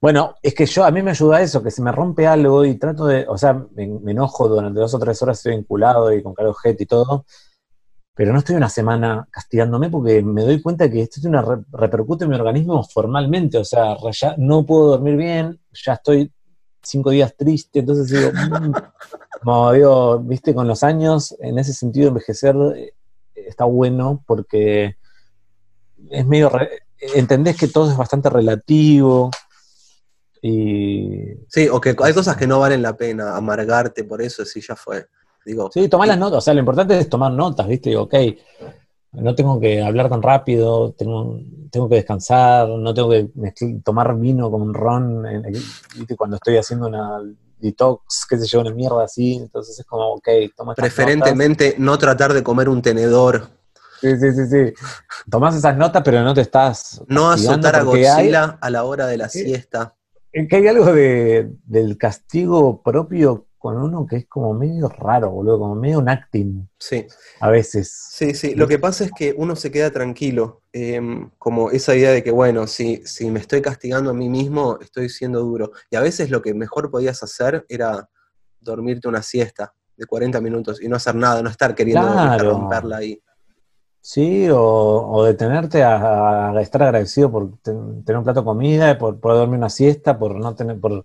Bueno, 0.00 0.34
es 0.42 0.54
que 0.54 0.64
yo, 0.64 0.84
a 0.84 0.90
mí 0.90 1.02
me 1.02 1.10
ayuda 1.10 1.42
eso, 1.42 1.62
que 1.62 1.70
se 1.70 1.82
me 1.82 1.92
rompe 1.92 2.26
algo 2.26 2.64
y 2.64 2.78
trato 2.78 3.04
de, 3.06 3.26
o 3.28 3.36
sea, 3.36 3.52
me, 3.74 3.84
enojo 4.10 4.48
durante 4.48 4.80
dos 4.80 4.94
o 4.94 4.98
tres 4.98 5.20
horas, 5.20 5.38
estoy 5.38 5.56
vinculado 5.56 6.10
y 6.12 6.22
con 6.22 6.32
cargo 6.32 6.54
jet 6.54 6.80
y 6.80 6.86
todo, 6.86 7.26
pero 8.14 8.32
no 8.32 8.38
estoy 8.38 8.56
una 8.56 8.70
semana 8.70 9.28
castigándome 9.30 9.90
porque 9.90 10.22
me 10.22 10.42
doy 10.42 10.62
cuenta 10.62 10.90
que 10.90 11.02
esto 11.02 11.20
tiene 11.20 11.38
una 11.38 11.64
repercute 11.72 12.24
en 12.24 12.30
mi 12.30 12.36
organismo 12.36 12.82
formalmente, 12.82 13.58
o 13.58 13.64
sea, 13.64 13.94
ya 14.12 14.34
no 14.38 14.64
puedo 14.64 14.88
dormir 14.88 15.16
bien, 15.16 15.60
ya 15.72 15.92
estoy 15.92 16.32
cinco 16.82 17.10
días 17.10 17.36
triste, 17.36 17.80
entonces 17.80 18.08
digo, 18.08 18.30
mm", 18.60 18.72
como 19.42 19.72
digo, 19.72 20.18
viste, 20.20 20.54
con 20.54 20.66
los 20.66 20.82
años, 20.82 21.36
en 21.40 21.58
ese 21.58 21.74
sentido, 21.74 22.08
envejecer 22.08 22.56
está 23.34 23.64
bueno 23.64 24.22
porque 24.26 24.96
es 26.10 26.26
medio, 26.26 26.50
entendés 27.14 27.56
que 27.56 27.68
todo 27.68 27.90
es 27.90 27.96
bastante 27.96 28.30
relativo. 28.30 29.30
Y... 30.42 31.34
Sí, 31.48 31.68
o 31.68 31.80
que 31.80 31.96
hay 32.02 32.14
cosas 32.14 32.36
que 32.36 32.46
no 32.46 32.60
valen 32.60 32.82
la 32.82 32.96
pena, 32.96 33.36
amargarte 33.36 34.04
por 34.04 34.22
eso, 34.22 34.44
si 34.44 34.60
ya 34.60 34.76
fue. 34.76 35.06
Digo, 35.44 35.70
sí, 35.72 35.88
tomar 35.88 36.08
las 36.08 36.18
notas, 36.18 36.38
o 36.38 36.40
sea, 36.40 36.54
lo 36.54 36.60
importante 36.60 36.98
es 36.98 37.08
tomar 37.08 37.32
notas, 37.32 37.66
¿viste? 37.66 37.90
Digo, 37.90 38.02
ok, 38.02 38.14
no 39.12 39.34
tengo 39.34 39.58
que 39.58 39.82
hablar 39.82 40.08
tan 40.08 40.22
rápido, 40.22 40.92
tengo, 40.92 41.40
tengo 41.70 41.88
que 41.88 41.96
descansar, 41.96 42.68
no 42.68 42.94
tengo 42.94 43.10
que 43.10 43.30
tomar 43.82 44.16
vino 44.16 44.50
como 44.50 44.64
un 44.64 44.74
ron, 44.74 45.24
¿viste? 45.96 46.16
Cuando 46.16 46.36
estoy 46.36 46.58
haciendo 46.58 46.86
una 46.86 47.20
detox, 47.58 48.26
qué 48.28 48.38
sé 48.38 48.46
yo, 48.46 48.60
una 48.60 48.72
mierda 48.72 49.04
así, 49.04 49.34
entonces 49.34 49.78
es 49.78 49.86
como, 49.86 50.14
ok, 50.14 50.28
toma 50.56 50.74
Preferentemente 50.74 51.74
no 51.78 51.98
tratar 51.98 52.32
de 52.32 52.42
comer 52.42 52.68
un 52.68 52.82
tenedor. 52.82 53.48
Sí, 54.00 54.18
sí, 54.18 54.32
sí, 54.32 54.46
sí. 54.46 54.72
Tomás 55.30 55.54
esas 55.54 55.76
notas, 55.76 56.02
pero 56.04 56.22
no 56.22 56.34
te 56.34 56.40
estás. 56.40 57.02
No 57.08 57.30
azotar 57.30 57.76
a 57.76 57.82
Godzilla 57.82 58.58
a 58.60 58.70
la 58.70 58.84
hora 58.84 59.06
de 59.06 59.16
la 59.16 59.28
siesta. 59.28 59.94
Que 60.32 60.56
hay 60.56 60.68
algo 60.68 60.92
de, 60.92 61.50
del 61.64 61.98
castigo 61.98 62.82
propio 62.82 63.46
con 63.58 63.76
uno 63.76 64.06
que 64.06 64.16
es 64.16 64.26
como 64.26 64.54
medio 64.54 64.88
raro, 64.88 65.30
boludo, 65.30 65.58
como 65.58 65.74
medio 65.74 65.98
un 65.98 66.08
acting. 66.08 66.66
Sí. 66.78 67.06
A 67.40 67.50
veces. 67.50 67.92
Sí, 68.10 68.34
sí. 68.34 68.54
Lo 68.54 68.66
que 68.66 68.78
pasa 68.78 69.04
es 69.04 69.12
que 69.12 69.34
uno 69.36 69.54
se 69.54 69.70
queda 69.70 69.90
tranquilo. 69.90 70.62
Em, 70.72 71.30
como 71.36 71.70
esa 71.70 71.94
idea 71.94 72.10
de 72.10 72.22
que, 72.22 72.30
bueno, 72.30 72.66
si, 72.66 73.02
si 73.04 73.30
me 73.30 73.40
estoy 73.40 73.60
castigando 73.60 74.10
a 74.10 74.14
mí 74.14 74.30
mismo, 74.30 74.78
estoy 74.80 75.10
siendo 75.10 75.40
duro. 75.40 75.72
Y 75.90 75.96
a 75.96 76.00
veces 76.00 76.30
lo 76.30 76.40
que 76.40 76.54
mejor 76.54 76.90
podías 76.90 77.22
hacer 77.22 77.66
era 77.68 78.08
dormirte 78.60 79.08
una 79.08 79.22
siesta 79.22 79.74
de 79.94 80.06
40 80.06 80.40
minutos 80.40 80.80
y 80.80 80.88
no 80.88 80.96
hacer 80.96 81.14
nada, 81.14 81.42
no 81.42 81.50
estar 81.50 81.74
queriendo 81.74 82.38
romperla 82.38 82.96
ahí. 82.96 83.22
Sí, 84.00 84.48
o, 84.50 85.24
detenerte 85.24 85.84
a, 85.84 86.54
estar 86.60 86.82
agradecido 86.82 87.30
por 87.30 87.58
tener 87.62 88.16
un 88.16 88.24
plato 88.24 88.40
de 88.40 88.44
comida, 88.44 88.98
por 88.98 89.20
poder 89.20 89.38
dormir 89.38 89.58
una 89.58 89.68
siesta, 89.68 90.18
por 90.18 90.34
no 90.36 90.54
tener, 90.54 90.80
por 90.80 91.04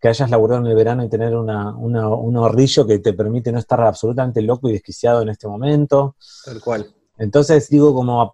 que 0.00 0.08
hayas 0.08 0.28
laburado 0.28 0.60
en 0.60 0.66
el 0.66 0.76
verano 0.76 1.02
y 1.02 1.08
tener 1.08 1.34
una, 1.34 1.74
un 1.74 2.36
ahorrillo 2.36 2.86
que 2.86 2.98
te 2.98 3.14
permite 3.14 3.50
no 3.50 3.58
estar 3.58 3.80
absolutamente 3.80 4.42
loco 4.42 4.68
y 4.68 4.72
desquiciado 4.72 5.22
en 5.22 5.30
este 5.30 5.48
momento. 5.48 6.16
Tal 6.44 6.60
cual. 6.60 6.94
Entonces, 7.16 7.70
digo, 7.70 7.94
como 7.94 8.30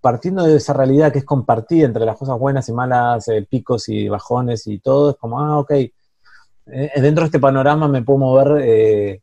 partiendo 0.00 0.44
de 0.44 0.56
esa 0.56 0.72
realidad 0.72 1.12
que 1.12 1.18
es 1.18 1.24
compartida 1.24 1.86
entre 1.86 2.04
las 2.04 2.16
cosas 2.16 2.38
buenas 2.38 2.68
y 2.68 2.72
malas, 2.72 3.26
eh, 3.26 3.46
picos 3.48 3.88
y 3.88 4.08
bajones 4.08 4.68
y 4.68 4.78
todo, 4.78 5.10
es 5.10 5.16
como, 5.16 5.40
ah, 5.40 5.58
ok, 5.58 5.70
eh, 5.72 5.92
dentro 6.96 7.22
de 7.22 7.26
este 7.26 7.40
panorama 7.40 7.88
me 7.88 8.02
puedo 8.02 8.18
mover, 8.18 8.62
eh, 8.62 9.22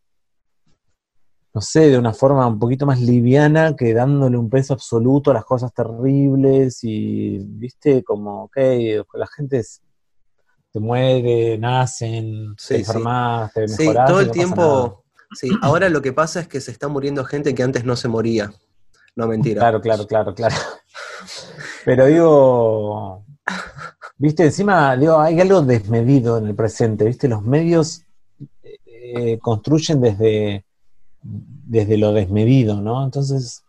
no 1.53 1.61
sé, 1.61 1.89
de 1.89 1.99
una 1.99 2.13
forma 2.13 2.47
un 2.47 2.57
poquito 2.57 2.85
más 2.85 2.99
liviana 2.99 3.75
que 3.75 3.93
dándole 3.93 4.37
un 4.37 4.49
peso 4.49 4.73
absoluto 4.73 5.29
a 5.29 5.35
las 5.35 5.45
cosas 5.45 5.71
terribles 5.71 6.79
y, 6.83 7.37
viste, 7.37 8.03
como, 8.03 8.45
ok, 8.45 8.57
la 9.13 9.27
gente 9.27 9.59
es, 9.59 9.81
te 10.71 10.79
muere, 10.79 11.59
nacen, 11.59 12.55
te 12.67 12.77
enfermas, 12.77 13.53
te 13.53 13.61
mejoras. 13.67 13.77
Sí, 13.77 14.13
todo 14.13 14.21
el 14.21 14.31
tiempo. 14.31 15.03
Sí, 15.33 15.49
ahora 15.61 15.89
lo 15.89 16.01
que 16.01 16.13
pasa 16.13 16.39
es 16.39 16.47
que 16.47 16.59
se 16.59 16.71
está 16.71 16.87
muriendo 16.87 17.23
gente 17.23 17.53
que 17.53 17.61
antes 17.61 17.85
no 17.85 17.95
se 17.95 18.07
moría. 18.07 18.51
No, 19.15 19.27
mentira. 19.27 19.59
Claro, 19.61 19.79
claro, 19.79 20.07
claro, 20.07 20.33
claro. 20.33 20.55
Pero 21.85 22.05
digo, 22.07 23.25
viste, 24.17 24.45
encima, 24.45 24.97
digo, 24.97 25.19
hay 25.19 25.39
algo 25.39 25.61
desmedido 25.61 26.39
en 26.39 26.47
el 26.47 26.55
presente, 26.55 27.05
viste, 27.05 27.27
los 27.27 27.43
medios 27.43 28.03
eh, 28.63 29.37
construyen 29.39 30.01
desde, 30.01 30.65
desde 31.23 31.97
lo 31.97 32.13
desmedido, 32.13 32.81
¿no? 32.81 33.03
Entonces, 33.03 33.63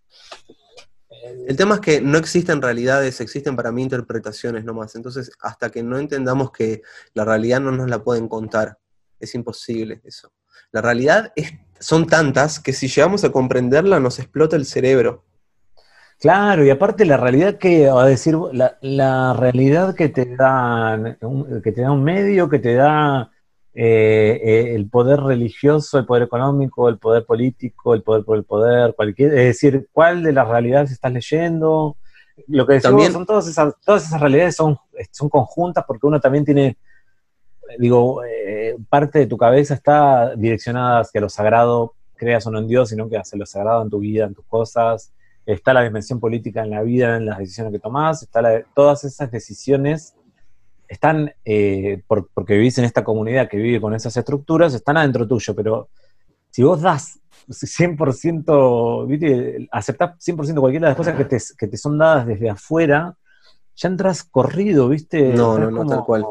el 1.46 1.56
tema 1.56 1.76
es 1.76 1.80
que 1.80 2.00
no 2.00 2.18
existen 2.18 2.60
realidades, 2.60 3.20
existen 3.20 3.56
para 3.56 3.72
mí 3.72 3.82
interpretaciones 3.82 4.64
nomás. 4.64 4.94
Entonces, 4.94 5.30
hasta 5.40 5.70
que 5.70 5.82
no 5.82 5.98
entendamos 5.98 6.50
que 6.50 6.82
la 7.14 7.24
realidad 7.24 7.60
no 7.60 7.70
nos 7.70 7.88
la 7.88 8.02
pueden 8.02 8.28
contar, 8.28 8.78
es 9.20 9.34
imposible 9.34 10.00
eso. 10.04 10.32
La 10.72 10.80
realidad 10.80 11.32
es, 11.36 11.52
son 11.78 12.06
tantas 12.06 12.60
que 12.60 12.72
si 12.72 12.88
llegamos 12.88 13.24
a 13.24 13.32
comprenderla 13.32 14.00
nos 14.00 14.18
explota 14.18 14.56
el 14.56 14.66
cerebro. 14.66 15.24
Claro, 16.18 16.64
y 16.64 16.70
aparte 16.70 17.04
la 17.04 17.16
realidad 17.16 17.58
que, 17.58 17.88
a 17.88 18.04
decir, 18.04 18.36
la, 18.52 18.78
la 18.80 19.34
realidad 19.34 19.94
que 19.94 20.08
te 20.08 20.36
da, 20.36 21.18
que 21.62 21.72
te 21.72 21.82
da 21.82 21.90
un 21.90 22.04
medio, 22.04 22.48
que 22.48 22.58
te 22.58 22.74
da 22.74 23.30
eh, 23.76 24.40
eh, 24.44 24.74
el 24.76 24.88
poder 24.88 25.20
religioso, 25.20 25.98
el 25.98 26.06
poder 26.06 26.22
económico, 26.22 26.88
el 26.88 26.98
poder 26.98 27.24
político, 27.24 27.94
el 27.94 28.02
poder 28.02 28.24
por 28.24 28.37
el 28.38 28.44
poder, 28.44 28.94
cualquier, 28.94 29.30
es 29.30 29.46
decir, 29.46 29.88
cuál 29.92 30.22
de 30.22 30.32
las 30.32 30.46
realidades 30.46 30.92
estás 30.92 31.12
leyendo. 31.12 31.96
Lo 32.46 32.66
que 32.66 32.74
decimos 32.74 33.08
son 33.08 33.26
todas 33.26 33.48
esas, 33.48 33.74
todas 33.84 34.06
esas 34.06 34.20
realidades 34.20 34.54
son, 34.54 34.78
son 35.10 35.28
conjuntas 35.28 35.84
porque 35.88 36.06
uno 36.06 36.20
también 36.20 36.44
tiene, 36.44 36.76
digo, 37.78 38.22
eh, 38.24 38.76
parte 38.88 39.18
de 39.18 39.26
tu 39.26 39.37
cabeza 39.37 39.74
está 39.74 40.37
direccionada 40.37 41.00
hacia 41.00 41.20
lo 41.20 41.28
sagrado, 41.28 41.94
creas 42.14 42.46
o 42.46 42.52
no 42.52 42.60
en 42.60 42.68
Dios, 42.68 42.90
sino 42.90 43.08
que 43.08 43.18
hacia 43.18 43.37
lo 43.37 43.46
sagrado 43.46 43.82
en 43.82 43.90
tu 43.90 43.98
vida, 43.98 44.26
en 44.26 44.34
tus 44.34 44.44
cosas. 44.46 45.12
Está 45.46 45.74
la 45.74 45.82
dimensión 45.82 46.20
política 46.20 46.62
en 46.62 46.70
la 46.70 46.82
vida, 46.82 47.16
en 47.16 47.26
las 47.26 47.38
decisiones 47.38 47.72
que 47.72 47.80
tomás, 47.80 48.22
está 48.22 48.40
todas 48.72 49.02
esas 49.02 49.32
decisiones 49.32 50.14
están, 50.94 51.33
eh, 51.44 52.02
porque 52.07 52.54
vivís 52.54 52.78
en 52.78 52.85
esta 52.85 53.04
comunidad 53.04 53.48
que 53.48 53.57
vive 53.57 53.80
con 53.80 53.94
esas 53.94 54.16
estructuras, 54.16 54.74
están 54.74 54.96
adentro 54.96 55.28
tuyo, 55.28 55.54
pero 55.54 55.88
si 56.50 56.62
vos 56.62 56.80
das 56.80 57.20
100%, 57.48 59.07
¿viste? 59.07 59.68
aceptás 59.70 60.18
100% 60.24 60.61
cualquiera 60.61 60.87
de 60.87 60.90
las 60.90 60.96
cosas 60.96 61.16
que 61.16 61.24
te, 61.24 61.38
que 61.59 61.68
te, 61.68 61.76
son 61.76 61.98
dadas 61.98 62.26
desde 62.26 62.48
afuera, 62.48 63.16
ya 63.76 63.88
entras 63.88 64.24
corrido, 64.24 64.88
¿viste? 64.88 65.33
No, 65.35 65.59
no, 65.59 65.70
no, 65.70 65.85
tal 65.87 66.04
cual. 66.04 66.24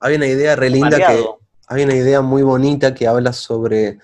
Hay 0.00 0.16
una 0.16 0.26
idea 0.26 0.56
re 0.56 0.70
linda 0.70 0.96
que, 0.96 1.24
hay 1.68 1.84
una 1.84 1.94
idea 1.94 2.20
muy 2.22 2.42
bonita 2.42 2.94
que 2.94 3.06
habla 3.06 3.32
sobre 3.32 3.98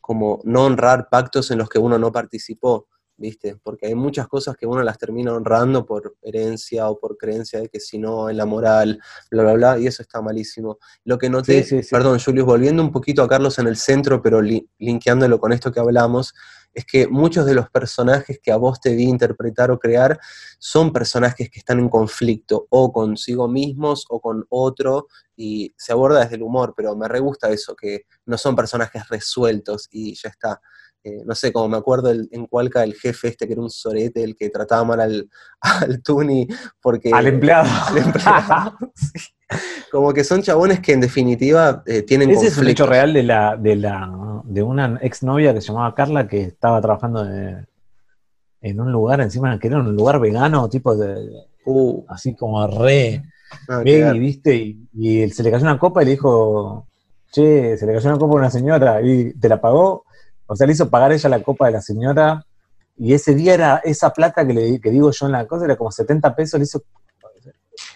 como 0.00 0.40
no 0.44 0.64
honrar 0.64 1.08
pactos 1.08 1.50
en 1.50 1.58
los 1.58 1.68
que 1.68 1.78
uno 1.78 1.98
no 1.98 2.12
participó. 2.12 2.86
¿Viste? 3.16 3.56
Porque 3.62 3.86
hay 3.86 3.94
muchas 3.94 4.28
cosas 4.28 4.56
que 4.56 4.66
uno 4.66 4.82
las 4.82 4.98
termina 4.98 5.32
honrando 5.32 5.86
por 5.86 6.16
herencia 6.22 6.88
o 6.88 6.98
por 6.98 7.16
creencia 7.16 7.60
de 7.60 7.68
que 7.68 7.80
si 7.80 7.98
no, 7.98 8.28
en 8.28 8.36
la 8.36 8.46
moral, 8.46 9.00
bla, 9.30 9.42
bla, 9.42 9.52
bla, 9.54 9.78
y 9.78 9.86
eso 9.86 10.02
está 10.02 10.20
malísimo. 10.20 10.78
Lo 11.04 11.18
que 11.18 11.30
noté, 11.30 11.64
perdón, 11.90 12.18
Julius, 12.18 12.46
volviendo 12.46 12.82
un 12.82 12.92
poquito 12.92 13.22
a 13.22 13.28
Carlos 13.28 13.58
en 13.58 13.66
el 13.66 13.76
centro, 13.76 14.20
pero 14.20 14.40
linkeándolo 14.42 15.38
con 15.38 15.52
esto 15.52 15.70
que 15.72 15.80
hablamos, 15.80 16.34
es 16.72 16.84
que 16.84 17.06
muchos 17.06 17.46
de 17.46 17.54
los 17.54 17.70
personajes 17.70 18.40
que 18.42 18.50
a 18.50 18.56
vos 18.56 18.80
te 18.80 18.94
vi 18.96 19.04
interpretar 19.04 19.70
o 19.70 19.78
crear 19.78 20.18
son 20.58 20.92
personajes 20.92 21.48
que 21.48 21.60
están 21.60 21.78
en 21.78 21.88
conflicto, 21.88 22.66
o 22.68 22.92
consigo 22.92 23.46
mismos 23.48 24.06
o 24.08 24.20
con 24.20 24.44
otro, 24.48 25.06
y 25.36 25.72
se 25.76 25.92
aborda 25.92 26.20
desde 26.20 26.36
el 26.36 26.42
humor, 26.42 26.74
pero 26.76 26.96
me 26.96 27.08
re 27.08 27.20
gusta 27.20 27.50
eso, 27.50 27.76
que 27.76 28.06
no 28.26 28.36
son 28.38 28.56
personajes 28.56 29.08
resueltos 29.08 29.88
y 29.90 30.14
ya 30.14 30.30
está. 30.30 30.60
Eh, 31.04 31.22
no 31.26 31.34
sé, 31.34 31.52
como 31.52 31.68
me 31.68 31.76
acuerdo 31.76 32.10
en 32.10 32.46
Cualca 32.46 32.82
el 32.82 32.94
jefe 32.94 33.28
este 33.28 33.46
que 33.46 33.52
era 33.52 33.60
un 33.60 33.68
sorete, 33.68 34.24
el 34.24 34.34
que 34.34 34.48
trataba 34.48 34.84
mal 34.84 35.00
al, 35.00 35.28
al 35.60 36.02
Tuni, 36.02 36.48
porque... 36.80 37.10
Al 37.12 37.26
empleado. 37.26 37.68
Como 39.92 40.14
que 40.14 40.24
son 40.24 40.40
chabones 40.40 40.80
que 40.80 40.92
en 40.92 41.02
definitiva 41.02 41.82
eh, 41.84 42.00
tienen 42.02 42.30
Ese 42.30 42.46
es 42.46 42.56
un 42.56 42.68
hecho 42.68 42.86
real 42.86 43.12
de, 43.12 43.22
la, 43.22 43.54
de, 43.54 43.76
la, 43.76 44.42
de 44.44 44.62
una 44.62 44.98
exnovia 45.02 45.52
que 45.52 45.60
se 45.60 45.68
llamaba 45.68 45.94
Carla 45.94 46.26
que 46.26 46.40
estaba 46.44 46.80
trabajando 46.80 47.22
en 48.62 48.80
un 48.80 48.90
lugar 48.90 49.20
encima, 49.20 49.58
que 49.58 49.68
era 49.68 49.80
un 49.80 49.94
lugar 49.94 50.18
vegano, 50.18 50.70
tipo 50.70 50.96
de... 50.96 51.28
Uh. 51.66 52.02
así 52.08 52.34
como 52.34 52.66
re... 52.66 53.22
Ah, 53.68 53.80
¿viste? 53.80 54.56
Y, 54.56 54.88
y, 54.94 55.30
se 55.30 55.42
le 55.42 55.50
cayó 55.50 55.64
una 55.64 55.78
copa 55.78 56.02
y 56.02 56.06
le 56.06 56.10
dijo, 56.12 56.88
che, 57.30 57.76
se 57.76 57.86
le 57.86 57.92
cayó 57.92 58.08
una 58.08 58.18
copa 58.18 58.32
a 58.34 58.38
una 58.38 58.50
señora 58.50 59.02
y 59.02 59.34
te 59.34 59.48
la 59.50 59.60
pagó 59.60 60.03
o 60.46 60.56
sea, 60.56 60.66
le 60.66 60.72
hizo 60.72 60.90
pagar 60.90 61.12
ella 61.12 61.28
la 61.28 61.42
copa 61.42 61.66
de 61.66 61.72
la 61.72 61.80
señora 61.80 62.44
y 62.96 63.14
ese 63.14 63.34
día 63.34 63.54
era 63.54 63.80
esa 63.84 64.12
plata 64.12 64.46
que, 64.46 64.54
le, 64.54 64.80
que 64.80 64.90
digo 64.90 65.10
yo 65.10 65.26
en 65.26 65.32
la 65.32 65.46
cosa, 65.46 65.64
era 65.64 65.76
como 65.76 65.90
70 65.90 66.34
pesos, 66.36 66.58
le 66.58 66.64
hizo 66.64 66.82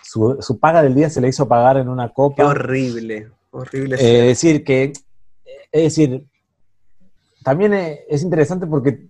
su, 0.02 0.58
paga 0.58 0.82
del 0.82 0.94
día 0.94 1.10
se 1.10 1.20
le 1.20 1.28
hizo 1.28 1.46
pagar 1.46 1.76
en 1.76 1.88
una 1.88 2.08
copa. 2.12 2.36
Qué 2.36 2.42
horrible, 2.42 3.30
horrible. 3.50 3.96
Es 3.96 4.26
decir, 4.26 4.64
que, 4.64 4.92
es 5.70 5.82
decir, 5.82 6.26
también 7.44 7.72
es 7.74 8.22
interesante 8.22 8.66
porque 8.66 9.06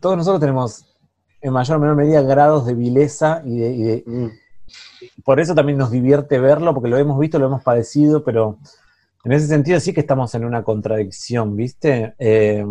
todos 0.00 0.16
nosotros 0.16 0.40
tenemos 0.40 0.86
en 1.40 1.52
mayor 1.52 1.76
o 1.76 1.80
menor 1.80 1.96
medida 1.96 2.22
grados 2.22 2.66
de 2.66 2.74
vileza 2.74 3.42
y 3.44 3.56
de, 3.58 4.04
mm. 4.06 5.22
por 5.24 5.40
eso 5.40 5.54
también 5.54 5.78
nos 5.78 5.90
divierte 5.90 6.38
verlo, 6.38 6.72
porque 6.74 6.88
lo 6.88 6.98
hemos 6.98 7.18
visto, 7.18 7.38
lo 7.38 7.46
hemos 7.46 7.62
padecido, 7.62 8.22
pero 8.22 8.58
en 9.24 9.32
ese 9.32 9.46
sentido 9.46 9.78
sí 9.80 9.92
que 9.92 10.00
estamos 10.00 10.34
en 10.34 10.44
una 10.44 10.64
contradicción, 10.64 11.56
¿viste? 11.56 12.14
Eh, 12.18 12.64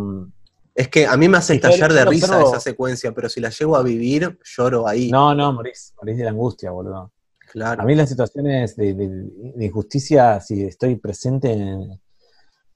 es 0.74 0.88
que 0.88 1.06
a 1.06 1.18
mí 1.18 1.28
me 1.28 1.38
hace 1.38 1.56
estallar 1.56 1.92
de 1.94 2.06
risa 2.06 2.42
esa 2.42 2.60
secuencia, 2.60 3.12
pero 3.14 3.30
si 3.30 3.40
la 3.40 3.50
llego 3.50 3.76
a 3.76 3.84
vivir, 3.84 4.40
lloro 4.44 4.88
ahí. 4.88 5.10
No, 5.10 5.36
no, 5.36 5.54
morís, 5.54 5.94
morís 5.98 6.18
de 6.18 6.24
la 6.24 6.30
angustia, 6.32 6.72
boludo. 6.72 7.12
Claro. 7.52 7.82
A 7.82 7.86
mí 7.86 7.96
las 7.96 8.10
situaciones 8.10 8.78
de, 8.78 9.28
injusticia, 9.60 10.40
si 10.40 10.64
estoy 10.64 10.96
presente, 10.96 11.56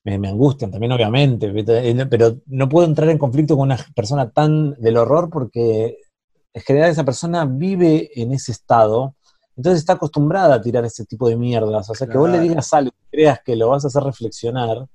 me, 0.04 0.20
me 0.20 0.28
angustian 0.28 0.72
también, 0.72 0.92
obviamente, 0.92 1.50
¿viste? 1.50 2.06
pero 2.08 2.38
no 2.48 2.68
puedo 2.68 2.86
entrar 2.86 3.10
en 3.10 3.18
conflicto 3.18 3.56
con 3.56 3.68
una 3.68 3.78
persona 3.96 4.30
tan 4.30 4.74
del 4.74 4.98
horror 4.98 5.30
porque 5.30 6.00
en 6.54 6.62
general 6.62 6.90
esa 6.90 7.06
persona 7.06 7.46
vive 7.46 8.10
en 8.16 8.34
ese 8.34 8.52
estado, 8.52 9.16
entonces 9.56 9.80
está 9.80 9.94
acostumbrada 9.94 10.56
a 10.56 10.62
tirar 10.62 10.84
ese 10.86 11.06
tipo 11.06 11.28
de 11.30 11.36
mierdas. 11.38 11.90
O 11.90 11.96
sea, 11.96 12.08
que 12.08 12.18
vos 12.18 12.30
le 12.30 12.40
digas 12.40 12.74
algo 12.74 12.92
y 13.08 13.16
creas 13.16 13.40
que 13.44 13.56
lo 13.56 13.70
vas 13.70 13.84
a 13.86 13.88
hacer 13.88 14.04
reflexionar, 14.04 14.86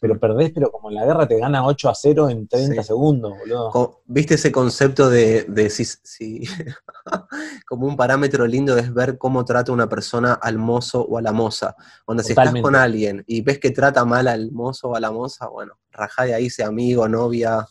pero 0.00 0.18
perdés, 0.20 0.52
pero 0.54 0.70
como 0.70 0.90
en 0.90 0.96
la 0.96 1.04
guerra 1.06 1.26
te 1.26 1.38
gana 1.38 1.64
8 1.66 1.88
a 1.88 1.94
0 1.94 2.28
en 2.28 2.46
30 2.48 2.82
Sí. 2.82 2.86
segundos, 2.88 3.32
boludo. 3.38 4.02
¿Viste 4.06 4.34
ese 4.34 4.52
concepto 4.52 5.08
de, 5.08 5.44
de 5.48 5.70
si, 5.70 5.84
si- 5.84 6.42
como 7.68 7.86
un 7.86 7.96
parámetro 7.96 8.46
lindo 8.46 8.76
es 8.76 8.92
ver 8.92 9.16
cómo 9.18 9.44
trata 9.44 9.72
una 9.72 9.88
persona 9.88 10.34
al 10.34 10.58
mozo 10.58 11.02
o 11.02 11.18
a 11.18 11.22
la 11.22 11.32
moza? 11.32 11.76
Cuando 12.04 12.22
si 12.22 12.32
estás 12.32 12.52
con 12.60 12.76
alguien 12.76 13.24
y 13.26 13.40
ves 13.42 13.58
que 13.58 13.70
trata 13.70 14.04
mal 14.04 14.28
al 14.28 14.52
mozo 14.52 14.88
o 14.88 14.96
a 14.96 15.00
la 15.00 15.10
moza, 15.10 15.48
bueno, 15.48 15.78
rajá 15.90 16.24
de 16.24 16.34
ahí, 16.34 16.50
sea 16.50 16.66
amigo, 16.68 17.08
novia, 17.08 17.66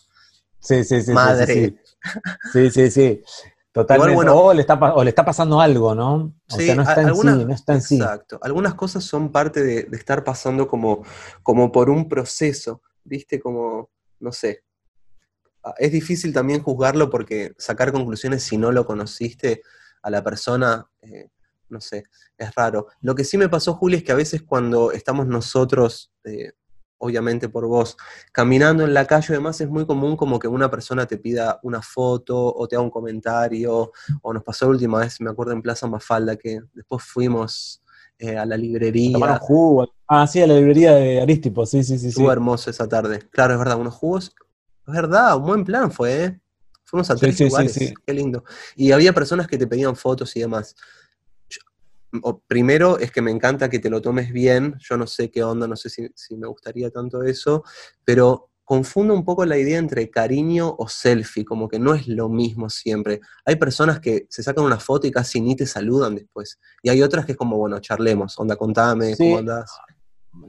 sí, 0.59 0.83
sí. 0.83 1.11
madre. 1.11 1.75
Sí, 2.53 2.69
sí, 2.71 2.89
sí. 2.91 3.21
Totalmente. 3.75 4.13
Igual, 4.13 4.25
bueno- 4.27 4.41
o, 4.41 4.53
le 4.53 4.61
está, 4.61 4.75
o 4.75 5.03
le 5.03 5.09
está 5.09 5.25
pasando 5.25 5.59
algo, 5.59 5.93
¿no? 5.93 6.13
O 6.15 6.33
Sí, 6.47 6.67
sea, 6.67 6.75
no 6.75 6.81
está 6.83 7.01
en 7.01 7.13
sí, 7.13 7.27
no 7.45 7.53
está 7.53 7.73
en 7.73 7.81
sí. 7.81 7.97
Exacto. 7.97 8.39
Algunas 8.41 8.73
cosas 8.73 9.03
son 9.03 9.33
parte 9.33 9.61
de, 9.63 9.83
de 9.83 9.97
estar 9.97 10.23
pasando 10.23 10.65
como, 10.65 11.03
como 11.43 11.73
por 11.73 11.89
un 11.89 12.07
proceso, 12.07 12.81
¿viste? 13.03 13.37
Como, 13.41 13.89
no 14.21 14.31
sé. 14.31 14.63
Ah, 15.61 15.73
Es 15.77 15.91
difícil 15.91 16.31
también 16.33 16.63
juzgarlo 16.63 17.09
porque 17.09 17.51
sacar 17.57 17.91
conclusiones 17.91 18.43
si 18.43 18.57
no 18.57 18.71
lo 18.71 18.85
conociste 18.85 19.61
a 20.03 20.09
la 20.09 20.23
persona, 20.23 20.87
eh, 21.01 21.27
no 21.67 21.81
sé, 21.81 22.05
es 22.37 22.55
raro. 22.55 22.87
Lo 23.01 23.13
que 23.13 23.25
sí 23.25 23.37
me 23.37 23.49
pasó, 23.49 23.73
Juli, 23.73 23.97
es 23.97 24.03
que 24.05 24.13
a 24.13 24.15
veces 24.15 24.41
cuando 24.41 24.93
estamos 24.93 25.27
nosotros, 25.27 26.13
eh, 26.23 26.53
obviamente 27.05 27.49
por 27.49 27.65
vos, 27.67 27.97
caminando 28.31 28.83
en 28.83 28.93
la 28.93 29.05
calle 29.05 29.27
y 29.29 29.33
demás, 29.33 29.59
es 29.61 29.69
muy 29.69 29.85
común 29.85 30.15
como 30.17 30.39
que 30.39 30.47
una 30.47 30.69
persona 30.69 31.05
te 31.05 31.17
pida 31.17 31.59
una 31.63 31.81
foto 31.81 32.53
o 32.53 32.67
te 32.67 32.75
haga 32.75 32.83
un 32.83 32.89
comentario, 32.91 33.91
o 34.21 34.33
nos 34.33 34.43
pasó 34.43 34.65
la 34.65 34.71
última 34.71 34.99
vez, 34.99 35.19
me 35.21 35.29
acuerdo 35.29 35.53
en 35.53 35.61
Plaza 35.61 35.87
Mafalda, 35.87 36.35
que 36.35 36.61
después 36.73 37.03
fuimos 37.03 37.81
eh, 38.19 38.37
a 38.37 38.45
la 38.45 38.57
librería. 38.57 39.13
Tomaron 39.13 39.39
jugo. 39.39 39.93
Ah, 40.07 40.25
sí, 40.27 40.41
a 40.41 40.47
la 40.47 40.55
librería 40.55 40.93
de 40.93 41.21
Aristipo, 41.21 41.65
sí, 41.65 41.83
sí, 41.83 41.93
sí. 41.93 41.99
sí. 41.99 42.07
Estuvo 42.09 42.31
hermoso 42.31 42.69
esa 42.69 42.87
tarde. 42.87 43.19
Claro, 43.31 43.53
es 43.53 43.59
verdad, 43.59 43.77
unos 43.79 43.93
jugos. 43.93 44.33
Es 44.87 44.93
verdad, 44.93 45.35
un 45.37 45.45
buen 45.45 45.63
plan 45.63 45.91
fue, 45.91 46.23
¿eh? 46.23 46.39
Fuimos 46.83 47.09
a 47.09 47.15
Sí, 47.15 47.21
tres 47.21 47.35
sí, 47.37 47.43
sí, 47.45 47.49
lugares. 47.49 47.73
sí. 47.73 47.93
Qué 48.05 48.13
lindo. 48.13 48.43
Y 48.75 48.91
había 48.91 49.11
personas 49.13 49.47
que 49.47 49.57
te 49.57 49.65
pedían 49.67 49.95
fotos 49.95 50.35
y 50.35 50.41
demás. 50.41 50.75
O- 52.23 52.39
primero 52.47 52.97
es 52.99 53.11
que 53.11 53.21
me 53.21 53.31
encanta 53.31 53.69
que 53.69 53.79
te 53.79 53.89
lo 53.89 54.01
tomes 54.01 54.31
bien. 54.31 54.75
Yo 54.79 54.97
no 54.97 55.07
sé 55.07 55.29
qué 55.31 55.43
onda, 55.43 55.67
no 55.67 55.75
sé 55.75 55.89
si, 55.89 56.07
si 56.15 56.35
me 56.37 56.47
gustaría 56.47 56.89
tanto 56.91 57.23
eso, 57.23 57.63
pero 58.03 58.49
confundo 58.63 59.13
un 59.13 59.23
poco 59.23 59.45
la 59.45 59.57
idea 59.59 59.77
entre 59.77 60.09
cariño 60.09 60.75
o 60.79 60.87
selfie, 60.87 61.45
como 61.45 61.67
que 61.67 61.77
no 61.77 61.93
es 61.93 62.07
lo 62.07 62.29
mismo 62.29 62.67
siempre. 62.69 63.21
Hay 63.45 63.57
personas 63.57 63.99
que 63.99 64.25
se 64.29 64.41
sacan 64.41 64.65
una 64.65 64.79
foto 64.79 65.05
y 65.05 65.11
casi 65.11 65.39
ni 65.39 65.55
te 65.55 65.67
saludan 65.67 66.15
después. 66.15 66.59
Y 66.81 66.89
hay 66.89 67.01
otras 67.03 67.25
que 67.27 67.33
es 67.33 67.37
como, 67.37 67.57
bueno, 67.57 67.79
charlemos, 67.79 68.39
onda, 68.39 68.55
contame, 68.55 69.13
Sí. 69.15 69.23
cómo 69.25 69.37
andás. 69.37 69.71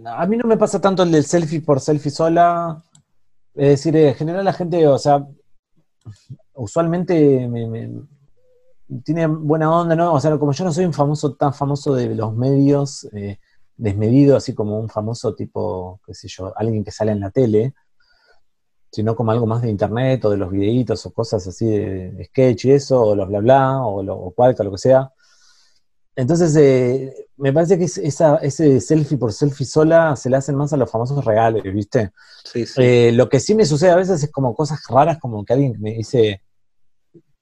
A 0.07 0.27
mí 0.27 0.37
no 0.39 0.49
me 0.49 0.57
pasa 0.57 0.81
tanto 0.81 1.03
el 1.03 1.11
del 1.12 1.25
selfie 1.25 1.61
por 1.61 1.79
selfie 1.81 2.11
sola. 2.11 2.83
Es 3.55 3.69
decir, 3.69 3.95
en 3.97 4.14
general 4.14 4.45
la 4.47 4.53
gente, 4.55 4.87
o 4.89 4.99
sea, 4.99 5.25
usualmente 6.55 7.47
me- 7.49 7.67
me- 7.69 8.03
tiene 9.05 9.26
buena 9.26 9.70
onda, 9.70 9.97
¿no? 9.97 10.12
O 10.14 10.20
sea, 10.20 10.37
como 10.39 10.53
yo 10.53 10.64
no 10.64 10.72
soy 10.72 10.84
un 10.84 10.93
famoso 10.93 11.34
tan 11.34 11.53
famoso 11.55 11.95
de 11.95 12.14
los 12.14 12.34
medios, 12.34 13.09
eh, 13.12 13.39
desmedido, 13.76 14.37
así 14.37 14.55
como 14.55 14.78
un 14.78 14.89
famoso 14.89 15.34
tipo, 15.34 16.01
qué 16.07 16.14
sé 16.14 16.28
yo, 16.28 16.53
alguien 16.57 16.84
que 16.84 16.91
sale 16.91 17.12
en 17.12 17.20
la 17.20 17.30
tele, 17.30 17.74
sino 18.91 19.14
como 19.14 19.30
algo 19.32 19.47
más 19.47 19.62
de 19.62 19.68
internet 19.70 20.24
o 20.24 20.30
de 20.30 20.37
los 20.39 20.51
videitos 20.51 21.05
o 21.07 21.12
cosas 21.12 21.47
así 21.47 21.66
de, 21.66 22.24
sketch 22.26 22.64
y 22.66 22.72
eso, 22.72 23.01
o 23.03 23.14
los 23.14 23.28
bla 23.28 23.41
bla, 23.41 23.82
o, 23.87 24.03
lo, 24.03 24.16
o 24.16 24.30
cualca, 24.32 24.64
lo 24.64 24.72
que 24.72 24.78
sea. 24.78 25.11
Entonces, 26.14 26.57
eh, 26.57 27.28
me 27.37 27.53
parece 27.53 27.76
que 27.78 27.84
es- 27.84 27.99
esa, 27.99 28.37
ese 28.37 28.80
selfie 28.80 29.18
por 29.18 29.32
selfie 29.32 29.66
sola 29.66 30.16
se 30.16 30.30
le 30.30 30.37
hacen 30.37 30.55
más 30.57 30.72
a 30.72 30.76
los 30.78 30.91
famosos 30.91 31.22
reales, 31.24 31.62
¿viste? 31.74 32.12
Sí, 32.45 32.64
sí. 32.64 32.82
Eh, 32.82 33.12
lo 33.12 33.28
que 33.28 33.39
sí 33.39 33.55
me 33.55 33.66
sucede 33.66 33.91
a 33.91 33.97
veces 33.97 34.22
es 34.22 34.30
como 34.30 34.55
cosas 34.55 34.80
raras, 34.89 35.18
como 35.18 35.45
que 35.45 35.53
alguien 35.53 35.74
me 35.78 35.93
dice, 35.93 36.43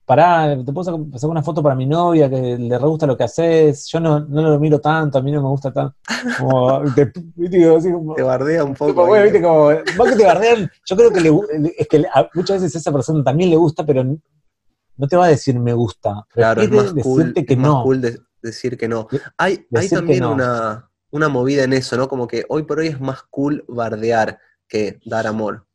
pará, 0.04 0.56
te 0.64 0.72
puedo 0.72 0.84
sacar 0.84 1.30
una 1.30 1.42
foto 1.42 1.62
para 1.62 1.74
mi 1.74 1.86
novia, 1.86 2.28
que 2.28 2.58
le 2.58 2.78
re 2.78 2.86
gusta 2.86 3.06
lo 3.06 3.16
que 3.16 3.24
haces, 3.24 3.86
yo 3.88 4.00
no, 4.00 4.20
no 4.20 4.42
lo 4.42 4.58
miro 4.60 4.78
tanto, 4.80 5.18
a 5.18 5.22
mí 5.22 5.32
no 5.32 5.42
me 5.42 5.48
gusta 5.48 5.72
tanto. 5.72 5.96
Como, 6.38 6.82
te- 6.94 7.12
como- 7.12 8.14
Te 8.14 8.22
bardea 8.22 8.64
un 8.64 8.74
poco. 8.74 9.06
Bueno, 9.06 9.24
ahí. 9.24 9.30
viste, 9.30 9.42
como, 9.42 9.70
más 9.70 10.10
que 10.10 10.16
te 10.16 10.24
bardean, 10.24 10.70
yo 10.84 10.96
creo 10.96 11.10
que 11.12 11.20
le 11.20 11.30
es 11.78 11.88
que 11.88 12.04
a- 12.12 12.28
muchas 12.34 12.60
veces 12.62 12.76
a 12.76 12.78
esa 12.78 12.92
persona 12.92 13.22
también 13.24 13.50
le 13.50 13.56
gusta, 13.56 13.84
pero 13.84 14.04
no 14.04 15.08
te 15.08 15.16
va 15.16 15.26
a 15.26 15.28
decir 15.28 15.58
me 15.58 15.72
gusta. 15.72 16.24
Claro, 16.30 16.62
es 16.62 16.70
más 16.70 16.92
cool, 17.02 17.32
que 17.34 17.44
es 17.48 17.58
más 17.58 17.66
no. 17.68 17.82
cool 17.82 18.00
de- 18.00 18.20
decir 18.42 18.76
que 18.76 18.86
no. 18.88 19.08
Hay, 19.38 19.66
hay 19.74 19.88
también 19.88 20.20
no. 20.20 20.32
una, 20.32 20.90
una 21.10 21.28
movida 21.28 21.64
en 21.64 21.72
eso, 21.72 21.96
¿no? 21.96 22.08
Como 22.08 22.26
que 22.26 22.44
hoy 22.48 22.64
por 22.64 22.78
hoy 22.78 22.88
es 22.88 23.00
más 23.00 23.22
cool 23.30 23.64
bardear 23.68 24.38
que 24.68 24.98
dar 25.06 25.26
amor. 25.26 25.66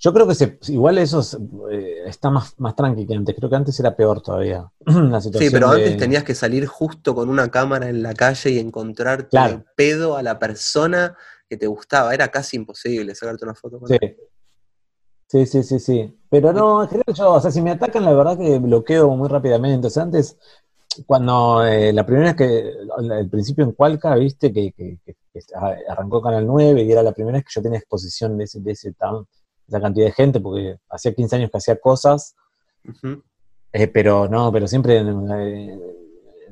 Yo 0.00 0.12
creo 0.12 0.28
que 0.28 0.34
se, 0.36 0.58
igual 0.68 0.98
eso 0.98 1.20
es, 1.20 1.36
eh, 1.72 2.02
está 2.06 2.30
más, 2.30 2.54
más 2.60 2.76
tranqui 2.76 3.04
que 3.06 3.14
antes. 3.14 3.34
Creo 3.34 3.50
que 3.50 3.56
antes 3.56 3.78
era 3.80 3.96
peor 3.96 4.20
todavía. 4.22 4.70
la 4.86 5.20
situación 5.20 5.48
Sí, 5.48 5.50
pero 5.52 5.70
de- 5.72 5.82
antes 5.84 5.96
tenías 5.96 6.22
que 6.24 6.34
salir 6.36 6.66
justo 6.66 7.14
con 7.14 7.28
una 7.28 7.50
cámara 7.50 7.88
en 7.88 8.02
la 8.02 8.14
calle 8.14 8.50
y 8.50 8.58
encontrarte 8.60 9.28
Claro. 9.30 9.58
de 9.58 9.64
pedo 9.76 10.16
a 10.16 10.22
la 10.22 10.38
persona 10.38 11.16
que 11.48 11.56
te 11.56 11.66
gustaba. 11.66 12.14
Era 12.14 12.28
casi 12.28 12.56
imposible 12.56 13.14
sacarte 13.14 13.44
una 13.44 13.54
foto 13.54 13.80
con 13.80 13.88
Sí. 13.88 13.96
él. 14.00 14.16
Sí, 15.26 15.44
sí, 15.46 15.62
sí, 15.62 15.78
sí. 15.78 16.18
Pero 16.30 16.52
no, 16.52 16.82
en 16.84 16.88
general 16.88 17.14
yo, 17.14 17.32
o 17.34 17.40
sea, 17.40 17.50
si 17.50 17.60
me 17.60 17.70
atacan, 17.72 18.04
la 18.04 18.12
verdad 18.14 18.38
que 18.38 18.58
bloqueo 18.60 19.10
muy 19.10 19.28
rápidamente. 19.28 19.88
O 19.88 19.90
sea, 19.90 20.04
antes, 20.04 20.38
cuando 21.06 21.66
eh, 21.66 21.92
la 21.92 22.06
primera 22.06 22.32
vez 22.32 22.36
que, 22.36 22.72
el 23.20 23.28
principio 23.28 23.64
en 23.64 23.72
Cualca, 23.72 24.14
viste, 24.14 24.52
que, 24.52 24.72
que- 24.72 24.98
que- 25.04 25.16
que 25.32 25.40
arrancó 25.88 26.22
Canal 26.22 26.46
9 26.46 26.82
y 26.82 26.90
era 26.92 27.02
la 27.02 27.12
primera 27.12 27.36
vez 27.38 27.44
que 27.44 27.50
yo 27.54 27.62
tenía 27.62 27.78
exposición 27.78 28.38
de 28.38 28.44
ese, 28.44 28.60
de 28.60 28.72
ese 28.72 28.92
tan- 28.94 29.26
esa 29.68 29.80
cantidad 29.80 30.06
de 30.06 30.12
gente, 30.12 30.40
porque 30.40 30.78
hacía 30.88 31.14
15 31.14 31.36
años 31.36 31.50
que 31.50 31.58
hacía 31.58 31.78
cosas, 31.78 32.34
eh, 33.72 33.88
pero 33.88 34.28
no, 34.28 34.50
pero 34.50 34.66
siempre 34.66 34.98
en 34.98 35.30
eh, 35.30 35.78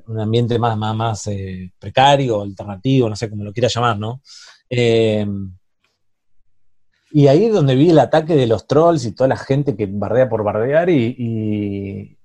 un 0.06 0.20
ambiente 0.20 0.58
más, 0.58 0.76
más, 0.76 0.94
más 0.94 1.26
eh, 1.28 1.72
precario, 1.78 2.42
alternativo, 2.42 3.08
no 3.08 3.16
sé 3.16 3.30
cómo 3.30 3.44
lo 3.44 3.52
quiera 3.52 3.68
llamar, 3.68 3.98
¿no? 3.98 4.20
Eh, 4.68 5.26
y 7.10 7.28
ahí 7.28 7.46
es 7.46 7.52
donde 7.52 7.74
vi 7.74 7.90
el 7.90 7.98
ataque 7.98 8.34
de 8.34 8.46
los 8.46 8.66
trolls 8.66 9.04
y 9.04 9.12
toda 9.12 9.28
la 9.28 9.36
gente 9.36 9.76
que 9.76 9.86
bardea 9.86 10.28
por 10.28 10.42
bardear 10.44 10.90
y, 10.90 11.14
y, 11.18 12.18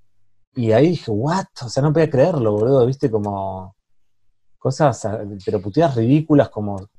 y 0.55 0.71
ahí 0.73 0.89
dije, 0.89 1.11
what? 1.11 1.45
O 1.63 1.69
sea, 1.69 1.81
no 1.81 1.93
podía 1.93 2.09
creerlo, 2.09 2.51
boludo, 2.53 2.85
viste, 2.85 3.09
como 3.09 3.75
cosas, 4.57 5.05
ah, 5.05 5.23
pero 5.45 5.61
puteadas 5.61 5.95
ridículas 5.95 6.49
como, 6.49 6.89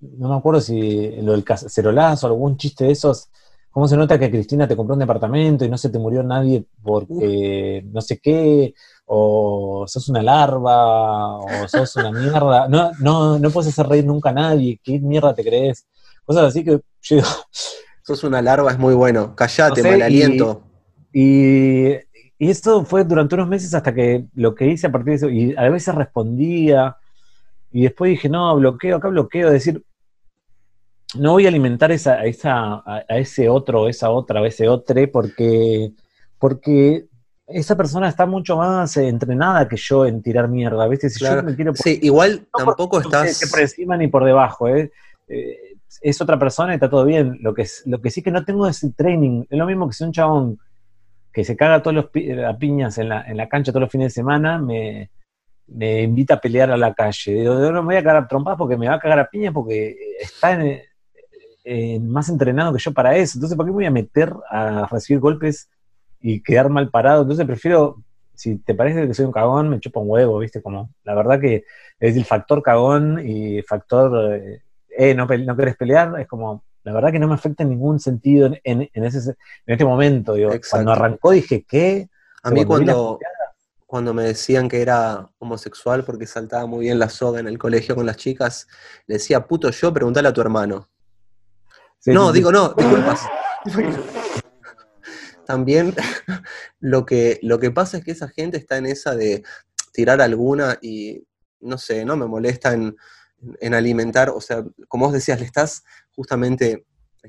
no 0.00 0.28
me 0.28 0.36
acuerdo 0.36 0.60
si 0.60 1.10
lo 1.22 1.32
del 1.32 1.44
cacerolazo 1.44 2.26
o 2.26 2.30
algún 2.30 2.56
chiste 2.56 2.84
de 2.84 2.92
esos, 2.92 3.28
¿cómo 3.70 3.86
se 3.88 3.96
nota 3.96 4.18
que 4.18 4.30
Cristina 4.30 4.66
te 4.66 4.76
compró 4.76 4.94
un 4.94 5.00
departamento 5.00 5.64
y 5.64 5.68
no 5.68 5.76
se 5.78 5.90
te 5.90 5.98
murió 5.98 6.22
nadie 6.22 6.64
porque 6.82 7.84
no 7.92 8.00
sé 8.00 8.18
qué? 8.18 8.74
O 9.06 9.84
sos 9.86 10.08
una 10.08 10.22
larva, 10.22 11.36
o 11.38 11.68
sos 11.68 11.94
una 11.96 12.10
mierda. 12.10 12.68
No, 12.68 12.90
no, 13.00 13.38
no 13.38 13.50
puedes 13.50 13.68
hacer 13.72 13.86
reír 13.86 14.04
nunca 14.04 14.30
a 14.30 14.32
nadie. 14.32 14.80
¿Qué 14.82 14.98
mierda 14.98 15.34
te 15.34 15.44
crees? 15.44 15.86
Cosas 16.24 16.44
así 16.44 16.64
que 16.64 16.80
yo 17.02 17.16
digo, 17.16 17.28
Sos 18.02 18.22
una 18.24 18.40
larva, 18.40 18.70
es 18.72 18.78
muy 18.78 18.94
bueno. 18.94 19.34
Callate, 19.36 19.70
No 19.70 19.76
sé, 19.76 19.90
mal 19.90 20.00
y- 20.00 20.04
aliento. 20.04 20.62
Y, 21.12 21.88
y 22.38 22.50
esto 22.50 22.84
fue 22.84 23.04
durante 23.04 23.34
unos 23.34 23.48
meses 23.48 23.72
hasta 23.74 23.94
que 23.94 24.26
lo 24.34 24.54
que 24.54 24.66
hice 24.68 24.86
a 24.88 24.92
partir 24.92 25.10
de 25.10 25.14
eso, 25.16 25.28
y 25.30 25.54
a 25.56 25.68
veces 25.70 25.94
respondía, 25.94 26.96
y 27.78 27.82
después 27.82 28.10
dije, 28.10 28.28
no, 28.28 28.56
bloqueo, 28.56 28.96
acá 28.96 29.08
bloqueo, 29.08 29.48
es 29.48 29.52
decir, 29.54 29.82
no 31.14 31.32
voy 31.32 31.44
a 31.46 31.48
alimentar 31.48 31.92
esa, 31.92 32.14
a, 32.14 32.24
esa, 32.24 32.74
a, 32.74 33.04
a 33.08 33.18
ese 33.18 33.48
otro, 33.48 33.88
esa 33.88 34.10
otra, 34.10 34.40
o 34.40 34.44
ese 34.46 34.68
otro, 34.68 34.96
porque, 35.12 35.92
porque 36.38 37.06
esa 37.46 37.76
persona 37.76 38.08
está 38.08 38.26
mucho 38.26 38.56
más 38.56 38.96
entrenada 38.96 39.68
que 39.68 39.76
yo 39.76 40.04
en 40.06 40.22
tirar 40.22 40.48
mierda, 40.48 40.86
¿viste? 40.88 41.08
Si 41.08 41.20
Claro. 41.20 41.40
yo 41.42 41.46
me 41.46 41.54
quiero 41.54 41.74
Sí, 41.74 41.98
igual 42.02 42.46
no 42.58 42.64
tampoco 42.64 43.00
estás. 43.00 43.30
esté 43.42 43.46
por 43.46 43.60
encima 43.60 43.96
ni 43.96 44.08
por 44.08 44.24
debajo, 44.24 44.68
¿eh? 44.68 44.90
Eh, 45.28 45.76
es 46.02 46.20
otra 46.20 46.38
persona 46.38 46.72
y 46.72 46.76
está 46.76 46.90
todo 46.90 47.04
bien. 47.04 47.38
Lo 47.40 47.54
que, 47.54 47.62
es, 47.62 47.82
lo 47.86 48.00
que 48.00 48.10
sí 48.10 48.22
que 48.22 48.30
no 48.30 48.44
tengo 48.44 48.66
es 48.66 48.82
el 48.82 48.94
training. 48.94 49.44
Es 49.48 49.58
lo 49.58 49.66
mismo 49.66 49.86
que 49.88 49.94
si 49.94 50.04
un 50.04 50.12
chabón 50.12 50.58
que 51.32 51.44
se 51.44 51.56
caga 51.56 51.82
todos 51.82 51.94
los 51.94 52.06
pi- 52.10 52.32
a 52.32 52.56
piñas 52.58 52.98
en 52.98 53.08
la, 53.10 53.22
en 53.22 53.36
la 53.36 53.48
cancha 53.48 53.70
todos 53.70 53.82
los 53.82 53.90
fines 53.92 54.06
de 54.08 54.14
semana 54.22 54.58
me, 54.58 55.10
me 55.68 56.02
invita 56.02 56.34
a 56.34 56.40
pelear 56.40 56.70
a 56.70 56.76
la 56.76 56.94
calle. 56.94 57.34
Digo, 57.34 57.54
no 57.54 57.82
me 57.82 57.86
voy 57.86 57.96
a 57.96 58.02
cagar 58.02 58.22
a 58.24 58.28
trompadas 58.28 58.58
porque 58.58 58.76
me 58.76 58.88
va 58.88 58.94
a 58.94 58.98
cagar 59.00 59.18
a 59.18 59.28
piñas 59.28 59.52
porque 59.52 59.96
está 60.20 60.52
en- 60.52 60.80
en 61.64 62.08
más 62.08 62.28
entrenado 62.28 62.72
que 62.72 62.78
yo 62.78 62.92
para 62.92 63.16
eso. 63.16 63.36
Entonces, 63.38 63.56
¿por 63.56 63.66
qué 63.66 63.70
me 63.70 63.76
voy 63.76 63.86
a 63.86 63.90
meter 63.90 64.32
a 64.48 64.86
recibir 64.86 65.20
golpes 65.20 65.68
y 66.20 66.40
quedar 66.40 66.68
mal 66.68 66.90
parado? 66.90 67.22
Entonces 67.22 67.44
prefiero, 67.44 68.02
si 68.34 68.58
te 68.58 68.74
parece 68.74 69.06
que 69.06 69.14
soy 69.14 69.24
un 69.26 69.32
cagón, 69.32 69.68
me 69.68 69.80
chupa 69.80 70.00
un 70.00 70.08
huevo, 70.10 70.38
¿viste? 70.38 70.62
Como, 70.62 70.90
la 71.02 71.14
verdad 71.14 71.40
que 71.40 71.64
es 71.98 72.16
el 72.16 72.24
factor 72.24 72.62
cagón 72.62 73.20
y 73.26 73.62
factor 73.62 74.34
eh, 74.36 74.62
eh, 74.96 75.14
no, 75.14 75.26
no 75.26 75.56
querés 75.56 75.76
pelear, 75.76 76.20
es 76.20 76.28
como, 76.28 76.62
la 76.84 76.92
verdad 76.92 77.10
que 77.10 77.18
no 77.18 77.26
me 77.26 77.34
afecta 77.34 77.64
en 77.64 77.70
ningún 77.70 77.98
sentido 77.98 78.46
en, 78.46 78.60
en, 78.92 79.04
ese, 79.04 79.30
en 79.30 79.36
este 79.66 79.84
momento. 79.84 80.34
Digo, 80.34 80.50
cuando 80.70 80.92
arrancó 80.92 81.32
dije, 81.32 81.64
¿qué? 81.68 82.08
A 82.44 82.50
mí 82.50 82.60
cuando, 82.64 83.18
cuando 83.18 83.18
me 84.14 84.24
decían 84.24 84.68
que 84.68 84.82
era 84.82 85.30
homosexual 85.38 86.04
porque 86.04 86.26
saltaba 86.26 86.66
muy 86.66 86.86
bien 86.86 86.98
la 86.98 87.08
soga 87.08 87.40
en 87.40 87.46
el 87.46 87.58
colegio 87.58 87.94
con 87.94 88.06
las 88.06 88.16
chicas, 88.16 88.66
le 89.06 89.14
decía, 89.14 89.46
puto 89.46 89.70
yo, 89.70 89.92
pregúntale 89.92 90.28
a 90.28 90.32
tu 90.32 90.40
hermano. 90.40 90.88
no, 92.06 92.32
digo, 92.32 92.50
no, 92.52 92.74
disculpas. 92.74 93.20
También 95.46 95.94
lo 96.80 97.06
que, 97.06 97.38
lo 97.42 97.60
que 97.60 97.70
pasa 97.70 97.98
es 97.98 98.04
que 98.04 98.10
esa 98.10 98.28
gente 98.28 98.56
está 98.58 98.76
en 98.78 98.86
esa 98.86 99.14
de 99.14 99.44
tirar 99.92 100.20
alguna 100.20 100.78
y, 100.82 101.24
no 101.60 101.78
sé, 101.78 102.04
no 102.04 102.16
me 102.16 102.26
molesta 102.26 102.72
en, 102.72 102.96
en 103.60 103.74
alimentar, 103.74 104.30
o 104.30 104.40
sea, 104.40 104.64
como 104.88 105.06
vos 105.06 105.14
decías, 105.14 105.38
le 105.38 105.46
estás 105.46 105.84
justamente 106.14 106.84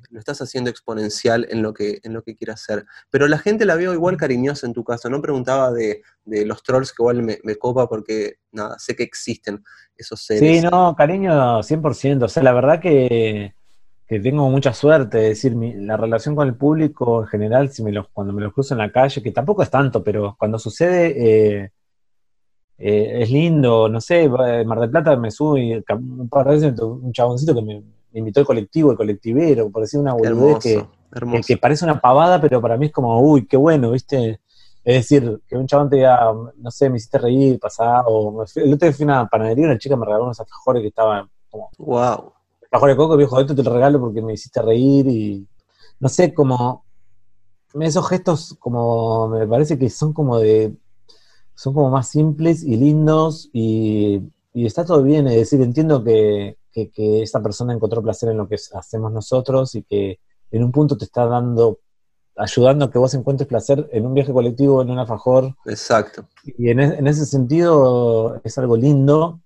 lo 0.10 0.20
estás 0.20 0.41
haciendo 0.41 0.70
exponencial 0.70 1.48
en 1.50 1.62
lo 1.62 1.74
que, 1.74 2.00
en 2.04 2.14
lo 2.14 2.24
que 2.24 2.36
quiere 2.36 2.54
hacer. 2.54 2.86
Pero 3.10 3.28
la 3.28 3.38
gente 3.38 3.66
la 3.66 3.76
veo 3.76 3.93
igual 3.93 4.18
cariñosa 4.18 4.68
en 4.68 4.74
tu 4.74 4.84
caso. 4.84 5.10
No 5.10 5.22
preguntaba 5.22 5.72
de, 5.72 6.02
los 6.26 6.64
trolls 6.64 6.91
que 6.91 7.02
igual 7.02 7.24
me, 7.24 7.56
copa 7.56 7.88
porque, 7.88 8.36
nada, 8.52 8.78
sé 8.80 8.95
que 8.95 9.04
existen 9.04 9.64
esos 9.95 10.22
seres. 10.22 10.62
Sí, 10.62 10.68
no, 10.70 10.95
cariño 10.95 11.62
100%. 11.62 12.24
O 12.24 12.28
sea, 12.28 12.43
la 12.43 12.54
verdad 12.54 12.80
que, 12.80 13.54
tengo 14.08 14.50
mucha 14.50 14.74
suerte. 14.74 15.32
Es 15.32 15.41
decir, 15.41 15.56
la 15.56 15.98
relación 15.98 16.36
con 16.36 16.48
el 16.48 16.56
público 16.56 17.24
en 17.24 17.28
general, 17.28 17.70
si 17.72 17.84
me 17.84 17.91
los, 17.91 18.08
cuando 18.10 18.34
me 18.34 18.41
los 18.41 18.54
cruzo 18.54 18.74
en 18.74 18.80
la 18.80 18.91
calle, 18.91 19.22
que 19.22 19.32
tampoco 19.32 19.64
es 19.64 19.70
tanto, 19.70 20.04
pero 20.04 20.36
cuando 20.38 20.60
sucede... 20.60 21.62
Eh, 21.64 21.72
eh, 22.80 23.24
es 23.24 23.32
lindo, 23.32 23.89
no 23.89 24.00
sé, 24.00 24.30
Mar 24.30 24.80
del 24.80 24.91
Plata 24.91 25.16
me 25.16 25.32
subo 25.32 25.58
y 25.58 25.74
un 25.74 26.30
par 26.30 26.45
de 26.45 26.54
veces 26.54 26.80
un 26.80 27.12
chaboncito 27.12 27.56
que 27.56 27.62
me, 27.64 27.82
invitó 28.14 28.39
el 28.39 28.45
colectivo, 28.45 28.91
el 28.91 28.97
colectivero, 28.97 29.70
por 29.70 29.82
decir 29.82 29.99
una 29.99 30.14
boludez 30.14 30.60
que, 30.60 30.86
que, 31.45 31.58
parece 31.58 31.86
una 31.86 31.99
pavada, 31.99 32.41
pero 32.41 32.62
para 32.62 32.78
mí 32.78 32.88
es 32.88 32.91
como, 32.91 33.20
uy, 33.22 33.45
qué 33.45 33.58
bueno, 33.58 33.91
¿viste? 33.91 34.39
Es 34.84 34.95
decir, 34.95 35.41
que 35.47 35.58
un 35.58 35.68
chabón 35.68 35.89
te 35.89 35.97
diga, 35.97 36.32
no 36.55 36.72
sé, 36.72 36.89
me 36.89 36.97
hiciste 36.97 37.18
reír, 37.18 37.60
pasá, 37.60 38.03
o 38.08 38.43
el 38.55 38.74
otro 38.74 38.88
día 38.88 38.93
fui 38.93 39.03
a 39.03 39.08
una 39.08 39.28
panadería 39.28 39.64
y 39.64 39.66
una 39.66 39.78
chica 39.78 39.97
me 39.97 40.05
regaló 40.05 40.26
unos 40.26 40.39
alfajores 40.39 40.82
que 40.82 40.88
estaban 40.88 41.30
como, 41.49 41.70
wow. 41.78 42.32
Alfajores 42.64 42.95
de 42.95 42.97
coco, 42.97 43.18
viejo, 43.18 43.39
esto 43.39 43.55
te 43.55 43.64
lo 43.64 43.74
regalo 43.74 43.99
porque 43.99 44.22
me 44.22 44.34
hiciste 44.34 44.62
reír 44.62 45.08
y, 45.08 45.47
no 45.99 46.10
sé, 46.10 46.34
como, 46.34 46.86
esos 47.82 48.08
gestos 48.08 48.55
como, 48.60 49.28
me 49.28 49.45
parece 49.45 49.78
que 49.78 49.89
son 49.89 50.14
como 50.14 50.39
de, 50.39 50.74
son 51.53 51.74
como 51.74 51.89
más 51.89 52.08
simples 52.08 52.64
y 52.64 52.78
lindos 52.78 53.49
y, 53.51 54.22
y 54.53 54.66
está 54.66 54.86
todo 54.86 55.03
bien, 55.03 55.28
es 55.28 55.36
decir, 55.36 55.62
entiendo 55.62 56.03
que, 56.03 56.58
que, 56.86 57.21
esta 57.21 57.41
persona 57.41 57.73
encontró 57.73 58.01
placer 58.01 58.30
en 58.30 58.38
lo 58.38 58.47
que 58.47 58.57
hacemos 58.73 59.11
nosotros 59.11 59.75
y 59.75 59.84
que 59.84 60.19
en 60.51 60.63
un 60.63 60.71
punto 60.71 60.97
te 60.97 61.05
está 61.05 61.25
dando, 61.25 61.80
ayudando 62.36 62.86
a 62.86 62.91
que 62.91 62.99
vos 62.99 63.13
encuentres 63.13 63.47
placer 63.47 63.89
en 63.91 64.05
un 64.05 64.13
viaje 64.13 64.32
colectivo, 64.32 64.82
en 64.82 64.91
un 64.91 64.99
alfajor. 64.99 65.55
Exacto. 65.65 66.28
Y 66.43 66.69
en, 66.69 66.80
e, 66.80 67.09
ese 67.09 67.25
sentido 67.25 68.39
es 68.43 68.57
algo 68.57 68.78
lindo. 68.78 69.39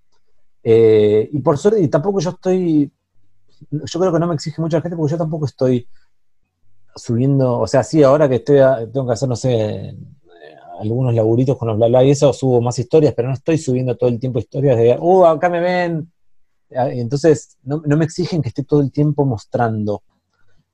Eh, 0.64 1.30
y 1.32 1.40
por 1.40 1.58
suerte, 1.58 1.82
y 1.82 1.88
tampoco 1.88 2.20
yo 2.20 2.32
estoy, 2.32 2.92
yo 3.72 4.00
creo 4.00 4.12
que 4.12 4.20
no 4.20 4.28
me 4.28 4.36
exige 4.36 4.62
mucha 4.62 4.82
gente 4.82 4.96
porque 4.96 5.12
yo 5.12 5.18
tampoco 5.18 5.46
estoy 5.46 5.88
subiendo, 6.96 7.60
o 7.60 7.68
sea, 7.68 7.84
sí, 7.84 8.04
ahora 8.04 8.28
que 8.28 8.36
estoy, 8.36 8.60
tengo 8.92 9.08
que 9.08 9.14
hacer, 9.14 9.30
no 9.30 9.36
sé, 9.36 9.96
algunos 10.82 11.14
laburitos 11.14 11.58
con 11.58 11.68
los 11.68 11.78
bla 11.78 11.88
bla 11.88 12.04
y 12.04 12.12
eso 12.12 12.34
subo 12.34 12.62
más 12.62 12.78
historias, 12.80 13.14
pero 13.14 13.28
no 13.28 13.34
estoy 13.36 13.58
subiendo 13.58 13.96
todo 13.96 14.10
el 14.10 14.20
tiempo 14.20 14.40
historias 14.40 14.78
de, 14.78 14.98
uh, 15.00 15.26
acá 15.26 15.50
me 15.50 15.60
ven, 15.60 16.12
entonces, 16.72 17.58
no, 17.64 17.82
me 17.86 18.06
exigen 18.06 18.42
que 18.42 18.50
esté 18.50 18.64
todo 18.64 18.82
el 18.82 18.92
tiempo 18.92 19.26
mostrando. 19.26 20.04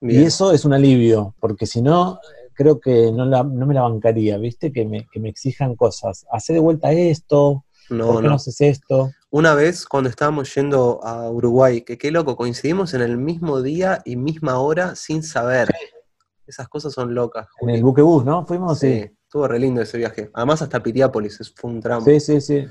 Y 0.02 0.24
eso 0.24 0.52
es 0.52 0.64
un 0.64 0.74
alivio, 0.74 1.36
porque 1.40 1.66
si 1.66 1.82
no, 1.82 2.20
creo 2.54 2.80
que 2.80 3.12
no, 3.12 3.26
me 3.44 3.74
la 3.74 3.82
bancaría, 3.82 4.38
¿viste? 4.38 4.72
Que 4.72 4.86
me, 4.86 5.08
exijan 5.28 5.76
cosas. 5.76 6.26
Hace 6.32 6.54
de 6.54 6.60
vuelta 6.60 6.92
esto, 6.92 7.66
no, 7.90 8.08
¿por 8.08 8.22
qué 8.22 8.28
no. 8.28 8.36
haces 8.36 8.62
esto? 8.62 9.12
Una 9.30 9.56
vez, 9.56 9.86
cuando 9.86 10.10
estábamos 10.10 10.54
yendo 10.54 11.04
a 11.04 11.30
Uruguay, 11.30 11.82
que 11.82 11.98
qué 11.98 12.12
loco, 12.12 12.36
coincidimos 12.38 12.94
en 12.94 13.02
el 13.02 13.18
mismo 13.18 13.62
día 13.62 14.02
y 14.06 14.16
misma 14.16 14.60
hora 14.60 14.96
sin 14.96 15.24
saber. 15.24 15.70
Esas 16.46 16.70
cosas 16.70 16.94
son 16.94 17.14
locas. 17.14 17.48
En 17.60 17.70
el 17.72 17.84
buquebús, 17.84 18.24
¿no? 18.24 18.46
Fuimos, 18.46 18.80
sí. 18.80 19.04
Estuvo 19.24 19.48
re 19.48 19.60
lindo 19.60 19.82
ese 19.82 19.98
viaje. 19.98 20.30
Además, 20.34 20.62
hasta 20.62 20.82
Piriápolis, 20.82 21.54
fue 21.56 21.72
un 21.72 21.82
tramo. 21.82 22.06
Sí, 22.06 22.20
sí, 22.22 22.40
sí. 22.40 22.66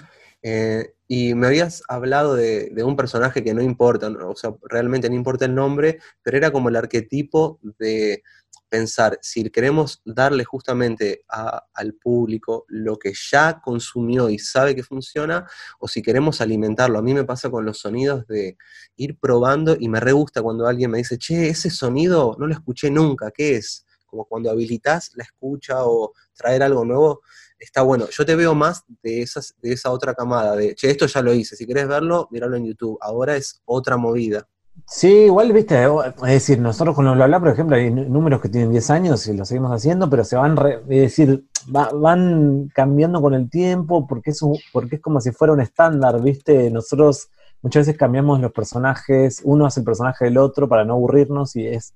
Eh, 0.49 0.95
y 1.09 1.35
me 1.35 1.49
habías 1.49 1.83
hablado 1.89 2.37
de, 2.37 2.73
un 2.85 2.95
personaje 2.95 3.43
que 3.43 3.53
no 3.53 3.63
importa, 3.63 4.07
o 4.07 4.37
sea, 4.37 4.55
realmente 4.71 5.09
no 5.09 5.17
importa 5.17 5.45
el 5.45 5.57
nombre, 5.57 5.99
pero 6.23 6.37
era 6.37 6.53
como 6.53 6.69
el 6.69 6.77
arquetipo 6.77 7.59
de 7.81 8.23
pensar 8.69 9.19
si 9.23 9.51
queremos 9.51 10.03
darle 10.05 10.45
justamente 10.45 11.25
al 11.27 11.95
público 11.95 12.65
lo 12.69 12.97
que 12.97 13.13
ya 13.13 13.61
consumió 13.61 14.31
y 14.31 14.39
sabe 14.39 14.77
que 14.77 14.85
funciona, 14.85 15.49
o 15.81 15.89
si 15.89 16.01
queremos 16.01 16.41
alimentarlo. 16.41 17.01
A 17.01 17.03
mí 17.03 17.13
me 17.13 17.25
pasa 17.25 17.51
con 17.51 17.65
los 17.65 17.81
sonidos 17.81 18.25
de 18.29 18.57
ir 18.95 19.19
probando 19.19 19.77
y 19.77 19.89
me 19.89 19.99
re 19.99 20.13
gusta 20.13 20.43
cuando 20.43 20.69
alguien 20.69 20.93
me 20.93 20.99
dice, 20.99 21.19
che, 21.19 21.49
ese 21.49 21.71
sonido 21.71 22.37
no 22.39 22.47
lo 22.47 22.55
escuché 22.55 22.89
nunca, 22.89 23.33
¿qué 23.33 23.57
es? 23.57 23.85
Como 24.07 24.27
cuando 24.27 24.49
habilitas 24.49 25.11
la 25.17 25.25
escucha 25.25 25.85
o 25.85 26.13
traer 26.37 26.63
algo 26.63 26.85
nuevo 26.85 27.23
está 27.59 27.83
bueno. 27.83 28.07
Yo 28.11 28.25
te 28.25 28.37
veo 28.37 28.55
más 28.55 28.85
de, 29.03 29.23
esas, 29.23 29.55
de 29.61 29.73
esa 29.73 29.91
otra 29.91 30.15
camada, 30.15 30.57
de, 30.57 30.75
che, 30.75 30.91
esto 30.91 31.07
ya 31.07 31.23
lo 31.23 31.33
hice, 31.33 31.57
si 31.57 31.67
querés 31.67 31.89
verlo, 31.89 32.29
míralo 32.31 32.57
en 32.57 32.67
YouTube. 32.67 32.99
Ahora 33.01 33.37
es 33.37 33.63
otra 33.65 33.97
movida. 33.97 34.47
Sí, 34.85 35.09
igual, 35.09 35.53
viste, 35.53 35.85
es 35.85 36.21
decir, 36.23 36.61
nosotros 36.61 36.95
con 36.95 37.07
los 37.07 37.17
bla 37.17 37.41
por 37.41 37.49
ejemplo, 37.49 37.77
hay 37.77 37.91
números 37.91 38.41
que 38.41 38.49
tienen 38.49 38.71
10 38.71 38.91
años 38.91 39.27
y 39.27 39.35
lo 39.35 39.45
seguimos 39.45 39.73
haciendo, 39.73 40.09
pero 40.11 40.23
se 40.23 40.37
van, 40.37 40.57
es 40.89 41.01
decir, 41.01 41.47
van 41.67 42.69
cambiando 42.75 43.21
con 43.23 43.35
el 43.35 43.49
tiempo 43.49 44.07
porque 44.07 44.31
es, 44.31 44.41
porque 44.73 44.97
es 44.97 45.03
como 45.03 45.21
si 45.21 45.33
fuera 45.33 45.55
un 45.55 45.61
estándar, 45.61 46.23
viste, 46.23 46.71
nosotros 46.71 47.31
muchas 47.63 47.87
veces 47.87 47.99
cambiamos 47.99 48.41
los 48.41 48.53
personajes, 48.53 49.41
uno 49.45 49.67
hace 49.67 49.81
el 49.81 49.87
personaje 49.87 50.27
del 50.27 50.39
otro 50.39 50.69
para 50.69 50.85
no 50.85 50.93
aburrirnos 50.93 51.57
y 51.57 51.67
es, 51.67 51.95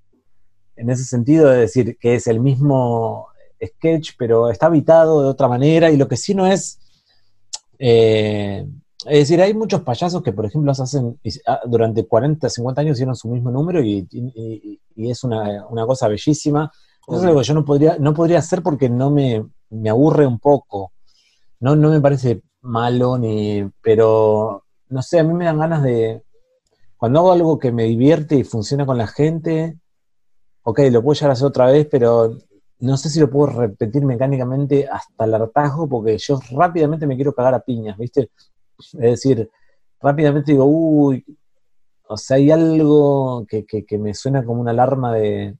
en 0.75 0.91
ese 0.91 1.05
sentido, 1.05 1.53
es 1.53 1.61
decir, 1.61 1.99
que 1.99 2.15
es 2.15 2.27
el 2.27 2.41
mismo, 2.41 3.29
sketch, 3.65 4.13
pero 4.19 4.51
está 4.51 4.67
habitado 4.67 5.23
de 5.23 5.29
otra 5.29 5.49
manera 5.49 5.91
y 5.91 5.97
lo 5.97 6.09
que 6.09 6.17
sí 6.17 6.35
no 6.35 6.47
es... 6.47 6.79
Eh, 7.79 8.67
es 9.07 9.21
decir, 9.21 9.41
hay 9.41 9.55
muchos 9.55 9.81
payasos 9.81 10.23
que, 10.23 10.33
por 10.33 10.45
ejemplo, 10.45 10.73
hacen 10.73 11.19
ah, 11.47 11.61
durante 11.67 12.07
40, 12.07 12.51
50 12.51 12.81
años 12.83 12.97
hicieron 12.97 13.17
su 13.17 13.29
mismo 13.29 13.51
número 13.51 13.83
y, 13.83 14.07
es 14.97 15.25
una, 15.25 15.65
cosa 15.87 16.09
bellísima. 16.09 16.71
Eso 17.09 17.19
es 17.19 17.25
algo 17.25 17.41
que 17.41 17.47
yo 17.47 17.55
no 17.55 17.65
podría, 17.65 17.97
no 17.99 18.13
podría 18.13 18.41
hacer 18.41 18.63
porque 18.63 18.91
no 18.91 19.11
me, 19.11 19.47
me 19.71 19.89
aburre 19.89 20.27
un 20.27 20.39
poco. 20.39 20.93
No, 21.61 21.75
no 21.77 21.89
me 21.91 22.01
parece 22.01 22.43
malo, 22.61 23.17
ni, 23.17 23.65
pero 23.83 24.65
no 24.89 25.03
sé, 25.03 25.21
a 25.21 25.25
mí 25.25 25.33
me 25.33 25.47
dan 25.47 25.59
ganas 25.59 25.83
de. 25.83 26.23
Cuando 26.97 27.21
hago 27.21 27.33
algo 27.33 27.59
que 27.59 27.73
me 27.73 27.85
divierte 27.85 28.37
y 28.37 28.45
funciona 28.45 28.85
con 28.85 28.99
la 28.99 29.07
gente, 29.07 29.79
ok, 30.63 30.81
lo 30.91 31.03
puedo 31.03 31.15
llegar 31.15 31.31
a 31.31 31.33
hacer 31.33 31.47
otra 31.47 31.67
vez, 31.67 31.89
pero 31.91 32.37
no 32.81 32.97
sé 32.97 33.11
si 33.11 33.21
lo 33.21 33.31
puedo 33.31 33.53
repetir 33.53 34.05
mecánicamente 34.05 34.89
hasta 34.89 35.25
el 35.25 35.35
hartazgo, 35.35 35.89
porque 35.89 36.19
yo 36.19 36.41
rápidamente 36.53 37.07
me 37.07 37.17
quiero 37.17 37.35
cagar 37.35 37.55
a 37.55 37.61
piñas, 37.61 37.97
¿viste? 37.99 38.31
Es 38.79 38.93
decir, 38.93 39.51
rápidamente 40.01 40.53
digo, 40.53 40.65
uy, 40.65 41.25
o 42.09 42.17
sea, 42.17 42.39
hay 42.39 42.51
algo 42.51 43.47
que, 43.47 43.99
me 43.99 44.15
suena 44.15 44.45
como 44.45 44.61
una 44.61 44.73
alarma 44.73 45.15
de... 45.15 45.57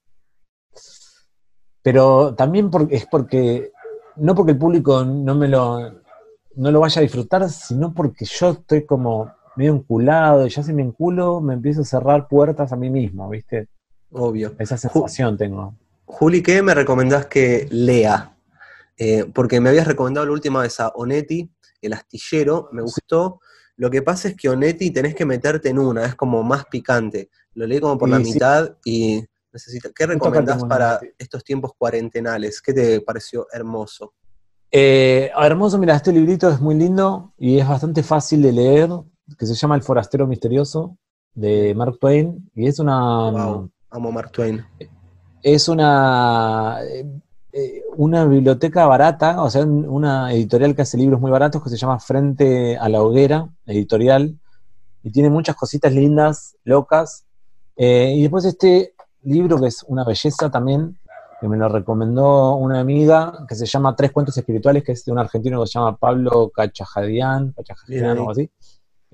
Pero 1.83 2.35
también 2.35 2.71
es 2.91 3.07
porque, 3.07 3.71
no 4.17 4.35
porque 4.35 4.53
el 4.53 4.59
público 4.59 5.05
no 5.05 5.35
me 5.35 5.49
lo, 5.49 5.79
no 6.57 6.71
lo 6.71 6.81
vaya 6.81 7.01
a 7.01 7.03
disfrutar, 7.03 7.49
sino 7.49 7.95
porque 7.95 8.25
yo 8.25 8.51
estoy 8.51 8.85
como 8.85 9.33
medio 9.57 9.75
enculado, 9.75 10.47
y 10.47 10.51
ya 10.51 10.63
si 10.63 10.73
me 10.73 10.83
enculo, 10.83 11.41
me 11.41 11.55
empiezo 11.55 11.83
a 11.83 11.85
cerrar 11.85 12.29
puertas 12.29 12.73
a 12.73 12.77
mí 12.77 12.91
mismo, 12.91 13.29
¿viste? 13.29 13.69
Obvio. 14.13 14.55
Esa 14.59 14.77
sensación 14.77 15.37
tengo. 15.37 15.75
Juli, 16.13 16.43
¿qué 16.43 16.61
me 16.61 16.75
recomendás 16.75 17.27
que 17.27 17.69
lea? 17.71 18.37
Eh, 18.99 19.25
porque 19.33 19.61
me 19.61 19.71
habías 19.71 19.87
recomendado 19.87 20.27
la 20.27 20.33
última 20.33 20.61
vez 20.61 20.81
a 20.81 20.89
Onetti, 20.89 21.51
El 21.81 21.93
astillero, 21.93 22.69
me 22.73 22.83
gustó. 22.83 23.41
Lo 23.77 23.91
que 23.91 24.03
pasa 24.03 24.29
es 24.29 24.37
que 24.37 24.49
Onetti 24.49 24.91
tenés 24.91 25.15
que 25.15 25.25
meterte 25.25 25.71
en 25.71 25.79
una, 25.79 26.05
es 26.05 26.17
como 26.17 26.43
más 26.43 26.67
picante. 26.67 27.31
Lo 27.55 27.67
leí 27.67 27.81
como 27.81 27.97
por 27.97 28.09
la 28.09 28.19
mitad 28.19 28.77
y 28.85 29.25
necesito. 29.53 29.91
¿Qué 29.95 30.05
recomendás 30.07 30.65
para 30.65 31.01
estos 31.17 31.45
tiempos 31.45 31.73
cuarentenales? 31.79 32.61
¿Qué 32.61 32.75
te 32.75 33.01
pareció 33.01 33.47
hermoso? 33.53 34.13
Eh, 34.71 35.31
hermoso, 35.41 35.79
mira, 35.79 35.97
este 35.97 36.13
librito 36.13 36.51
es 36.51 36.61
muy 36.61 36.75
lindo 36.75 37.33
y 37.39 37.59
es 37.59 37.67
bastante 37.67 38.03
fácil 38.03 38.43
de 38.43 38.53
leer, 38.53 38.91
que 39.39 39.47
se 39.47 39.55
llama 39.55 39.77
El 39.77 39.83
Forastero 39.83 40.27
Misterioso, 40.27 40.99
de 41.35 41.75
Mark 41.75 41.99
Twain, 41.99 42.51
y 42.55 42.67
es 42.67 42.79
una... 42.79 43.31
Wow, 43.31 43.71
amo 43.91 44.13
Mark 44.13 44.33
Twain 44.33 44.65
es 45.43 45.69
una, 45.69 46.79
eh, 47.53 47.83
una 47.97 48.25
biblioteca 48.27 48.87
barata, 48.87 49.43
o 49.43 49.51
sea, 49.51 49.65
una 49.65 50.33
editorial 50.33 50.75
que 50.75 50.83
hace 50.83 50.99
libros 50.99 51.21
muy 51.21 51.31
baratos 51.31 51.63
que 51.63 51.71
se 51.71 51.77
llama 51.77 51.99
Frente 51.99 52.77
a 52.77 52.89
la 52.89 53.03
Hoguera, 53.03 53.49
editorial, 53.67 54.39
y 55.03 55.11
tiene 55.11 55.31
muchas 55.31 55.57
cositas 55.57 55.93
lindas, 55.93 56.57
locas. 56.65 57.25
Eh, 57.77 58.15
y 58.17 58.23
después 58.23 58.45
este 58.45 58.95
libro 59.23 59.59
que 59.59 59.67
es 59.67 59.83
una 59.89 60.05
belleza 60.05 60.51
también, 60.51 60.99
que 61.41 61.49
me 61.49 61.57
lo 61.57 61.69
recomendó 61.69 62.55
una 62.57 62.81
amiga, 62.81 63.47
que 63.49 63.55
se 63.55 63.65
llama 63.65 63.97
Tres 63.97 64.13
Cuentos 64.13 64.37
Espirituales, 64.37 64.85
que 64.85 64.93
es 64.93 65.05
de 65.05 65.13
un 65.13 65.19
argentino 65.19 65.61
que 65.63 65.67
se 65.67 65.79
llama 65.79 65.97
Pablo 65.97 66.51
Cachajadian, 66.55 67.53
Cachajadian 67.53 68.05
o 68.05 68.11
algo 68.11 68.31
así. 68.33 68.51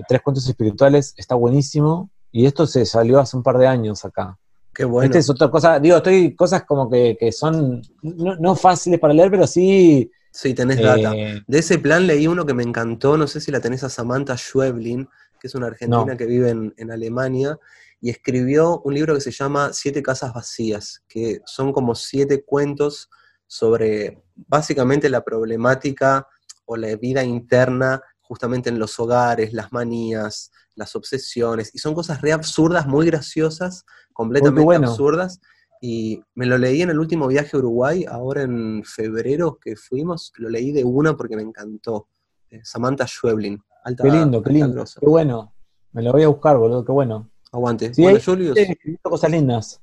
Tres 0.08 0.20
Cuentos 0.22 0.48
Espirituales, 0.48 1.14
está 1.16 1.36
buenísimo. 1.36 2.10
Y 2.32 2.46
esto 2.46 2.66
se 2.66 2.84
salió 2.84 3.20
hace 3.20 3.36
un 3.36 3.44
par 3.44 3.58
de 3.58 3.68
años 3.68 4.04
acá. 4.04 4.36
Qué 4.76 4.84
bueno. 4.84 5.06
Esta 5.06 5.18
es 5.18 5.30
otra 5.30 5.50
cosa, 5.50 5.80
digo, 5.80 5.96
estoy 5.96 6.34
cosas 6.34 6.64
como 6.64 6.90
que, 6.90 7.16
que 7.18 7.32
son 7.32 7.80
no, 8.02 8.36
no, 8.36 8.54
fáciles 8.54 9.00
para 9.00 9.14
leer, 9.14 9.30
pero 9.30 9.46
sí. 9.46 10.10
Sí, 10.30 10.52
tenés 10.52 10.82
data. 10.82 11.16
Eh, 11.16 11.42
de 11.46 11.58
ese 11.58 11.78
plan 11.78 12.06
leí 12.06 12.26
uno 12.26 12.44
que 12.44 12.52
me 12.52 12.62
encantó, 12.62 13.16
no 13.16 13.26
sé 13.26 13.40
si 13.40 13.50
la 13.50 13.60
tenés 13.60 13.84
a 13.84 13.88
Samantha 13.88 14.36
Schweblin, 14.36 15.08
que 15.40 15.46
es 15.46 15.54
una 15.54 15.68
argentina 15.68 16.04
no. 16.04 16.16
que 16.18 16.26
vive 16.26 16.50
en, 16.50 16.74
en, 16.76 16.90
Alemania, 16.90 17.58
y 18.02 18.10
escribió 18.10 18.82
un 18.82 18.92
libro 18.92 19.14
que 19.14 19.22
se 19.22 19.30
llama 19.30 19.72
Siete 19.72 20.02
Casas 20.02 20.34
Vacías, 20.34 21.02
que 21.08 21.40
son 21.46 21.72
como 21.72 21.94
siete 21.94 22.44
cuentos 22.44 23.08
sobre 23.46 24.22
básicamente 24.34 25.08
la 25.08 25.24
problemática 25.24 26.28
o 26.66 26.76
la 26.76 26.94
vida 26.96 27.24
interna 27.24 28.02
justamente 28.20 28.68
en 28.68 28.78
los 28.78 29.00
hogares, 29.00 29.54
las 29.54 29.72
manías, 29.72 30.50
las 30.76 30.94
obsesiones, 30.94 31.74
y 31.74 31.78
son 31.78 31.94
cosas 31.94 32.20
re 32.20 32.32
absurdas, 32.32 32.86
muy 32.86 33.06
graciosas, 33.06 33.84
completamente 34.12 34.62
bueno. 34.62 34.88
absurdas. 34.88 35.40
Y 35.80 36.22
me 36.34 36.46
lo 36.46 36.56
leí 36.56 36.82
en 36.82 36.90
el 36.90 36.98
último 36.98 37.26
viaje 37.26 37.50
a 37.54 37.58
Uruguay, 37.58 38.06
ahora 38.08 38.42
en 38.42 38.82
febrero 38.84 39.58
que 39.60 39.76
fuimos, 39.76 40.32
lo 40.36 40.48
leí 40.48 40.72
de 40.72 40.84
una 40.84 41.16
porque 41.16 41.36
me 41.36 41.42
encantó. 41.42 42.08
Eh, 42.50 42.60
Samantha 42.62 43.06
Schweblin. 43.06 43.60
Alta, 43.84 44.04
qué 44.04 44.10
lindo, 44.10 44.42
qué 44.42 44.50
lindo. 44.50 44.72
Grosa. 44.72 45.00
Qué 45.00 45.06
bueno. 45.06 45.52
Me 45.92 46.02
lo 46.02 46.12
voy 46.12 46.22
a 46.22 46.28
buscar, 46.28 46.56
boludo, 46.56 46.84
qué 46.84 46.92
bueno. 46.92 47.30
Aguante. 47.52 47.92
Sí, 47.92 48.02
bueno, 48.02 48.18
Julius. 48.24 48.58
cosas 49.02 49.30
lindas. 49.30 49.80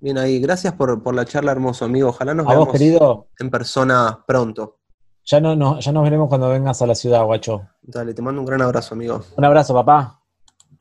Bien 0.00 0.18
ahí, 0.18 0.38
gracias 0.38 0.74
por, 0.74 1.02
por, 1.02 1.14
la 1.14 1.24
charla, 1.24 1.52
hermoso 1.52 1.84
amigo. 1.84 2.08
Ojalá 2.08 2.34
nos 2.34 2.46
a 2.46 2.50
veamos 2.50 2.66
vos, 2.68 2.72
querido. 2.72 3.28
en 3.38 3.50
persona 3.50 4.24
pronto. 4.26 4.78
Ya, 5.24 5.40
no, 5.40 5.56
no, 5.56 5.80
ya 5.80 5.92
nos 5.92 6.04
veremos 6.04 6.28
cuando 6.28 6.50
vengas 6.50 6.82
a 6.82 6.86
la 6.86 6.94
ciudad, 6.94 7.24
guacho. 7.24 7.62
Dale, 7.80 8.12
te 8.12 8.20
mando 8.20 8.40
un 8.40 8.46
gran 8.46 8.60
abrazo, 8.60 8.94
amigo. 8.94 9.22
Un 9.36 9.44
abrazo, 9.44 9.72
papá. 9.72 10.20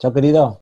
Chao, 0.04 0.12
querido. 0.12 0.62